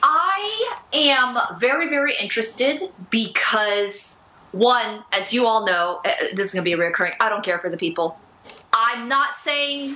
[0.01, 4.17] I am very, very interested because,
[4.51, 7.13] one, as you all know, uh, this is going to be a recurring.
[7.19, 8.19] I don't care for the people.
[8.73, 9.95] I'm not saying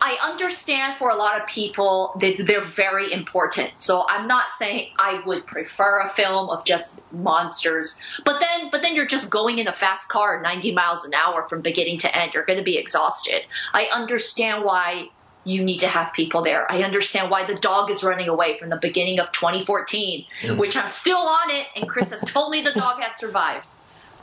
[0.00, 3.72] I understand for a lot of people that they're very important.
[3.76, 8.00] So I'm not saying I would prefer a film of just monsters.
[8.24, 11.48] But then but then you're just going in a fast car 90 miles an hour
[11.48, 12.34] from beginning to end.
[12.34, 13.46] You're going to be exhausted.
[13.72, 15.08] I understand why
[15.44, 16.70] you need to have people there.
[16.70, 20.58] I understand why the dog is running away from the beginning of 2014, mm.
[20.58, 23.66] which I'm still on it and Chris has told me the dog has survived.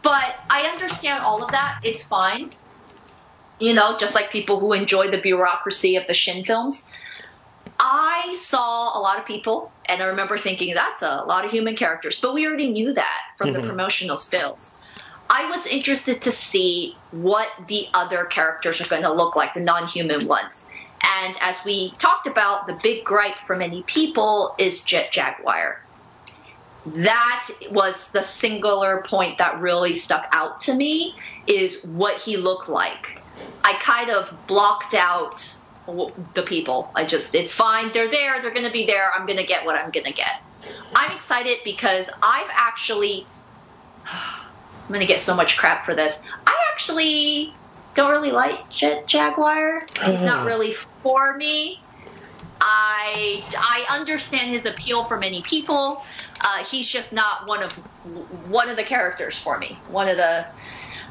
[0.01, 1.79] But I understand all of that.
[1.83, 2.51] It's fine
[3.63, 6.85] you know, just like people who enjoy the bureaucracy of the Shin films.
[7.79, 11.77] I saw a lot of people, and I remember thinking that's a lot of human
[11.77, 13.61] characters, but we already knew that from mm-hmm.
[13.61, 14.77] the promotional stills.
[15.29, 19.61] I was interested to see what the other characters are going to look like, the
[19.61, 20.67] non human ones.
[21.01, 25.81] And as we talked about, the big gripe for many people is Jet Jaguar.
[26.85, 31.15] That was the singular point that really stuck out to me
[31.47, 33.22] is what he looked like.
[33.63, 35.55] I kind of blocked out
[36.33, 36.91] the people.
[36.95, 37.91] I just, it's fine.
[37.91, 38.41] They're there.
[38.41, 39.11] They're going to be there.
[39.13, 40.41] I'm going to get what I'm going to get.
[40.95, 43.25] I'm excited because I've actually,
[44.05, 46.19] I'm going to get so much crap for this.
[46.47, 47.53] I actually
[47.95, 49.85] don't really like Jet Jaguar.
[50.03, 51.79] He's not really for me.
[52.65, 56.03] I I understand his appeal for many people.
[56.39, 57.73] Uh, he's just not one of
[58.49, 59.77] one of the characters for me.
[59.89, 60.45] One of the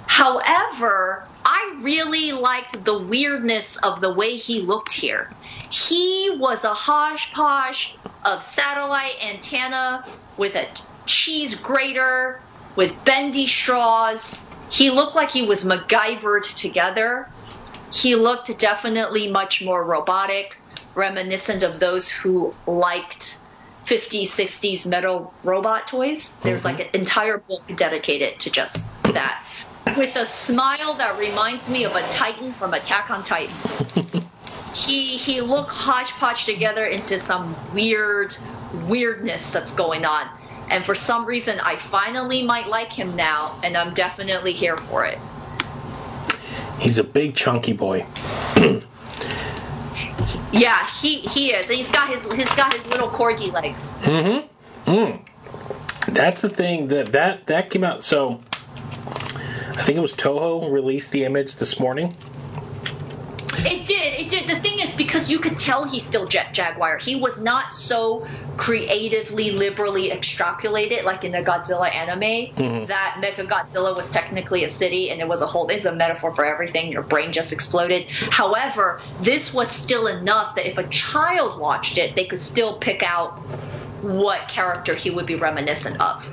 [0.07, 5.30] However, I really liked the weirdness of the way he looked here.
[5.70, 7.94] He was a hodgepodge
[8.24, 10.05] of satellite antenna
[10.36, 10.68] with a
[11.07, 12.40] cheese grater,
[12.76, 14.46] with bendy straws.
[14.70, 17.28] He looked like he was MacGyvered together.
[17.92, 20.57] He looked definitely much more robotic,
[20.94, 23.38] reminiscent of those who liked
[23.86, 26.36] 50s, 60s metal robot toys.
[26.42, 26.78] There's mm-hmm.
[26.78, 29.44] like an entire book dedicated to just that
[29.97, 33.55] with a smile that reminds me of a Titan from Attack on Titan.
[34.74, 38.37] he he looked hodgepodge together into some weird
[38.87, 40.28] weirdness that's going on.
[40.70, 45.05] And for some reason, I finally might like him now, and I'm definitely here for
[45.05, 45.18] it.
[46.78, 48.07] He's a big chunky boy.
[50.53, 51.68] yeah, he he is.
[51.68, 53.97] And he's got his he's got his little corgi legs.
[54.01, 54.91] Mm-hmm.
[54.91, 55.20] Mm.
[56.09, 58.03] That's the thing that that that came out.
[58.03, 58.41] So
[59.75, 62.14] I think it was Toho released the image this morning.
[63.64, 64.20] It did.
[64.20, 64.49] It did.
[64.49, 66.99] The thing is, because you could tell he's still Jet Jaguar.
[66.99, 72.55] He was not so creatively, liberally extrapolated like in the Godzilla anime.
[72.55, 72.87] Mm-hmm.
[72.87, 75.68] That Mecha Godzilla was technically a city and it was a whole.
[75.68, 76.93] It's a metaphor for everything.
[76.93, 78.09] Your brain just exploded.
[78.09, 83.03] However, this was still enough that if a child watched it, they could still pick
[83.03, 83.39] out
[84.03, 86.29] what character he would be reminiscent of.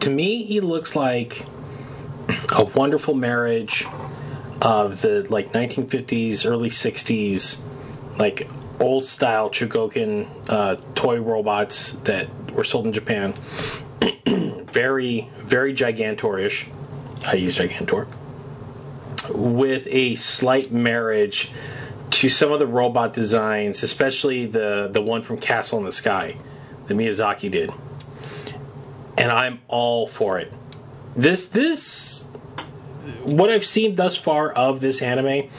[0.00, 1.46] To me, he looks like
[2.28, 3.86] a wonderful marriage
[4.60, 7.58] of the like 1950s, early 60s,
[8.18, 8.48] like
[8.80, 13.34] old style Chogokin uh, toy robots that were sold in Japan.
[14.26, 16.68] very, very gigantorish.
[17.26, 18.08] I use gigantor.
[19.30, 21.50] With a slight marriage
[22.10, 26.36] to some of the robot designs, especially the the one from Castle in the Sky,
[26.86, 27.72] that Miyazaki did.
[29.16, 30.52] And I'm all for it.
[31.16, 32.24] This this
[33.24, 35.50] what I've seen thus far of this anime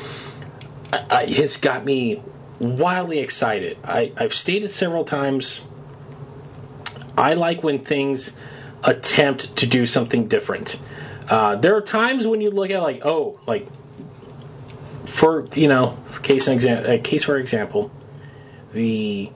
[0.91, 2.21] I, has got me
[2.59, 3.77] wildly excited.
[3.83, 5.61] I, I've stated several times
[7.17, 8.33] I like when things
[8.83, 10.79] attempt to do something different.
[11.27, 13.67] Uh, there are times when you look at like, oh, like
[15.05, 17.91] for you know, for case an example, case for example,
[18.71, 19.31] the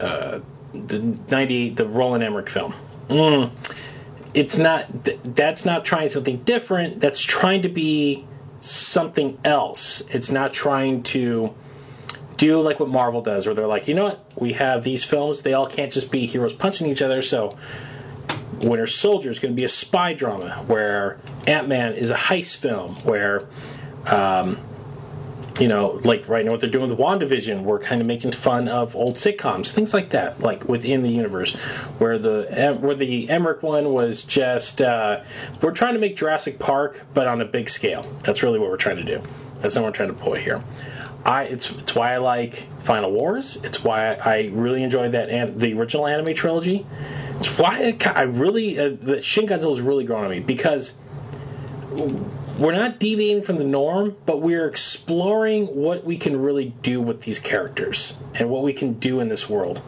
[0.00, 0.40] uh,
[0.72, 2.74] the '98 the Roland Emmerich film.
[3.08, 3.52] Mm,
[4.34, 4.86] it's not
[5.22, 7.00] that's not trying something different.
[7.00, 8.26] That's trying to be
[8.60, 10.02] something else.
[10.10, 11.54] It's not trying to
[12.36, 15.42] do like what Marvel does, where they're like, you know what, we have these films,
[15.42, 17.56] they all can't just be heroes punching each other, so
[18.62, 22.56] Winter Soldier is going to be a spy drama, where Ant Man is a heist
[22.56, 23.46] film, where,
[24.06, 24.58] um,
[25.58, 28.68] you know, like right now what they're doing with WandaVision, we're kind of making fun
[28.68, 31.52] of old sitcoms, things like that, like within the universe,
[31.98, 35.22] where the where the Emmerich one was just uh,
[35.60, 38.02] we're trying to make Jurassic Park, but on a big scale.
[38.22, 39.22] That's really what we're trying to do.
[39.60, 40.62] That's what we're trying to pull here.
[41.24, 43.56] I it's it's why I like Final Wars.
[43.56, 46.86] It's why I really enjoyed that an, the original anime trilogy.
[47.36, 50.94] It's why I, I really uh, the Shin Godzilla is really growing on me because
[52.60, 57.22] we're not deviating from the norm, but we're exploring what we can really do with
[57.22, 59.80] these characters and what we can do in this world.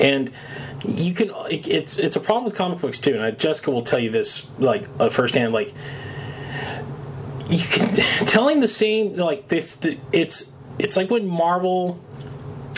[0.00, 0.32] And
[0.86, 3.20] you can it, it's it's a problem with comic books too.
[3.20, 5.52] And Jessica will tell you this like uh, firsthand.
[5.52, 5.74] Like
[7.50, 7.94] you can
[8.26, 9.76] telling the same like this.
[9.76, 12.00] The, it's it's like when Marvel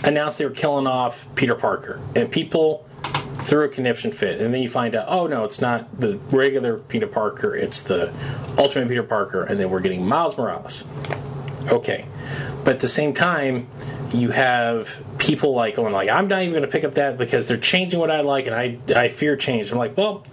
[0.03, 2.89] announced they were killing off Peter Parker, and people
[3.45, 6.79] threw a conniption fit, and then you find out, oh no, it's not the regular
[6.79, 8.13] Peter Parker, it's the
[8.59, 10.85] Ultimate Peter Parker, and then we're getting Miles Morales.
[11.67, 12.07] Okay,
[12.65, 13.69] but at the same time,
[14.13, 17.49] you have people like going like, I'm not even going to pick up that because
[17.49, 19.71] they're changing what I like, and I I fear change.
[19.71, 20.25] I'm like, well.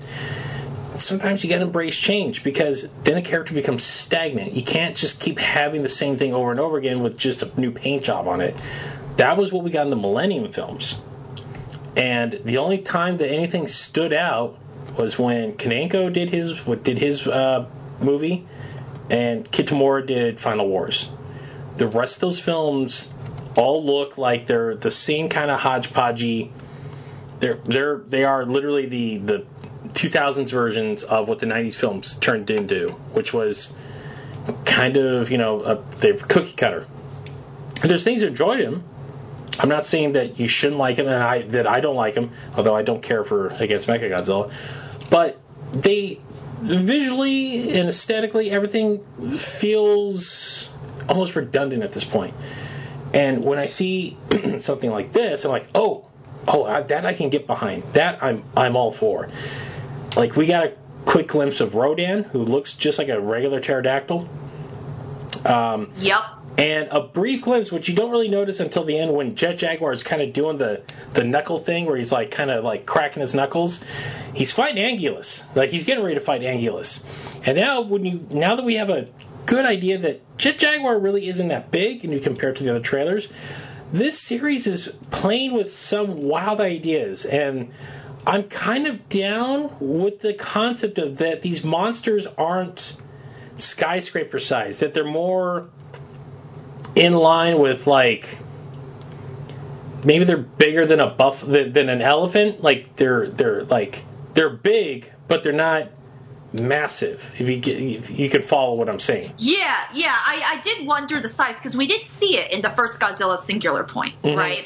[0.96, 4.54] Sometimes you got to embrace change because then a character becomes stagnant.
[4.54, 7.60] You can't just keep having the same thing over and over again with just a
[7.60, 8.56] new paint job on it.
[9.18, 10.96] That was what we got in the Millennium films
[11.98, 14.58] and the only time that anything stood out
[14.96, 17.68] was when Kaneko did his did his uh,
[18.00, 18.46] movie,
[19.10, 21.10] and Kitamura did Final Wars.
[21.78, 23.10] The rest of those films
[23.56, 26.52] all look like they're the same kind of hodgepodgey.
[27.40, 29.46] They're they're they are literally the the
[29.90, 33.74] 2000s versions of what the 90s films turned into, which was
[34.66, 36.86] kind of you know a, they cookie cutter.
[37.82, 38.84] And there's things that enjoyed him.
[39.60, 42.32] I'm not saying that you shouldn't like him and I that I don't like him,
[42.56, 44.52] although I don't care for against Mechagodzilla.
[45.10, 45.40] But
[45.74, 46.20] they
[46.62, 49.04] visually and aesthetically everything
[49.36, 50.70] feels
[51.08, 52.36] almost redundant at this point.
[53.14, 54.18] And when I see
[54.58, 56.10] something like this, I'm like, oh,
[56.48, 57.84] oh, that I can get behind.
[57.94, 59.30] That I'm I'm all for.
[60.16, 60.74] Like we got a
[61.06, 64.30] quick glimpse of Rodan, who looks just like a regular pterodactyl.
[65.46, 69.36] Um, yep and a brief glimpse, which you don't really notice until the end, when
[69.36, 70.82] Jet Jaguar is kind of doing the
[71.14, 73.80] the knuckle thing, where he's like kind of like cracking his knuckles.
[74.34, 77.04] He's fighting Anguirus, like he's getting ready to fight Anguirus.
[77.44, 79.08] And now, when you now that we have a
[79.46, 82.72] good idea that Jet Jaguar really isn't that big, and you compare it to the
[82.72, 83.28] other trailers,
[83.94, 87.72] this series is playing with some wild ideas, and
[88.26, 92.98] I'm kind of down with the concept of that these monsters aren't
[93.58, 95.70] skyscraper size, that they're more
[96.98, 98.38] in line with like
[100.04, 102.62] maybe they're bigger than a buff than an elephant.
[102.62, 104.04] Like they're they're like
[104.34, 105.90] they're big, but they're not
[106.54, 107.32] massive.
[107.38, 109.34] If you get, if you can follow what I'm saying.
[109.38, 110.16] Yeah, yeah.
[110.16, 113.38] I, I did wonder the size because we did see it in the first Godzilla
[113.38, 114.38] Singular Point, mm-hmm.
[114.38, 114.66] right?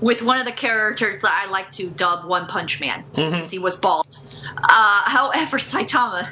[0.00, 3.48] With one of the characters that I like to dub One Punch Man because mm-hmm.
[3.48, 4.18] he was bald.
[4.56, 6.28] Uh, however, Saitama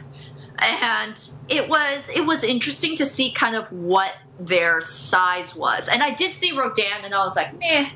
[0.59, 5.89] and it was it was interesting to see kind of what their size was.
[5.89, 7.91] And I did see Rodan, and I was like, meh.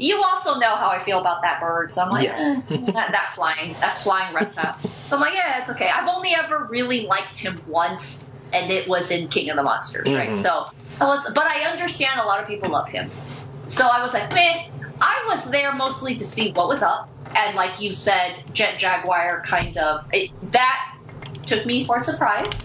[0.00, 2.40] You also know how I feel about that bird, so I'm like, yes.
[2.40, 4.78] eh, that, that flying that flying reptile.
[5.08, 5.88] So I'm like, yeah, it's okay.
[5.88, 10.06] I've only ever really liked him once, and it was in King of the Monsters,
[10.06, 10.16] mm-hmm.
[10.16, 10.34] right?
[10.36, 10.66] So
[11.00, 13.10] I was, but I understand a lot of people love him.
[13.66, 14.68] So I was like, meh.
[15.00, 19.42] I was there mostly to see what was up, and like you said, Jet Jaguar
[19.44, 20.97] kind of it, that
[21.48, 22.64] took me for a surprise,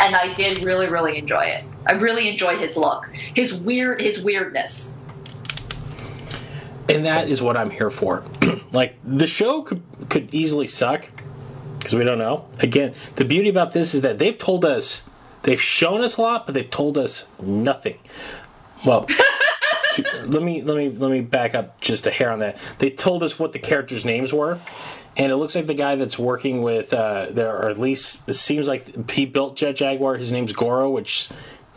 [0.00, 1.64] and I did really, really enjoy it.
[1.86, 4.96] I really enjoyed his look, his weird, his weirdness.
[6.88, 8.24] And that is what I'm here for.
[8.72, 11.08] like the show could could easily suck
[11.78, 12.46] because we don't know.
[12.60, 15.02] Again, the beauty about this is that they've told us,
[15.42, 17.98] they've shown us a lot, but they've told us nothing.
[18.86, 19.06] Well.
[20.24, 22.58] let me let me let me back up just a hair on that.
[22.78, 24.58] They told us what the characters' names were,
[25.16, 28.34] and it looks like the guy that's working with uh, there, or at least it
[28.34, 30.16] seems like he built Jet Jaguar.
[30.16, 31.28] His name's Goro, which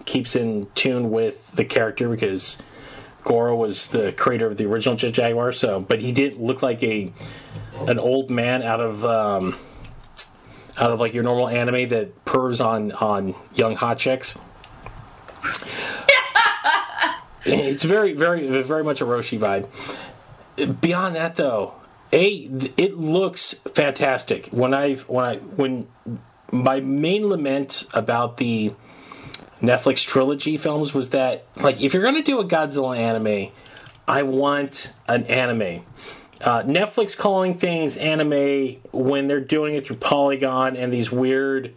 [0.06, 2.58] keeps in tune with the character because
[3.24, 5.52] Goro was the creator of the original Jet Jaguar.
[5.52, 7.14] So, but he didn't look like a
[7.88, 9.56] an old man out of um,
[10.78, 14.36] out of like your normal anime that purrs on on young hot chicks.
[17.46, 19.70] it's very, very, very much a Roshi vibe.
[20.82, 21.76] Beyond that, though,
[22.12, 22.30] a
[22.78, 24.48] it looks fantastic.
[24.48, 25.88] When I when I when
[26.52, 28.74] my main lament about the
[29.62, 33.52] Netflix trilogy films was that like if you're gonna do a Godzilla anime,
[34.08, 35.84] I want an anime.
[36.40, 41.74] Uh, Netflix calling things anime when they're doing it through Polygon and these weird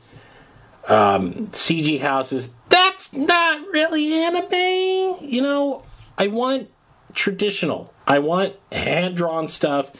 [0.87, 5.25] um, CG houses, that's not really anime.
[5.27, 5.83] You know,
[6.19, 6.69] I want
[7.15, 7.93] traditional.
[8.07, 9.91] I want hand drawn stuff.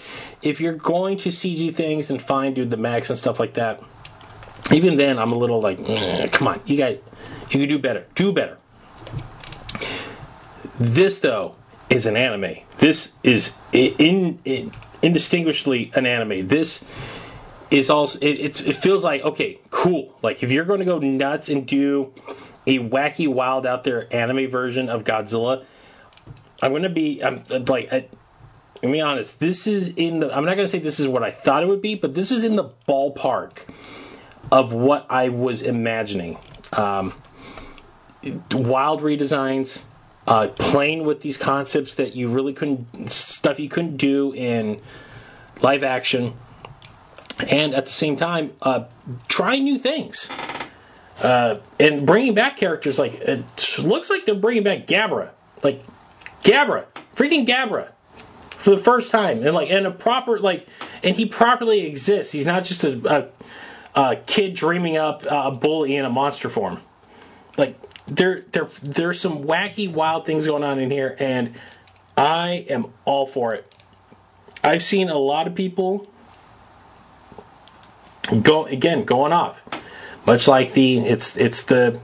[0.43, 3.83] If you're going to CG things and fine, do the max and stuff like that,
[4.73, 6.99] even then, I'm a little like, "Mm, come on, you guys,
[7.51, 8.07] you can do better.
[8.15, 8.59] Do better.
[10.79, 11.57] This though
[11.89, 12.59] is an anime.
[12.79, 14.71] This is in, in
[15.03, 16.47] indistinguishably an anime.
[16.47, 16.85] This
[17.71, 20.15] is also it, it, it feels like okay, cool.
[20.23, 22.13] Like if you're going to go nuts and do
[22.67, 25.65] a wacky, wild out there anime version of Godzilla,
[26.63, 27.93] I'm to be I'm like.
[27.93, 28.07] I,
[28.83, 29.39] me be honest.
[29.39, 30.35] This is in the.
[30.35, 32.45] I'm not to say this is what I thought it would be, but this is
[32.45, 33.65] in the ballpark
[34.51, 36.39] of what I was imagining.
[36.73, 37.13] Um,
[38.51, 39.83] wild redesigns,
[40.27, 44.81] uh, playing with these concepts that you really couldn't, stuff you couldn't do in
[45.61, 46.35] live action,
[47.39, 48.85] and at the same time, uh,
[49.29, 50.31] try new things.
[51.21, 55.31] Uh, and bringing back characters like it looks like they're bringing back Gabra,
[55.63, 55.83] like
[56.43, 56.87] Gabra,
[57.17, 57.89] freaking Gabra,
[58.59, 60.67] for the first time, and like and a proper like,
[61.03, 62.33] and he properly exists.
[62.33, 63.31] He's not just a,
[63.95, 66.81] a, a kid dreaming up uh, a bully in a monster form.
[67.57, 67.77] Like
[68.07, 71.55] there, there, there's some wacky, wild things going on in here, and
[72.17, 73.73] I am all for it.
[74.63, 76.07] I've seen a lot of people
[78.43, 79.63] go again going off,
[80.27, 82.01] much like the it's it's the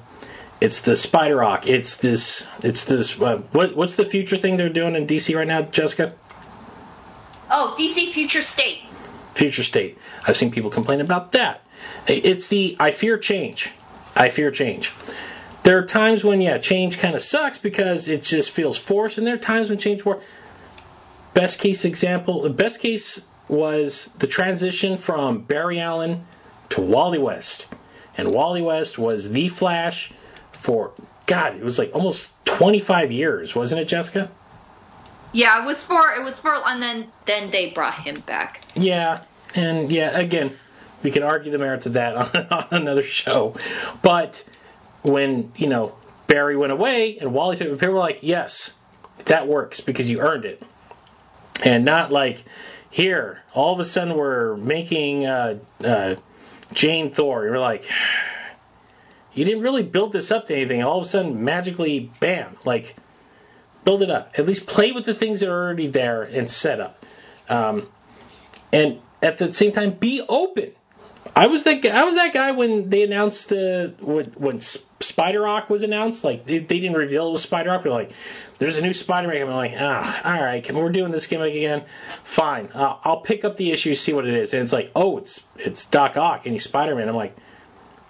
[0.60, 1.66] it's the Spider Ock.
[1.66, 5.46] It's this it's this uh, what what's the future thing they're doing in DC right
[5.46, 6.14] now, Jessica?
[7.50, 8.90] Oh, DC Future State.
[9.34, 9.98] Future State.
[10.24, 11.60] I've seen people complain about that.
[12.06, 13.70] It's the I fear change.
[14.14, 14.92] I fear change.
[15.62, 19.26] There are times when yeah, change kind of sucks because it just feels forced, and
[19.26, 20.24] there are times when change works.
[21.34, 26.24] Best case example, the best case was the transition from Barry Allen
[26.70, 27.68] to Wally West,
[28.16, 30.12] and Wally West was the Flash
[30.66, 30.90] for
[31.26, 34.28] God, it was like almost 25 years, wasn't it, Jessica?
[35.32, 38.64] Yeah, it was for it was for, and then then they brought him back.
[38.74, 39.22] Yeah,
[39.54, 40.56] and yeah, again,
[41.04, 43.54] we could argue the merits of that on, on another show,
[44.02, 44.42] but
[45.02, 45.94] when you know
[46.26, 48.72] Barry went away and Wally took, people were like, yes,
[49.26, 50.60] that works because you earned it,
[51.64, 52.44] and not like
[52.90, 56.16] here all of a sudden we're making uh, uh,
[56.72, 57.44] Jane Thor.
[57.44, 57.88] You're like,
[59.36, 60.82] you didn't really build this up to anything.
[60.82, 62.96] All of a sudden, magically, bam, like
[63.84, 64.32] build it up.
[64.38, 67.04] At least play with the things that are already there and set up.
[67.48, 67.86] Um,
[68.72, 70.72] and at the same time, be open.
[71.34, 75.68] I was that I was that guy when they announced uh, when when Spider Ock
[75.68, 76.24] was announced.
[76.24, 77.82] Like they, they didn't reveal it was Spider Ock.
[77.82, 78.12] They're like,
[78.58, 81.84] "There's a new Spider Man." I'm like, "Ah, all right, we're doing this gimmick again.
[82.24, 85.18] Fine, uh, I'll pick up the issue, see what it is." And it's like, "Oh,
[85.18, 87.36] it's it's Doc Ock and he's Spider Man." I'm like,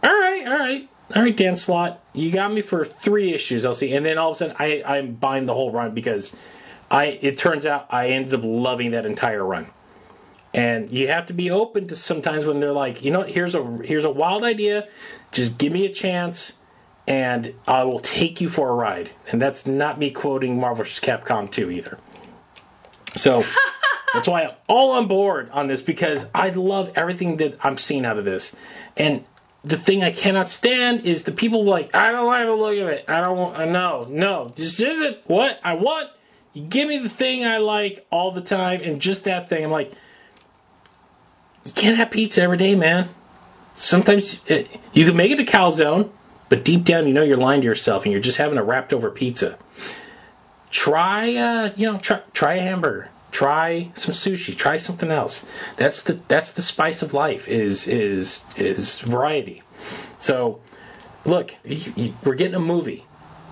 [0.05, 3.65] "All right, all right, all right, Dan Slott, you got me for three issues.
[3.65, 6.37] I'll see." And then all of a sudden, I I'm buying the whole run because
[6.91, 9.69] I it turns out I ended up loving that entire run.
[10.55, 13.63] And you have to be open to sometimes when they're like, you know, here's a
[13.85, 14.89] here's a wild idea,
[15.31, 16.55] just give me a chance,
[17.07, 19.11] and I will take you for a ride.
[19.31, 21.01] And that's not me quoting Marvel vs.
[21.01, 21.99] Capcom 2 either.
[23.17, 23.45] So
[24.15, 28.07] that's why I'm all on board on this because I love everything that I'm seeing
[28.07, 28.57] out of this.
[28.97, 29.25] And
[29.67, 32.89] the thing I cannot stand is the people like, I don't like the look of
[32.89, 33.05] it.
[33.09, 36.09] I don't want, no, no, this isn't what I want.
[36.53, 39.65] You give me the thing I like all the time and just that thing.
[39.65, 39.93] I'm like,
[41.65, 43.09] you can't have pizza every day, man.
[43.75, 46.11] Sometimes it, you can make it a calzone,
[46.49, 48.93] but deep down you know you're lying to yourself and you're just having a wrapped
[48.93, 49.59] over pizza.
[50.71, 53.11] Try, uh, you know, try, try a hamburger.
[53.37, 54.57] Try some sushi.
[54.57, 55.45] Try something else.
[55.77, 57.49] That's the that's the spice of life.
[57.49, 59.63] Is is is variety.
[60.19, 60.61] So,
[61.27, 63.05] look, you, you, we're getting a movie.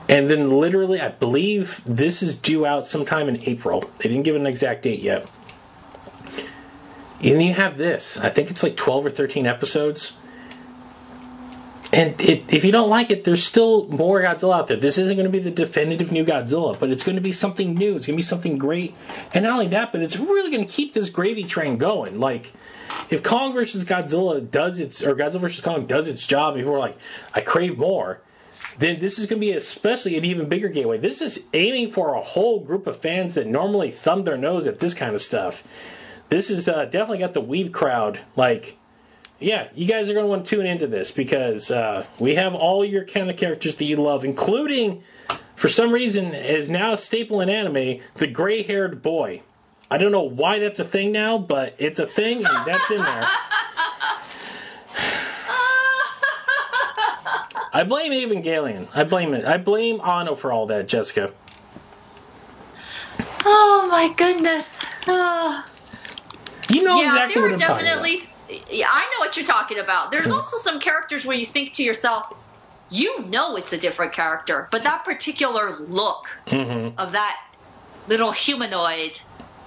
[0.08, 3.84] And then literally, I believe this is due out sometime in April.
[3.98, 5.26] They didn't give an exact date yet.
[7.22, 8.16] And you have this.
[8.16, 10.14] I think it's like 12 or 13 episodes.
[11.94, 14.76] And it, if you don't like it, there's still more Godzilla out there.
[14.76, 17.74] This isn't going to be the definitive new Godzilla, but it's going to be something
[17.74, 17.94] new.
[17.94, 18.96] It's going to be something great.
[19.32, 22.18] And not only that, but it's really going to keep this gravy train going.
[22.18, 22.52] Like,
[23.10, 26.74] if Kong versus Godzilla does its, or Godzilla versus Kong does its job, and people
[26.74, 26.98] are like,
[27.32, 28.20] I crave more,
[28.78, 30.98] then this is going to be especially an even bigger gateway.
[30.98, 34.80] This is aiming for a whole group of fans that normally thumb their nose at
[34.80, 35.62] this kind of stuff.
[36.28, 38.76] This is uh, definitely got the weed crowd like
[39.40, 42.54] yeah, you guys are going to want to tune into this because uh, we have
[42.54, 45.02] all your kind of characters that you love, including,
[45.56, 49.42] for some reason, is now a staple in anime, the gray-haired boy.
[49.90, 53.02] I don't know why that's a thing now, but it's a thing, and that's in
[53.02, 53.26] there.
[57.76, 58.88] I blame Evangelion.
[58.94, 59.44] I blame it.
[59.44, 61.32] I blame Anno for all that, Jessica.
[63.44, 64.78] Oh my goodness.
[65.08, 65.66] Oh.
[66.70, 68.33] You know yeah, exactly what I'm talking about.
[68.70, 70.10] Yeah, I know what you're talking about.
[70.10, 70.32] There's Hmm.
[70.32, 72.26] also some characters where you think to yourself,
[72.90, 76.98] you know it's a different character, but that particular look Mm-hmm.
[76.98, 77.36] of that
[78.06, 79.18] little humanoid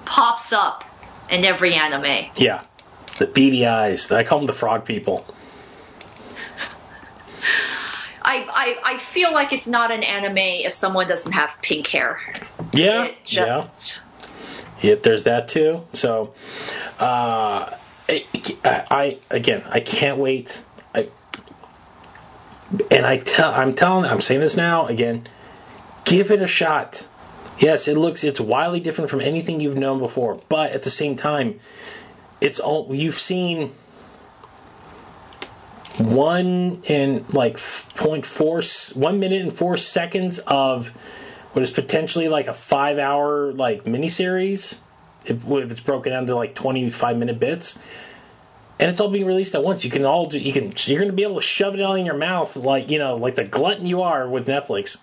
[0.05, 0.84] pops up
[1.30, 2.27] in every anime.
[2.35, 2.61] Yeah.
[3.18, 4.11] The beady eyes.
[4.11, 5.26] I call them the frog people.
[8.22, 8.45] I,
[8.84, 12.19] I, I feel like it's not an anime if someone doesn't have pink hair.
[12.73, 13.05] Yeah.
[13.05, 14.01] It just,
[14.84, 14.89] yeah.
[14.89, 15.88] Yeah, there's that too.
[15.93, 16.34] So,
[16.99, 17.72] uh,
[18.09, 20.61] I, again, I can't wait.
[20.93, 21.09] I,
[22.91, 25.27] and I tell, I'm telling, I'm saying this now again.
[26.05, 27.05] Give it a shot.
[27.59, 31.15] Yes, it looks, it's wildly different from anything you've known before, but at the same
[31.15, 31.59] time,
[32.39, 33.73] it's all you've seen.
[35.97, 37.57] One and like
[37.95, 38.61] point four,
[38.93, 40.89] one minute and four seconds of
[41.53, 44.77] what is potentially like a five hour like miniseries
[45.29, 47.77] if, if it's broken down to like 25 minute bits.
[48.79, 49.83] And it's all being released at once.
[49.83, 52.05] You can all you can you're going to be able to shove it all in
[52.05, 54.97] your mouth like you know like the glutton you are with netflix.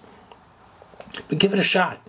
[1.29, 2.01] But give it a shot.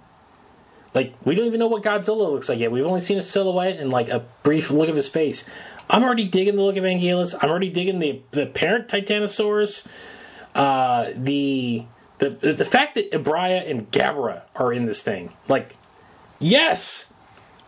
[0.93, 2.71] Like we don't even know what godzilla looks like yet.
[2.71, 5.45] We've only seen a silhouette and like a brief look of his face.
[5.89, 9.87] I'm already digging the look of Anguirus i'm already digging the the parent titanosaurus.
[10.53, 11.85] Uh the
[12.17, 15.75] the the fact that Ebirah and Gabra are in this thing, like,
[16.39, 17.11] yes.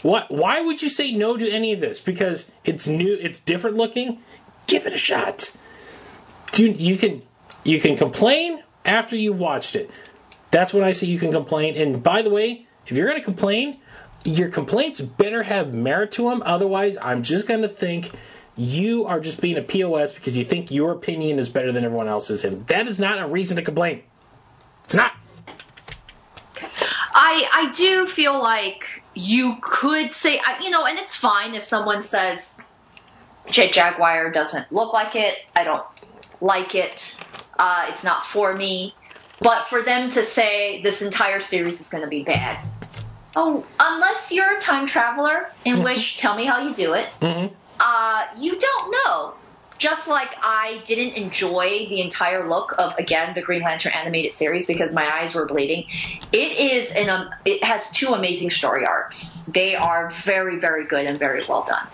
[0.02, 0.30] What?
[0.30, 2.00] Why would you say no to any of this?
[2.00, 4.20] Because it's new, it's different looking.
[4.68, 5.52] Give it a shot.
[6.52, 7.24] Dude, you can
[7.64, 9.90] you can complain after you've watched it.
[10.52, 11.76] That's when I say you can complain.
[11.76, 13.80] And by the way, if you're going to complain,
[14.24, 16.42] your complaints better have merit to them.
[16.46, 18.12] Otherwise, I'm just going to think
[18.56, 22.08] you are just being a POS because you think your opinion is better than everyone
[22.08, 24.04] else's, and that is not a reason to complain.
[24.86, 25.12] It's not.
[27.14, 32.02] I I do feel like you could say you know, and it's fine if someone
[32.02, 32.60] says
[33.50, 35.38] Jet Jaguar doesn't look like it.
[35.56, 35.86] I don't
[36.42, 37.20] like it.
[37.58, 38.94] Uh, it's not for me.
[39.40, 42.66] But for them to say this entire series is going to be bad,
[43.36, 47.08] oh, unless you're a time traveler, in which tell me how you do it.
[47.22, 47.54] Mm-hmm.
[47.80, 49.36] Uh, you don't know.
[49.78, 54.66] Just like I didn't enjoy the entire look of again the Green Lantern animated series
[54.66, 55.86] because my eyes were bleeding.
[56.32, 59.38] It is an um, it has two amazing story arcs.
[59.48, 61.88] They are very very good and very well done.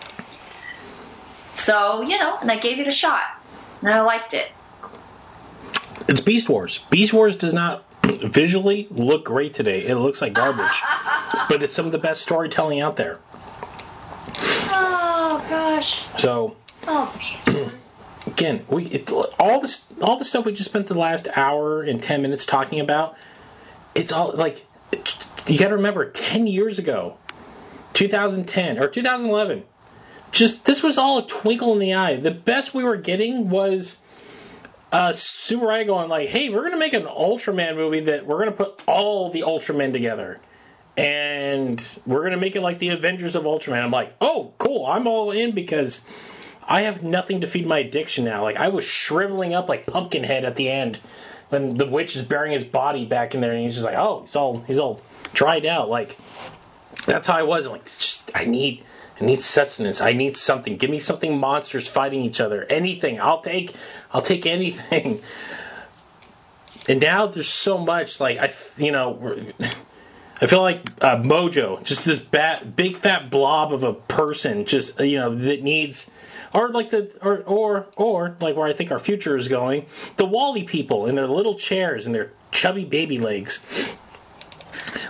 [1.53, 3.23] So you know, and I gave it a shot,
[3.81, 4.49] and I liked it.
[6.07, 6.79] It's Beast Wars.
[6.89, 9.85] Beast Wars does not visually look great today.
[9.85, 10.81] It looks like garbage,
[11.49, 13.19] but it's some of the best storytelling out there.
[14.71, 16.05] Oh gosh.
[16.17, 16.55] So
[16.87, 17.13] Oh,
[18.27, 22.01] again, we it, all this all the stuff we just spent the last hour and
[22.01, 23.15] ten minutes talking about.
[23.95, 24.65] It's all like
[25.47, 27.17] you got to remember, ten years ago,
[27.93, 29.63] 2010 or 2011.
[30.31, 32.15] Just this was all a twinkle in the eye.
[32.15, 33.97] The best we were getting was
[34.91, 38.81] uh, Tsuburaya going like, "Hey, we're gonna make an Ultraman movie that we're gonna put
[38.87, 40.39] all the Ultramen together."
[40.95, 43.83] and we're gonna make it like the Avengers of Ultraman.
[43.83, 46.01] I'm like, oh, cool, I'm all in because
[46.67, 48.43] I have nothing to feed my addiction now.
[48.43, 50.99] Like I was shriveling up like Pumpkinhead at the end
[51.49, 54.21] when the witch is burying his body back in there, and he's just like, oh,
[54.21, 55.01] he's all he's all
[55.33, 55.89] dried out.
[55.89, 56.17] Like
[57.05, 57.65] that's how I was.
[57.65, 58.83] I'm like, just I need.
[59.21, 60.01] I need sustenance.
[60.01, 60.77] I need something.
[60.77, 62.63] Give me something monsters fighting each other.
[62.63, 63.21] Anything.
[63.21, 63.73] I'll take
[64.11, 65.21] I'll take anything.
[66.85, 69.53] And now there's so much like I you know
[70.41, 74.99] I feel like uh, Mojo, just this bat, big fat blob of a person, just
[74.99, 76.11] you know that needs,
[76.53, 80.25] or like the or or or like where I think our future is going, the
[80.25, 83.59] WALL-E people in their little chairs and their chubby baby legs,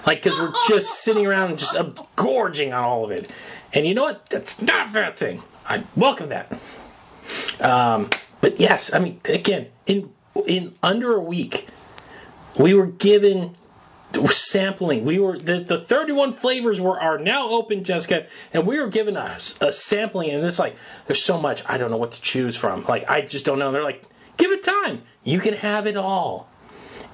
[0.05, 1.77] like because we're just sitting around and just
[2.15, 3.31] gorging on all of it,
[3.73, 4.29] and you know what?
[4.29, 5.43] That's not a bad thing.
[5.65, 6.51] I welcome that.
[7.59, 8.09] Um,
[8.41, 10.11] but yes, I mean again in
[10.45, 11.67] in under a week,
[12.57, 13.55] we were given
[14.29, 15.05] sampling.
[15.05, 19.17] We were the, the 31 flavors were are now open, Jessica, and we were given
[19.17, 20.75] a, a sampling, and it's like
[21.05, 22.85] there's so much I don't know what to choose from.
[22.85, 23.67] Like I just don't know.
[23.67, 24.03] And they're like,
[24.37, 25.03] give it time.
[25.23, 26.49] You can have it all.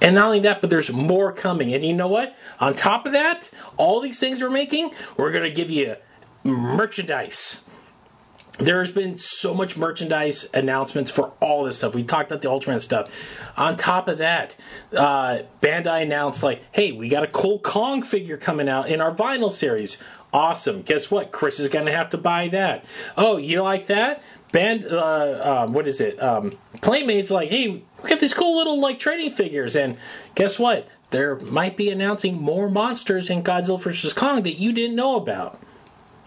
[0.00, 1.74] And not only that, but there's more coming.
[1.74, 2.34] And you know what?
[2.58, 5.96] On top of that, all these things we're making, we're gonna give you
[6.44, 7.60] merchandise.
[8.60, 11.94] There's been so much merchandise announcements for all this stuff.
[11.94, 13.10] We talked about the Ultraman stuff.
[13.56, 14.54] On top of that,
[14.94, 19.14] uh, Bandai announced like, "Hey, we got a Cole Kong figure coming out in our
[19.14, 20.02] vinyl series.
[20.32, 20.82] Awesome!
[20.82, 21.32] Guess what?
[21.32, 22.84] Chris is gonna have to buy that.
[23.16, 24.22] Oh, you like that?
[24.52, 26.22] Band, uh, um, what is it?
[26.22, 29.96] Um, Playmates like, hey, we got these cool little like trading figures, and
[30.34, 30.86] guess what?
[31.10, 35.58] There might be announcing more monsters in Godzilla vs Kong that you didn't know about."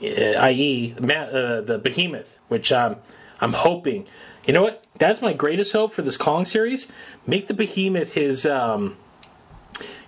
[0.03, 2.97] Uh, i.e., uh, the Behemoth, which um,
[3.39, 4.07] I'm hoping.
[4.47, 4.84] You know what?
[4.97, 6.88] That's my greatest hope for this Kong series.
[7.25, 8.97] Make the Behemoth his um,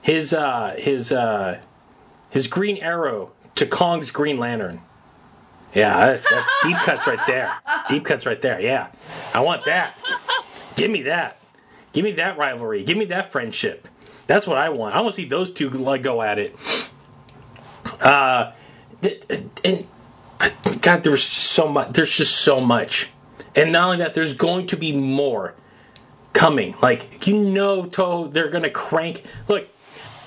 [0.01, 1.59] his uh, his uh,
[2.29, 4.81] his Green Arrow to Kong's Green Lantern.
[5.73, 7.51] Yeah, that, that deep cuts right there.
[7.89, 8.61] Deep cuts right there.
[8.61, 8.87] Yeah,
[9.33, 9.93] I want that.
[10.75, 11.37] Give me that.
[11.91, 12.83] Give me that rivalry.
[12.83, 13.87] Give me that friendship.
[14.27, 14.95] That's what I want.
[14.95, 16.55] I want to see those two go at it.
[17.99, 18.51] Uh,
[19.63, 19.87] and
[20.81, 21.93] God, there's so much.
[21.93, 23.09] There's just so much,
[23.55, 25.53] and not only that, there's going to be more
[26.33, 26.75] coming.
[26.81, 29.23] Like you know, Toho, they're gonna crank.
[29.47, 29.67] Look,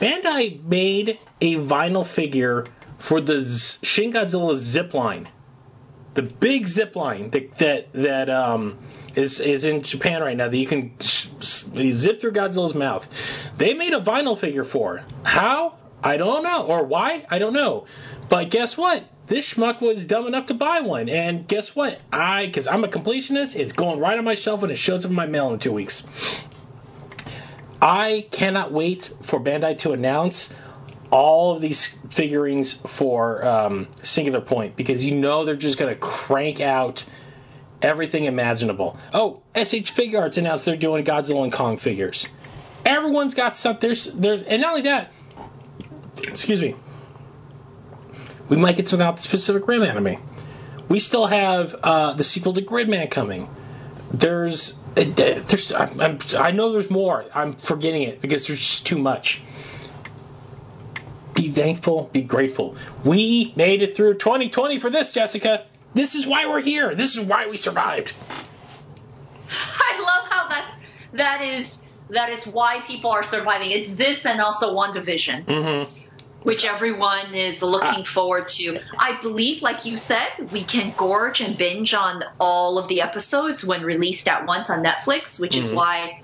[0.01, 2.67] Bandai made a vinyl figure
[2.99, 3.45] for the
[3.83, 5.29] Shin Godzilla zip line,
[6.15, 8.79] the big zip line that that that um
[9.15, 13.09] is is in Japan right now that you can zip through Godzilla's mouth.
[13.57, 15.03] They made a vinyl figure for.
[15.23, 15.78] How?
[16.03, 16.63] I don't know.
[16.65, 17.27] Or why?
[17.31, 17.87] I don't know.
[18.29, 19.05] But guess what?
[19.27, 21.09] This schmuck was dumb enough to buy one.
[21.09, 22.01] And guess what?
[22.13, 25.11] I, because I'm a completionist, it's going right on my shelf when it shows up
[25.11, 26.03] in my mail in two weeks.
[27.81, 30.53] I cannot wait for Bandai to announce
[31.11, 35.99] all of these figurines for um, Singular Point because you know they're just going to
[35.99, 37.05] crank out
[37.81, 38.99] everything imaginable.
[39.13, 39.95] Oh, S.H.
[39.95, 42.27] Figuarts announced they're doing Godzilla and Kong figures.
[42.85, 43.89] Everyone's got something.
[43.89, 45.13] There's, there's, and not only that,
[46.23, 46.75] excuse me,
[48.49, 50.19] we might get something out the Pacific Rim anime.
[50.89, 53.49] We still have uh, the sequel to Gridman coming.
[54.11, 57.27] There's, uh, there's, I'm, I'm, I know there's more.
[57.35, 59.43] I'm forgetting it because there's just too much.
[61.35, 62.77] Be thankful, be grateful.
[63.05, 65.67] We made it through 2020 for this, Jessica.
[65.95, 66.95] This is why we're here.
[66.95, 68.13] This is why we survived.
[69.51, 70.77] I love how that's
[71.13, 71.79] that is
[72.11, 73.71] that is why people are surviving.
[73.71, 75.45] It's this and also WandaVision.
[75.45, 75.98] Mm-hmm.
[76.49, 78.81] Which everyone is looking forward to.
[78.99, 83.63] I believe, like you said, we can gorge and binge on all of the episodes
[83.63, 85.75] when released at once on Netflix, which is Mhm.
[85.75, 86.21] why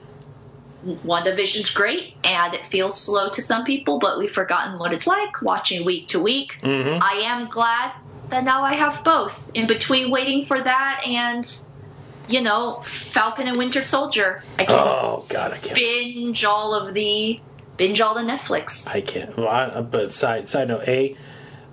[1.07, 5.43] WandaVision's great and it feels slow to some people, but we've forgotten what it's like
[5.43, 6.59] watching week to week.
[6.63, 7.03] Mhm.
[7.03, 7.93] I am glad
[8.31, 9.51] that now I have both.
[9.53, 11.45] In between waiting for that and,
[12.29, 15.75] you know, Falcon and Winter Soldier, I can Oh God, I can't.
[15.75, 17.41] binge all of the
[17.77, 18.89] binge all the Netflix.
[18.89, 19.37] I can't.
[19.37, 21.17] Well, I, but side side note, a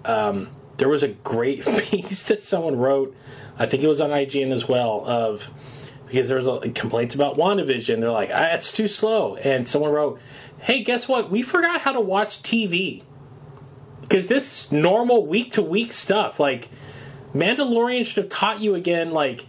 [0.06, 3.16] um, there was a great piece that someone wrote.
[3.58, 5.04] I think it was on IGN as well.
[5.06, 5.48] Of
[6.08, 8.02] because there was a, complaints about WandaVision.
[8.02, 9.36] They're like, ah, it's too slow.
[9.36, 10.20] And someone wrote,
[10.60, 11.32] hey, guess what?
[11.32, 13.04] We forgot how to watch TV
[14.02, 16.70] because this normal week to week stuff, like
[17.34, 19.12] Mandalorian, should have taught you again.
[19.12, 19.46] Like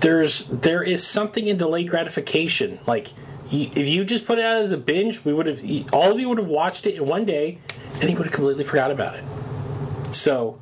[0.00, 2.80] there's there is something in delayed gratification.
[2.86, 3.08] Like
[3.52, 5.60] if you just put it out as a binge, we would have
[5.92, 7.58] all of you would have watched it in one day,
[8.00, 9.24] and you would have completely forgot about it.
[10.14, 10.60] So,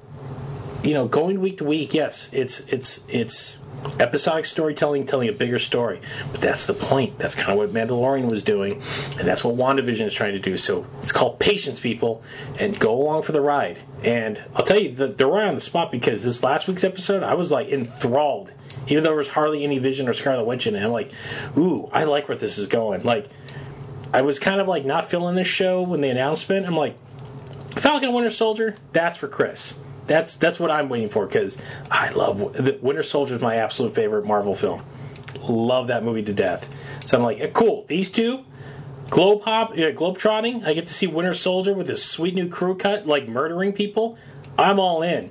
[0.83, 3.59] you know, going week to week, yes, it's it's it's
[3.99, 6.01] episodic storytelling telling a bigger story,
[6.33, 7.19] but that's the point.
[7.19, 8.83] That's kind of what Mandalorian was doing,
[9.19, 10.57] and that's what WandaVision is trying to do.
[10.57, 12.23] So it's called patience, people,
[12.59, 13.79] and go along for the ride.
[14.03, 17.23] And I'll tell you, the, they're right on the spot because this last week's episode,
[17.23, 18.53] I was like enthralled,
[18.87, 20.83] even though there was hardly any Vision or Scarlet Witch in it.
[20.83, 21.13] I'm like,
[21.57, 23.03] ooh, I like where this is going.
[23.03, 23.27] Like,
[24.13, 26.67] I was kind of like not feeling this show when the announcement.
[26.67, 26.97] I'm like,
[27.77, 29.79] Falcon Winter Soldier, that's for Chris.
[30.07, 31.57] That's that's what I'm waiting for because
[31.91, 34.83] I love the Winter Soldier is my absolute favorite Marvel film.
[35.43, 36.69] Love that movie to death.
[37.07, 37.85] So I'm like, cool.
[37.87, 38.41] These two,
[39.09, 40.65] globe hop, yeah, globe trotting.
[40.65, 44.19] I get to see Winter Soldier with his sweet new crew cut, like murdering people.
[44.59, 45.31] I'm all in.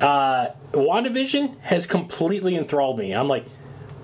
[0.00, 3.12] Uh, WandaVision has completely enthralled me.
[3.12, 3.46] I'm like,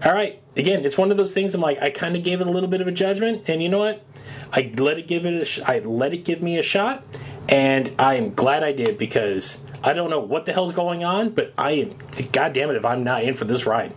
[0.04, 0.40] all right.
[0.56, 1.54] Again, it's one of those things.
[1.54, 3.68] I'm like, I kind of gave it a little bit of a judgment, and you
[3.68, 4.04] know what?
[4.52, 5.34] I let it give it.
[5.34, 7.04] A sh- I let it give me a shot,
[7.48, 11.30] and I am glad I did because I don't know what the hell's going on,
[11.30, 11.94] but I am.
[12.32, 13.94] God damn it, if I'm not in for this ride.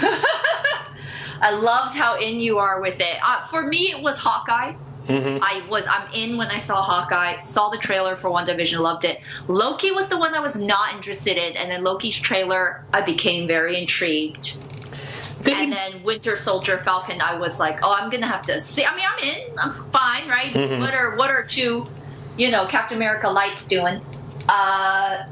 [1.40, 3.16] I loved how in you are with it.
[3.22, 4.74] Uh, for me, it was Hawkeye.
[5.08, 5.38] Mm-hmm.
[5.42, 9.20] I was I'm in when I saw Hawkeye, saw the trailer for WandaVision, loved it.
[9.48, 13.46] Loki was the one I was not interested in, and then Loki's trailer, I became
[13.46, 14.58] very intrigued.
[15.46, 18.84] and then Winter Soldier Falcon, I was like, oh, I'm gonna have to see.
[18.84, 20.52] I mean, I'm in, I'm fine, right?
[20.52, 20.80] Mhm.
[20.80, 21.86] What are what are two,
[22.36, 24.00] you know, Captain America lights doing?
[24.48, 25.24] Uh,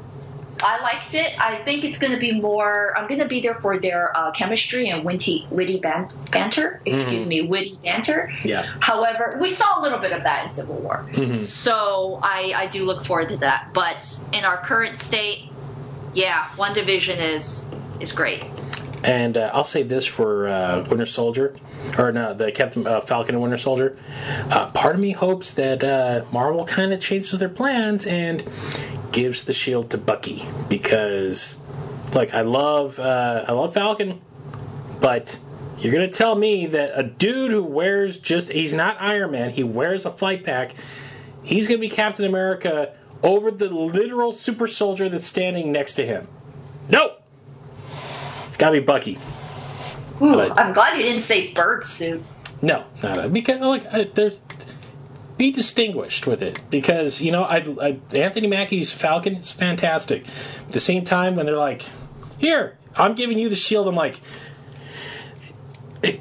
[0.63, 1.33] I liked it.
[1.39, 2.93] I think it's going to be more.
[2.97, 6.81] I'm going to be there for their uh, chemistry and witty, witty ban- banter.
[6.85, 7.27] Excuse Mhm.
[7.27, 8.31] me, witty banter.
[8.43, 8.65] Yeah.
[8.79, 11.41] However, we saw a little bit of that in Civil War, Mhm.
[11.41, 13.69] so I, I do look forward to that.
[13.73, 15.49] But in our current state,
[16.13, 17.67] yeah, WandaVision is
[17.99, 18.43] is great.
[19.03, 21.55] And uh, I'll say this for uh, Winter Soldier,
[21.97, 23.97] or no, the Captain uh, Falcon and Winter Soldier.
[24.49, 28.43] Uh, part of me hopes that uh, Marvel kind of changes their plans and
[29.15, 31.55] gives the shield to Bucky because,
[32.13, 34.19] like, I love uh, I love Falcon,
[34.99, 35.39] but
[35.77, 39.63] you're gonna tell me that a dude who wears just he's not Iron Man, he
[39.63, 40.75] wears a flight pack,
[41.43, 42.93] he's gonna be Captain America
[43.23, 46.27] over the literal super soldier that's standing next to him.
[46.89, 47.15] No.
[48.47, 49.17] It's gotta be Bucky.
[50.21, 52.21] Ooh, But- I'm glad you didn't say bird suit.
[52.61, 53.29] No, no, no.
[53.29, 54.41] Because like, I, there's
[55.37, 60.25] be distinguished with it because you know, I, I Anthony Mackie's Falcon is fantastic.
[60.67, 61.83] At the same time, when they're like,
[62.37, 64.19] "Here, I'm giving you the shield," I'm like.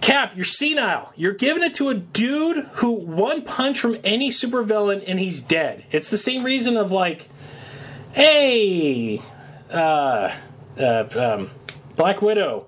[0.00, 1.12] Cap, you're senile.
[1.14, 5.84] You're giving it to a dude who one punch from any supervillain and he's dead.
[5.90, 7.28] It's the same reason of like,
[8.12, 9.20] hey,
[9.70, 10.32] uh,
[10.78, 11.50] uh, um,
[11.96, 12.66] Black Widow,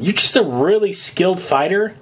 [0.00, 1.94] you're just a really skilled fighter.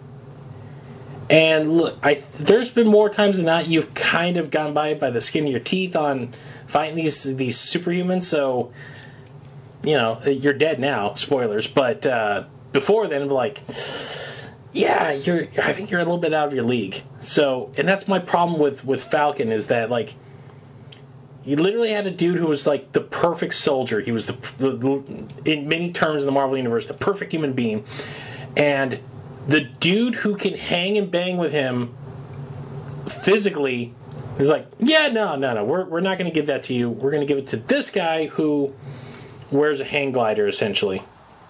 [1.34, 5.10] And look, I there's been more times than not you've kind of gone by by
[5.10, 6.32] the skin of your teeth on
[6.68, 8.22] fighting these these superhumans.
[8.22, 8.70] So,
[9.82, 11.14] you know, you're dead now.
[11.14, 13.60] Spoilers, but uh, before then, like,
[14.72, 15.48] yeah, you're.
[15.60, 17.02] I think you're a little bit out of your league.
[17.20, 20.14] So, and that's my problem with with Falcon is that like.
[21.46, 24.00] You literally had a dude who was like the perfect soldier.
[24.00, 27.84] He was the, the in many terms in the Marvel universe, the perfect human being.
[28.56, 28.98] And
[29.46, 31.94] the dude who can hang and bang with him
[33.08, 33.94] physically
[34.38, 36.90] is like, yeah, no, no, no, we're, we're not going to give that to you.
[36.90, 38.74] We're going to give it to this guy who
[39.50, 41.02] wears a hang glider, essentially.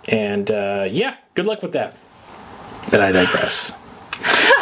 [0.06, 1.96] And uh, yeah, good luck with that.
[2.90, 3.72] But I digress.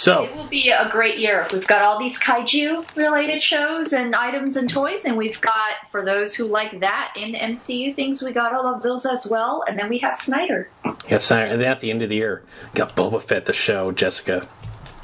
[0.00, 1.46] so, It will be a great year.
[1.52, 6.02] We've got all these kaiju related shows and items and toys, and we've got, for
[6.04, 9.62] those who like that in MCU things, we got all of those as well.
[9.68, 10.70] And then we have Snyder.
[11.08, 12.42] yeah, Snyder- and then at the end of the year,
[12.74, 14.48] got Boba Fett the show, Jessica.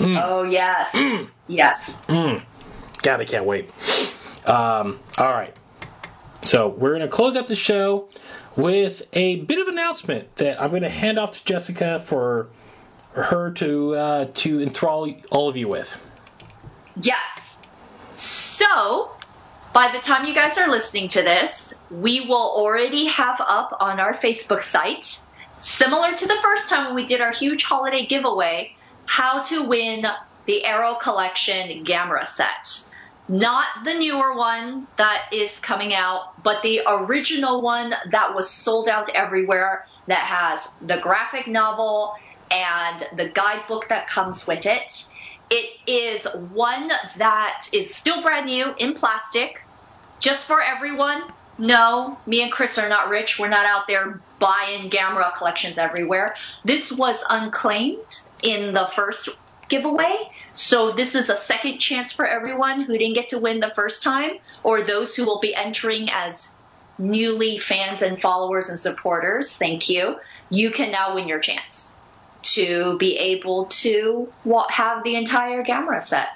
[0.00, 0.96] Oh, yes.
[1.46, 2.00] Yes.
[2.08, 2.42] Mm.
[3.02, 3.70] God, I can't wait.
[4.46, 5.54] Um, all right.
[6.42, 8.08] So we're going to close up the show
[8.56, 12.48] with a bit of announcement that I'm going to hand off to Jessica for
[13.16, 15.96] her to uh, to enthrall all of you with.
[17.00, 17.60] Yes.
[18.12, 19.10] So,
[19.72, 24.00] by the time you guys are listening to this, we will already have up on
[24.00, 25.20] our Facebook site,
[25.56, 28.74] similar to the first time when we did our huge holiday giveaway,
[29.06, 30.06] how to win
[30.46, 32.86] the Arrow Collection Gamera set.
[33.28, 38.88] Not the newer one that is coming out, but the original one that was sold
[38.88, 42.14] out everywhere that has the graphic novel
[42.50, 45.08] and the guidebook that comes with it.
[45.50, 49.62] It is one that is still brand new in plastic,
[50.20, 51.22] just for everyone.
[51.58, 53.38] No, me and Chris are not rich.
[53.38, 56.34] We're not out there buying Gamera collections everywhere.
[56.64, 59.30] This was unclaimed in the first
[59.68, 60.30] giveaway.
[60.52, 64.02] So this is a second chance for everyone who didn't get to win the first
[64.02, 64.32] time
[64.62, 66.52] or those who will be entering as
[66.98, 69.56] newly fans and followers and supporters.
[69.56, 70.16] Thank you.
[70.50, 71.95] You can now win your chance
[72.54, 74.32] to be able to
[74.70, 76.28] have the entire Gamera set.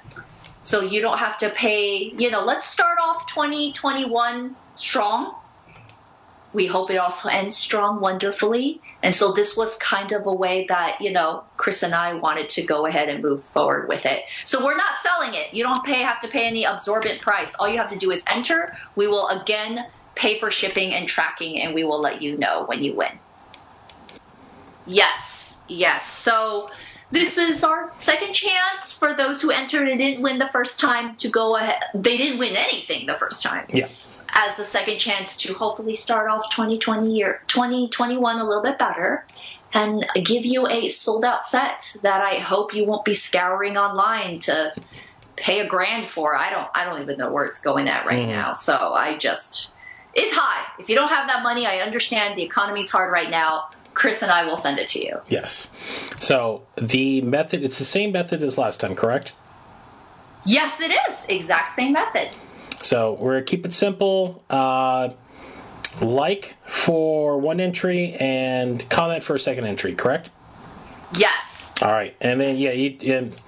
[0.61, 5.35] So you don't have to pay, you know, let's start off 2021 strong.
[6.53, 8.81] We hope it also ends strong wonderfully.
[9.01, 12.49] And so this was kind of a way that, you know, Chris and I wanted
[12.49, 14.23] to go ahead and move forward with it.
[14.45, 15.53] So we're not selling it.
[15.53, 17.55] You don't pay have to pay any absorbent price.
[17.55, 18.75] All you have to do is enter.
[18.95, 22.83] We will again pay for shipping and tracking and we will let you know when
[22.83, 23.17] you win.
[24.85, 26.07] Yes, yes.
[26.07, 26.69] So
[27.11, 31.15] this is our second chance for those who entered and didn't win the first time
[31.17, 31.81] to go ahead.
[31.93, 33.65] They didn't win anything the first time.
[33.69, 33.89] Yeah.
[34.33, 39.25] As the second chance to hopefully start off 2020 year 2021 a little bit better
[39.73, 44.39] and give you a sold out set that I hope you won't be scouring online
[44.41, 44.73] to
[45.35, 46.35] pay a grand for.
[46.35, 48.29] I don't I don't even know where it's going at right Mhm.
[48.35, 48.53] now.
[48.53, 49.73] So I just
[50.13, 50.65] it's high.
[50.79, 53.69] If you don't have that money, I understand the economy's hard right now.
[53.93, 55.19] Chris and I will send it to you.
[55.27, 55.69] Yes.
[56.19, 59.33] So the method, it's the same method as last time, correct?
[60.45, 61.25] Yes, it is.
[61.27, 62.29] Exact same method.
[62.83, 64.43] So we're gonna keep it simple.
[64.49, 65.09] Uh,
[65.99, 70.29] like for one entry and comment for a second entry, correct?
[71.15, 71.75] Yes.
[71.81, 73.41] All right, and then yeah, you, and,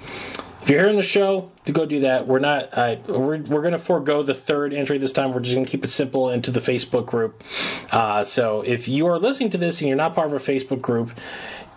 [0.63, 2.25] if you're hearing the show, to go do that.
[2.25, 2.69] We're not.
[2.71, 5.33] Uh, we're we're going to forego the third entry this time.
[5.33, 7.43] We're just going to keep it simple into the Facebook group.
[7.91, 10.79] Uh, so if you are listening to this and you're not part of a Facebook
[10.79, 11.11] group,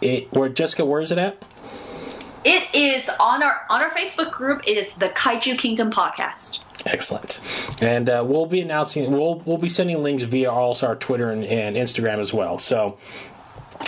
[0.01, 1.37] it, where Jessica, where is it at?
[2.45, 4.69] It is on our on our Facebook group.
[4.69, 6.61] It is the Kaiju Kingdom podcast.
[6.85, 7.41] Excellent.
[7.81, 9.11] And uh, we'll be announcing.
[9.11, 12.61] We'll we'll be sending links via also our Twitter and, and Instagram as well.
[12.61, 12.99] So.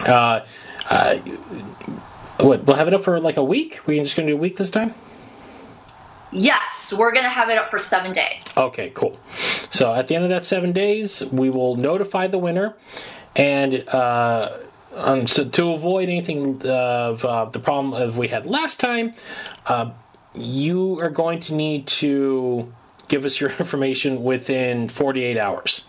[0.00, 0.44] Uh,
[0.88, 1.18] uh,
[2.38, 3.80] what, we'll have it up for like a week?
[3.86, 4.94] We just gonna do a week this time?
[6.30, 8.42] Yes, we're gonna have it up for seven days.
[8.56, 9.18] Okay, cool.
[9.70, 12.74] So at the end of that seven days, we will notify the winner,
[13.34, 14.58] and uh,
[14.94, 19.12] um, so to avoid anything of uh, the problem of we had last time,
[19.66, 19.90] uh,
[20.34, 22.72] you are going to need to
[23.08, 25.86] give us your information within 48 hours.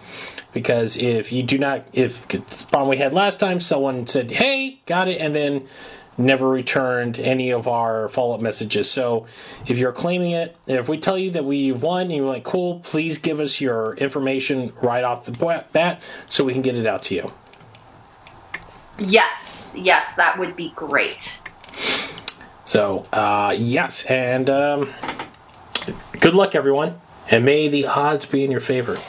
[0.52, 2.40] Because if you do not, if the
[2.70, 5.68] problem we had last time, someone said, "Hey, got it," and then
[6.20, 8.92] never returned any of our follow-up messages.
[8.92, 9.28] So
[9.66, 12.82] if you're claiming it, if we tell you that we've won and you're like, cool,
[12.82, 17.04] please give us your information right off the bat so we can get it out
[17.04, 17.32] to you.
[19.00, 21.42] Yes, yes, that would be great.
[22.66, 24.94] So, uh, yes, and um,
[26.20, 29.00] good luck, everyone, and may the odds be in your favor.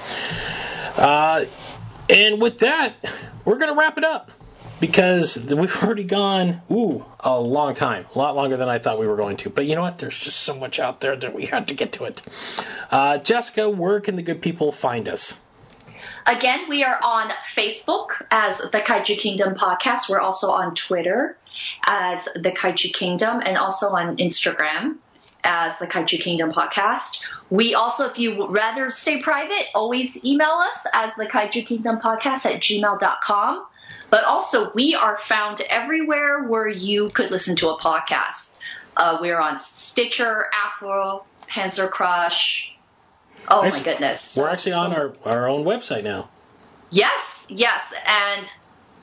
[0.96, 1.44] Uh,
[2.08, 2.94] and with that,
[3.44, 4.30] we're going to wrap it up
[4.80, 9.06] because we've already gone ooh a long time, a lot longer than I thought we
[9.06, 9.50] were going to.
[9.50, 9.98] But you know what?
[9.98, 12.22] There's just so much out there that we had to get to it.
[12.90, 15.38] Uh, Jessica, where can the good people find us?
[16.26, 20.08] Again, we are on Facebook as the Kaiju Kingdom podcast.
[20.08, 21.36] We're also on Twitter
[21.86, 24.96] as the Kaiju Kingdom and also on Instagram
[25.42, 27.22] as the Kaiju Kingdom podcast.
[27.48, 31.98] We also, if you would rather stay private, always email us as the Kaiju Kingdom
[31.98, 33.66] podcast at gmail.com.
[34.10, 38.56] But also, we are found everywhere where you could listen to a podcast.
[38.96, 42.72] Uh, we're on Stitcher, Apple, Panzer Crush.
[43.48, 44.36] Oh Actually, my goodness.
[44.36, 46.28] We're actually on our, our own website now.
[46.90, 47.92] Yes, yes.
[48.06, 48.52] And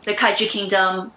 [0.04, 1.12] the Kaiju Kingdom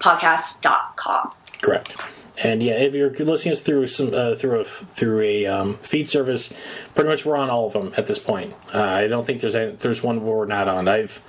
[0.00, 1.32] podcast.com.
[1.62, 1.96] Correct.
[2.42, 6.52] And yeah, if you're listening through some uh, through a through a um, feed service,
[6.94, 8.54] pretty much we're on all of them at this point.
[8.72, 10.88] Uh, I don't think there's any, there's one where we're not on.
[10.88, 11.20] I've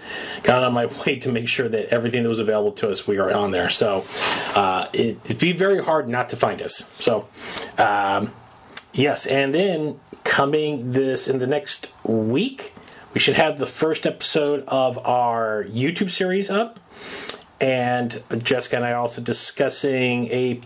[0.43, 3.19] gone on my way to make sure that everything that was available to us we
[3.19, 3.69] are on there.
[3.69, 4.05] So
[4.55, 6.83] uh, it, would be very hard not to find us.
[6.99, 7.27] So
[7.77, 8.31] um,
[8.93, 12.73] yes, and then coming this in the next week,
[13.13, 16.79] we should have the first episode of our YouTube series up.
[17.63, 20.59] And Jessica and I are also discussing a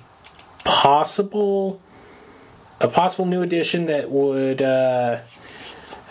[0.63, 1.79] possible
[2.79, 5.19] a possible new addition that would uh,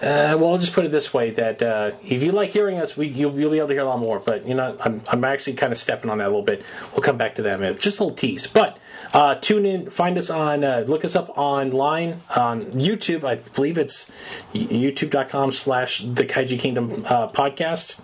[0.01, 2.97] uh, well, I'll just put it this way: that uh, if you like hearing us,
[2.97, 4.21] we you'll, you'll, be able to hear a lot more.
[4.21, 6.65] But you know, I'm, I'm actually kind of stepping on that a little bit.
[6.93, 7.81] We'll come back to that in a minute.
[7.81, 8.47] Just a little tease.
[8.47, 8.79] But
[9.17, 13.25] uh, tune in, find us on, uh, look us up online on YouTube.
[13.25, 14.13] I believe it's
[14.53, 17.97] youtube.com/slash the Kaiju Kingdom uh, podcast.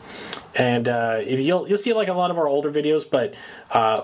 [0.54, 3.34] And uh, you'll you'll see like a lot of our older videos, but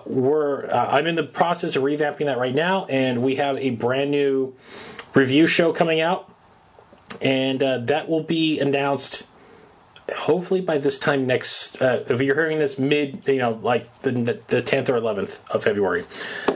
[0.06, 4.10] we're I'm in the process of revamping that right now, and we have a brand
[4.10, 4.54] new
[5.14, 6.30] review show coming out
[7.20, 9.26] and uh, that will be announced
[10.14, 11.80] hopefully by this time next.
[11.80, 15.64] Uh, if you're hearing this mid, you know, like the the 10th or 11th of
[15.64, 16.04] February.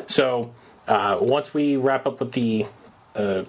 [0.07, 0.55] So
[0.87, 2.67] uh, once we wrap up with the
[3.15, 3.45] uh,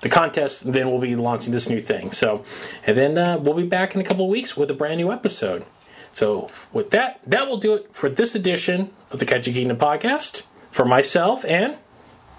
[0.00, 2.12] the contest, then we'll be launching this new thing.
[2.12, 2.44] So,
[2.86, 5.10] and then uh, we'll be back in a couple of weeks with a brand new
[5.10, 5.64] episode.
[6.12, 10.44] So, with that, that will do it for this edition of the Kaiju Kingdom podcast.
[10.70, 11.76] For myself and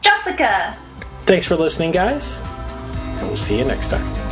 [0.02, 0.77] Jessica.
[1.23, 2.41] Thanks for listening, guys
[3.19, 4.29] and we'll see you next time.